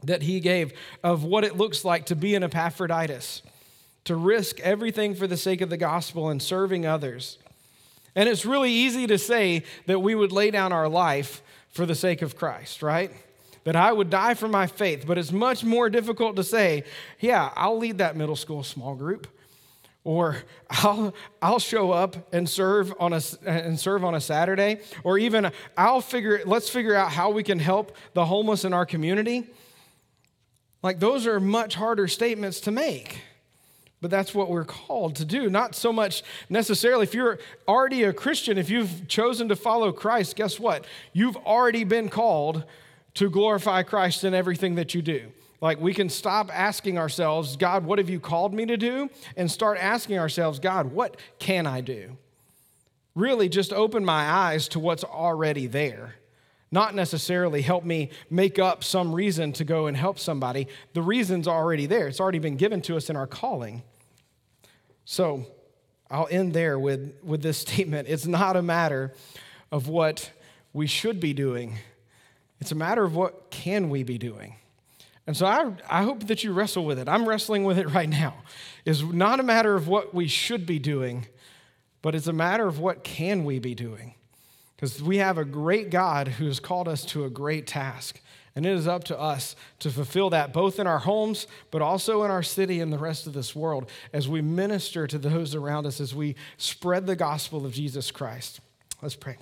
that 0.02 0.22
he 0.22 0.40
gave 0.40 0.72
of 1.02 1.24
what 1.24 1.44
it 1.44 1.56
looks 1.56 1.84
like 1.84 2.06
to 2.06 2.16
be 2.16 2.34
an 2.34 2.42
Epaphroditus, 2.42 3.42
to 4.04 4.14
risk 4.14 4.60
everything 4.60 5.14
for 5.14 5.26
the 5.26 5.36
sake 5.36 5.60
of 5.60 5.70
the 5.70 5.76
gospel 5.76 6.28
and 6.28 6.42
serving 6.42 6.86
others. 6.86 7.38
And 8.14 8.28
it's 8.28 8.46
really 8.46 8.70
easy 8.70 9.06
to 9.08 9.18
say 9.18 9.62
that 9.86 10.00
we 10.00 10.14
would 10.14 10.32
lay 10.32 10.50
down 10.50 10.72
our 10.72 10.88
life 10.88 11.42
for 11.70 11.86
the 11.86 11.94
sake 11.94 12.22
of 12.22 12.36
Christ, 12.36 12.82
right? 12.82 13.10
That 13.64 13.76
I 13.76 13.92
would 13.92 14.08
die 14.08 14.34
for 14.34 14.48
my 14.48 14.66
faith. 14.66 15.04
But 15.06 15.18
it's 15.18 15.32
much 15.32 15.64
more 15.64 15.90
difficult 15.90 16.36
to 16.36 16.44
say, 16.44 16.84
yeah, 17.20 17.50
I'll 17.56 17.76
lead 17.76 17.98
that 17.98 18.16
middle 18.16 18.36
school 18.36 18.62
small 18.62 18.94
group. 18.94 19.26
Or 20.04 20.36
I'll, 20.70 21.12
I'll 21.42 21.58
show 21.58 21.90
up 21.90 22.32
and 22.32 22.48
serve, 22.48 22.94
on 23.00 23.12
a, 23.12 23.20
and 23.44 23.78
serve 23.78 24.04
on 24.04 24.14
a 24.14 24.20
Saturday. 24.20 24.80
Or 25.02 25.18
even 25.18 25.50
I'll 25.76 26.00
figure, 26.00 26.42
let's 26.46 26.68
figure 26.68 26.94
out 26.94 27.10
how 27.10 27.30
we 27.30 27.42
can 27.42 27.58
help 27.58 27.96
the 28.14 28.24
homeless 28.24 28.64
in 28.64 28.72
our 28.72 28.86
community. 28.86 29.48
Like, 30.86 31.00
those 31.00 31.26
are 31.26 31.40
much 31.40 31.74
harder 31.74 32.06
statements 32.06 32.60
to 32.60 32.70
make. 32.70 33.22
But 34.00 34.08
that's 34.08 34.32
what 34.32 34.48
we're 34.48 34.64
called 34.64 35.16
to 35.16 35.24
do. 35.24 35.50
Not 35.50 35.74
so 35.74 35.92
much 35.92 36.22
necessarily, 36.48 37.02
if 37.02 37.12
you're 37.12 37.40
already 37.66 38.04
a 38.04 38.12
Christian, 38.12 38.56
if 38.56 38.70
you've 38.70 39.08
chosen 39.08 39.48
to 39.48 39.56
follow 39.56 39.90
Christ, 39.90 40.36
guess 40.36 40.60
what? 40.60 40.84
You've 41.12 41.36
already 41.38 41.82
been 41.82 42.08
called 42.08 42.62
to 43.14 43.28
glorify 43.28 43.82
Christ 43.82 44.22
in 44.22 44.32
everything 44.32 44.76
that 44.76 44.94
you 44.94 45.02
do. 45.02 45.32
Like, 45.60 45.80
we 45.80 45.92
can 45.92 46.08
stop 46.08 46.56
asking 46.56 46.98
ourselves, 46.98 47.56
God, 47.56 47.84
what 47.84 47.98
have 47.98 48.08
you 48.08 48.20
called 48.20 48.54
me 48.54 48.64
to 48.66 48.76
do? 48.76 49.10
And 49.36 49.50
start 49.50 49.78
asking 49.80 50.20
ourselves, 50.20 50.60
God, 50.60 50.92
what 50.92 51.16
can 51.40 51.66
I 51.66 51.80
do? 51.80 52.16
Really, 53.16 53.48
just 53.48 53.72
open 53.72 54.04
my 54.04 54.22
eyes 54.22 54.68
to 54.68 54.78
what's 54.78 55.02
already 55.02 55.66
there 55.66 56.14
not 56.70 56.94
necessarily 56.94 57.62
help 57.62 57.84
me 57.84 58.10
make 58.28 58.58
up 58.58 58.82
some 58.82 59.14
reason 59.14 59.52
to 59.54 59.64
go 59.64 59.86
and 59.86 59.96
help 59.96 60.18
somebody. 60.18 60.66
The 60.94 61.02
reason's 61.02 61.46
already 61.46 61.86
there, 61.86 62.08
it's 62.08 62.20
already 62.20 62.38
been 62.38 62.56
given 62.56 62.82
to 62.82 62.96
us 62.96 63.08
in 63.08 63.16
our 63.16 63.26
calling. 63.26 63.82
So 65.04 65.46
I'll 66.10 66.28
end 66.30 66.52
there 66.52 66.78
with, 66.78 67.14
with 67.22 67.42
this 67.42 67.58
statement. 67.66 68.08
It's 68.08 68.26
not 68.26 68.56
a 68.56 68.62
matter 68.62 69.14
of 69.70 69.88
what 69.88 70.30
we 70.72 70.86
should 70.86 71.20
be 71.20 71.32
doing, 71.32 71.78
it's 72.60 72.72
a 72.72 72.76
matter 72.76 73.04
of 73.04 73.14
what 73.14 73.50
can 73.50 73.90
we 73.90 74.02
be 74.02 74.18
doing. 74.18 74.56
And 75.26 75.36
so 75.36 75.44
I, 75.44 75.72
I 75.90 76.04
hope 76.04 76.28
that 76.28 76.44
you 76.44 76.52
wrestle 76.52 76.84
with 76.84 77.00
it. 77.00 77.08
I'm 77.08 77.28
wrestling 77.28 77.64
with 77.64 77.78
it 77.78 77.92
right 77.92 78.08
now. 78.08 78.34
It's 78.84 79.02
not 79.02 79.40
a 79.40 79.42
matter 79.42 79.74
of 79.74 79.88
what 79.88 80.14
we 80.14 80.28
should 80.28 80.66
be 80.66 80.78
doing, 80.78 81.26
but 82.00 82.14
it's 82.14 82.28
a 82.28 82.32
matter 82.32 82.66
of 82.68 82.78
what 82.78 83.02
can 83.02 83.44
we 83.44 83.58
be 83.58 83.74
doing. 83.74 84.14
Because 84.76 85.02
we 85.02 85.16
have 85.18 85.38
a 85.38 85.44
great 85.44 85.90
God 85.90 86.28
who 86.28 86.46
has 86.46 86.60
called 86.60 86.86
us 86.86 87.04
to 87.06 87.24
a 87.24 87.30
great 87.30 87.66
task. 87.66 88.20
And 88.54 88.64
it 88.64 88.72
is 88.72 88.86
up 88.86 89.04
to 89.04 89.18
us 89.18 89.56
to 89.80 89.90
fulfill 89.90 90.30
that 90.30 90.52
both 90.52 90.78
in 90.78 90.86
our 90.86 90.98
homes, 90.98 91.46
but 91.70 91.82
also 91.82 92.24
in 92.24 92.30
our 92.30 92.42
city 92.42 92.80
and 92.80 92.92
the 92.92 92.98
rest 92.98 93.26
of 93.26 93.34
this 93.34 93.54
world 93.54 93.88
as 94.12 94.28
we 94.28 94.40
minister 94.40 95.06
to 95.06 95.18
those 95.18 95.54
around 95.54 95.86
us, 95.86 96.00
as 96.00 96.14
we 96.14 96.36
spread 96.56 97.06
the 97.06 97.16
gospel 97.16 97.66
of 97.66 97.72
Jesus 97.72 98.10
Christ. 98.10 98.60
Let's 99.02 99.14
pray. 99.14 99.36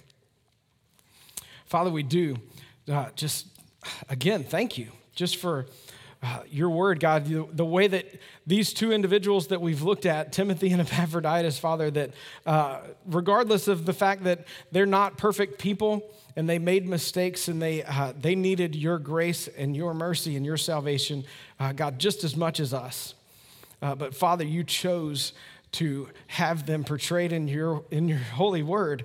Father, 1.67 1.91
we 1.91 2.03
do 2.03 2.37
uh, 2.91 3.07
just, 3.15 3.47
again, 4.09 4.43
thank 4.43 4.77
you 4.79 4.91
just 5.15 5.37
for 5.37 5.67
uh, 6.25 6.41
your 6.49 6.71
word, 6.71 7.01
God, 7.01 7.27
the, 7.27 7.67
way 7.67 7.87
that 7.87 8.07
these 8.47 8.73
two 8.73 8.93
individuals 8.93 9.49
that 9.49 9.61
we've 9.61 9.83
looked 9.83 10.07
at, 10.07 10.33
Timothy 10.33 10.71
and 10.71 10.81
Epaphroditus, 10.81 11.59
Father, 11.59 11.91
that 11.91 12.13
uh, 12.47 12.81
regardless 13.05 13.69
of 13.69 13.85
the 13.85 13.93
fact 13.93 14.25
that 14.25 14.47
they're 14.73 14.87
not 14.87 15.19
perfect 15.19 15.59
people 15.59 16.03
and 16.35 16.49
they 16.49 16.59
made 16.59 16.89
mistakes 16.89 17.49
and 17.49 17.61
they, 17.61 17.83
uh, 17.83 18.15
they 18.19 18.35
needed 18.35 18.75
your 18.75 18.99
grace 18.99 19.49
and 19.49 19.77
your 19.77 19.93
mercy 19.93 20.35
and 20.35 20.47
your 20.47 20.57
salvation, 20.57 21.25
uh, 21.61 21.73
God, 21.73 21.99
just 21.99 22.25
as 22.25 22.35
much 22.37 22.59
as 22.59 22.73
us. 22.73 23.15
Uh, 23.83 23.95
but 23.95 24.15
Father, 24.15 24.45
you 24.45 24.65
chose 24.65 25.35
to 25.73 26.09
have 26.29 26.65
them 26.65 26.85
portrayed 26.85 27.33
in 27.33 27.49
your, 27.49 27.85
in 27.91 28.09
your 28.09 28.19
holy 28.19 28.63
word 28.63 29.05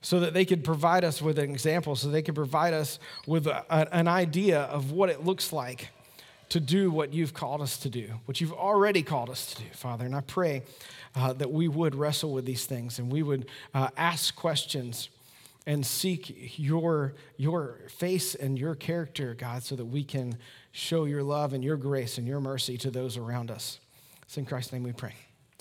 so 0.00 0.20
that 0.20 0.32
they 0.32 0.44
could 0.44 0.62
provide 0.62 1.02
us 1.02 1.20
with 1.20 1.40
an 1.40 1.50
example, 1.50 1.96
so 1.96 2.08
they 2.08 2.22
could 2.22 2.36
provide 2.36 2.72
us 2.72 3.00
with 3.26 3.48
a, 3.48 3.64
an 3.92 4.06
idea 4.06 4.60
of 4.60 4.92
what 4.92 5.08
it 5.08 5.24
looks 5.24 5.52
like 5.52 5.90
to 6.48 6.60
do 6.60 6.90
what 6.90 7.12
you've 7.12 7.34
called 7.34 7.60
us 7.60 7.76
to 7.78 7.90
do, 7.90 8.08
what 8.24 8.40
you've 8.40 8.52
already 8.52 9.02
called 9.02 9.30
us 9.30 9.54
to 9.54 9.62
do, 9.62 9.68
Father. 9.72 10.04
And 10.04 10.14
I 10.14 10.20
pray 10.20 10.62
uh, 11.14 11.32
that 11.34 11.50
we 11.50 11.68
would 11.68 11.94
wrestle 11.94 12.32
with 12.32 12.44
these 12.44 12.66
things 12.66 12.98
and 12.98 13.10
we 13.10 13.22
would 13.22 13.46
uh, 13.74 13.88
ask 13.96 14.34
questions 14.34 15.08
and 15.66 15.84
seek 15.84 16.58
your, 16.58 17.14
your 17.36 17.80
face 17.88 18.36
and 18.36 18.56
your 18.58 18.76
character, 18.76 19.34
God, 19.34 19.64
so 19.64 19.74
that 19.74 19.84
we 19.84 20.04
can 20.04 20.36
show 20.70 21.04
your 21.04 21.24
love 21.24 21.52
and 21.52 21.64
your 21.64 21.76
grace 21.76 22.18
and 22.18 22.26
your 22.26 22.40
mercy 22.40 22.78
to 22.78 22.90
those 22.90 23.16
around 23.16 23.50
us. 23.50 23.80
It's 24.22 24.38
in 24.38 24.44
Christ's 24.44 24.72
name 24.72 24.84
we 24.84 24.92
pray. 24.92 25.25